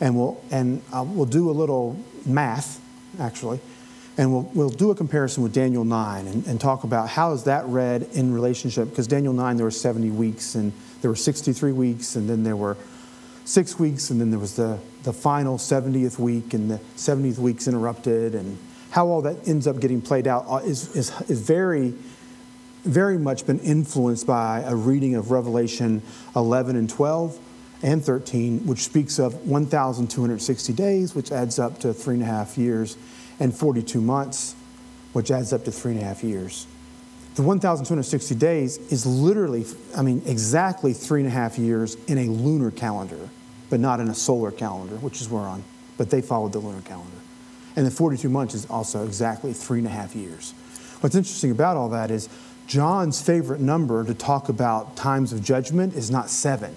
And 0.00 0.16
we'll, 0.16 0.40
and 0.50 0.80
uh, 0.92 1.04
we'll 1.06 1.26
do 1.26 1.50
a 1.50 1.52
little 1.52 2.02
math, 2.24 2.80
actually, 3.18 3.60
and 4.18 4.32
we'll, 4.32 4.50
we'll 4.52 4.68
do 4.68 4.90
a 4.90 4.94
comparison 4.94 5.44
with 5.44 5.54
Daniel 5.54 5.84
9 5.84 6.26
and, 6.26 6.46
and 6.46 6.60
talk 6.60 6.82
about 6.82 7.08
how 7.08 7.32
is 7.32 7.44
that 7.44 7.64
read 7.66 8.02
in 8.14 8.34
relationship, 8.34 8.90
because 8.90 9.06
Daniel 9.06 9.32
9, 9.32 9.56
there 9.56 9.64
were 9.64 9.70
70 9.70 10.10
weeks, 10.10 10.56
and 10.56 10.72
there 11.00 11.10
were 11.10 11.16
63 11.16 11.72
weeks, 11.72 12.16
and 12.16 12.28
then 12.28 12.42
there 12.42 12.56
were 12.56 12.76
six 13.44 13.78
weeks, 13.78 14.10
and 14.10 14.20
then 14.20 14.30
there 14.30 14.40
was 14.40 14.56
the, 14.56 14.78
the 15.04 15.12
final 15.12 15.56
70th 15.56 16.18
week, 16.18 16.52
and 16.52 16.68
the 16.68 16.78
70th 16.96 17.38
week's 17.38 17.68
interrupted, 17.68 18.34
and 18.34 18.58
how 18.90 19.06
all 19.06 19.22
that 19.22 19.46
ends 19.46 19.68
up 19.68 19.78
getting 19.78 20.02
played 20.02 20.26
out 20.26 20.44
uh, 20.48 20.56
is, 20.56 20.94
is, 20.96 21.12
is 21.30 21.40
very 21.40 21.94
very 22.84 23.18
much 23.18 23.44
been 23.44 23.58
influenced 23.58 24.26
by 24.26 24.60
a 24.60 24.74
reading 24.74 25.14
of 25.14 25.30
Revelation 25.30 26.00
11 26.36 26.76
and 26.76 26.88
12 26.88 27.38
and 27.82 28.04
13, 28.04 28.66
which 28.66 28.84
speaks 28.84 29.18
of 29.18 29.46
1,260 29.46 30.72
days, 30.72 31.14
which 31.14 31.30
adds 31.30 31.58
up 31.58 31.78
to 31.80 31.92
three 31.92 32.14
and 32.14 32.22
a 32.22 32.26
half 32.26 32.58
years, 32.58 32.96
and 33.40 33.54
42 33.54 34.00
months, 34.00 34.54
which 35.12 35.30
adds 35.30 35.52
up 35.52 35.64
to 35.64 35.72
three 35.72 35.92
and 35.92 36.00
a 36.00 36.04
half 36.04 36.24
years. 36.24 36.66
The 37.36 37.42
1,260 37.42 38.34
days 38.34 38.78
is 38.90 39.06
literally, 39.06 39.64
I 39.96 40.02
mean, 40.02 40.22
exactly 40.26 40.92
three 40.92 41.20
and 41.20 41.28
a 41.28 41.32
half 41.32 41.56
years 41.56 41.96
in 42.06 42.18
a 42.18 42.24
lunar 42.24 42.72
calendar, 42.72 43.28
but 43.70 43.78
not 43.78 44.00
in 44.00 44.08
a 44.08 44.14
solar 44.14 44.50
calendar, 44.50 44.96
which 44.96 45.20
is 45.20 45.28
where 45.28 45.42
we're 45.42 45.48
on. 45.48 45.62
But 45.96 46.10
they 46.10 46.20
followed 46.20 46.52
the 46.52 46.58
lunar 46.58 46.82
calendar. 46.82 47.16
And 47.76 47.86
the 47.86 47.92
42 47.92 48.28
months 48.28 48.54
is 48.54 48.66
also 48.66 49.06
exactly 49.06 49.52
three 49.52 49.78
and 49.78 49.86
a 49.86 49.90
half 49.90 50.16
years. 50.16 50.52
What's 51.00 51.14
interesting 51.14 51.52
about 51.52 51.76
all 51.76 51.90
that 51.90 52.10
is 52.10 52.28
John's 52.66 53.22
favorite 53.22 53.60
number 53.60 54.04
to 54.04 54.14
talk 54.14 54.48
about 54.48 54.96
times 54.96 55.32
of 55.32 55.44
judgment 55.44 55.94
is 55.94 56.10
not 56.10 56.30
seven, 56.30 56.74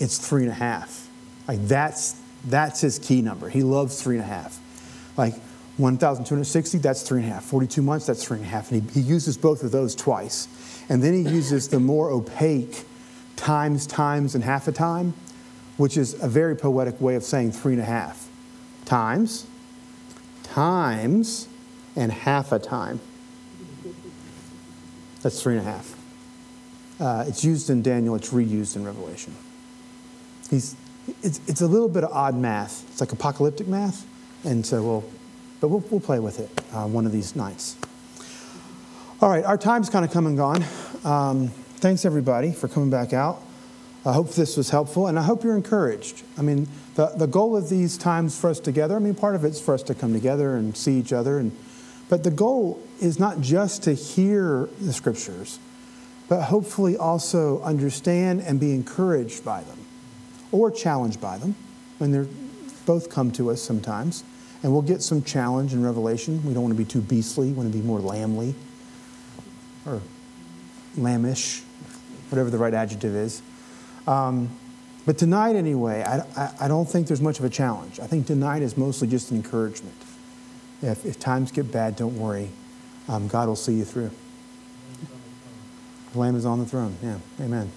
it's 0.00 0.18
three 0.18 0.42
and 0.42 0.50
a 0.50 0.54
half. 0.54 1.08
Like 1.46 1.66
that's 1.68 2.20
that's 2.44 2.80
his 2.80 2.98
key 2.98 3.22
number. 3.22 3.48
He 3.48 3.62
loves 3.62 4.02
three 4.02 4.16
and 4.16 4.24
a 4.24 4.28
half. 4.28 4.58
Like 5.16 5.34
1,260, 5.76 6.78
that's 6.78 7.02
three 7.02 7.22
and 7.22 7.30
a 7.30 7.34
half. 7.34 7.44
42 7.44 7.82
months, 7.82 8.06
that's 8.06 8.24
three 8.24 8.38
and 8.38 8.46
a 8.46 8.48
half. 8.48 8.70
And 8.70 8.82
he, 8.82 9.00
he 9.00 9.06
uses 9.06 9.36
both 9.36 9.62
of 9.62 9.70
those 9.70 9.94
twice. 9.94 10.48
And 10.88 11.02
then 11.02 11.14
he 11.14 11.30
uses 11.30 11.68
the 11.68 11.80
more 11.80 12.10
opaque 12.10 12.84
times, 13.36 13.86
times, 13.86 14.34
and 14.34 14.44
half 14.44 14.68
a 14.68 14.72
time, 14.72 15.14
which 15.76 15.96
is 15.96 16.22
a 16.22 16.28
very 16.28 16.56
poetic 16.56 17.00
way 17.00 17.14
of 17.14 17.22
saying 17.22 17.52
three 17.52 17.72
and 17.72 17.82
a 17.82 17.86
half. 17.86 18.28
Times, 18.84 19.46
times 20.42 21.48
and 21.96 22.12
half 22.12 22.52
a 22.52 22.58
time. 22.58 23.00
That's 25.22 25.42
three 25.42 25.56
and 25.56 25.66
a 25.66 25.70
half. 25.70 25.96
Uh, 26.98 27.24
it's 27.26 27.44
used 27.44 27.70
in 27.70 27.82
Daniel, 27.82 28.14
it's 28.14 28.30
reused 28.30 28.76
in 28.76 28.84
Revelation. 28.84 29.34
He's, 30.50 30.74
it's, 31.22 31.40
it's 31.46 31.60
a 31.60 31.66
little 31.66 31.88
bit 31.88 32.04
of 32.04 32.10
odd 32.12 32.34
math. 32.34 32.84
It's 32.90 33.00
like 33.00 33.12
apocalyptic 33.12 33.68
math. 33.68 34.06
And 34.44 34.66
so 34.66 34.82
we'll, 34.82 35.04
but 35.60 35.68
we'll, 35.68 35.84
we'll 35.90 36.00
play 36.00 36.18
with 36.18 36.40
it 36.40 36.50
uh, 36.72 36.86
one 36.86 37.06
of 37.06 37.12
these 37.12 37.36
nights. 37.36 37.76
All 39.22 39.28
right, 39.28 39.44
our 39.44 39.58
time's 39.58 39.90
kind 39.90 40.04
of 40.04 40.10
come 40.10 40.26
and 40.26 40.36
gone. 40.36 40.64
Um, 41.04 41.48
thanks, 41.76 42.04
everybody, 42.04 42.52
for 42.52 42.68
coming 42.68 42.90
back 42.90 43.12
out. 43.12 43.42
I 44.04 44.14
hope 44.14 44.30
this 44.30 44.56
was 44.56 44.70
helpful, 44.70 45.08
and 45.08 45.18
I 45.18 45.22
hope 45.22 45.44
you're 45.44 45.56
encouraged. 45.56 46.22
I 46.38 46.42
mean, 46.42 46.68
the, 46.94 47.08
the 47.08 47.26
goal 47.26 47.54
of 47.54 47.68
these 47.68 47.98
times 47.98 48.38
for 48.38 48.48
us 48.48 48.58
together, 48.58 48.96
I 48.96 48.98
mean, 48.98 49.14
part 49.14 49.34
of 49.34 49.44
it's 49.44 49.60
for 49.60 49.74
us 49.74 49.82
to 49.84 49.94
come 49.94 50.14
together 50.14 50.56
and 50.56 50.74
see 50.74 50.98
each 50.98 51.12
other, 51.12 51.38
and, 51.38 51.54
but 52.08 52.24
the 52.24 52.30
goal 52.30 52.82
is 52.98 53.18
not 53.18 53.42
just 53.42 53.82
to 53.82 53.92
hear 53.92 54.70
the 54.80 54.94
scriptures, 54.94 55.58
but 56.30 56.44
hopefully 56.44 56.96
also 56.96 57.60
understand 57.60 58.40
and 58.40 58.58
be 58.58 58.72
encouraged 58.72 59.44
by 59.44 59.62
them 59.64 59.79
or 60.52 60.70
challenged 60.70 61.20
by 61.20 61.38
them 61.38 61.54
and 62.00 62.12
they're 62.12 62.26
both 62.86 63.10
come 63.10 63.30
to 63.32 63.50
us 63.50 63.62
sometimes. 63.62 64.24
And 64.62 64.72
we'll 64.72 64.82
get 64.82 65.02
some 65.02 65.22
challenge 65.22 65.72
and 65.72 65.84
revelation. 65.84 66.44
We 66.44 66.52
don't 66.52 66.62
want 66.62 66.74
to 66.74 66.78
be 66.78 66.84
too 66.84 67.00
beastly, 67.00 67.48
we 67.48 67.52
want 67.52 67.72
to 67.72 67.78
be 67.78 67.84
more 67.84 68.00
lambly 68.00 68.54
or 69.86 70.02
lambish, 70.96 71.62
whatever 72.28 72.50
the 72.50 72.58
right 72.58 72.74
adjective 72.74 73.14
is. 73.14 73.42
Um, 74.06 74.50
but 75.06 75.16
tonight, 75.16 75.56
anyway, 75.56 76.02
I, 76.02 76.18
I, 76.36 76.54
I, 76.62 76.68
don't 76.68 76.86
think 76.86 77.06
there's 77.06 77.22
much 77.22 77.38
of 77.38 77.44
a 77.44 77.48
challenge. 77.48 77.98
I 78.00 78.06
think 78.06 78.26
tonight 78.26 78.60
is 78.60 78.76
mostly 78.76 79.08
just 79.08 79.30
an 79.30 79.38
encouragement. 79.38 79.96
If, 80.82 81.06
if 81.06 81.18
times 81.18 81.52
get 81.52 81.72
bad, 81.72 81.96
don't 81.96 82.18
worry. 82.18 82.50
Um, 83.08 83.28
God 83.28 83.48
will 83.48 83.56
see 83.56 83.74
you 83.74 83.84
through. 83.84 84.10
The 86.12 86.18
Lamb 86.18 86.36
is 86.36 86.44
on 86.44 86.58
the 86.58 86.66
throne. 86.66 86.96
Yeah, 87.02 87.18
amen. 87.40 87.70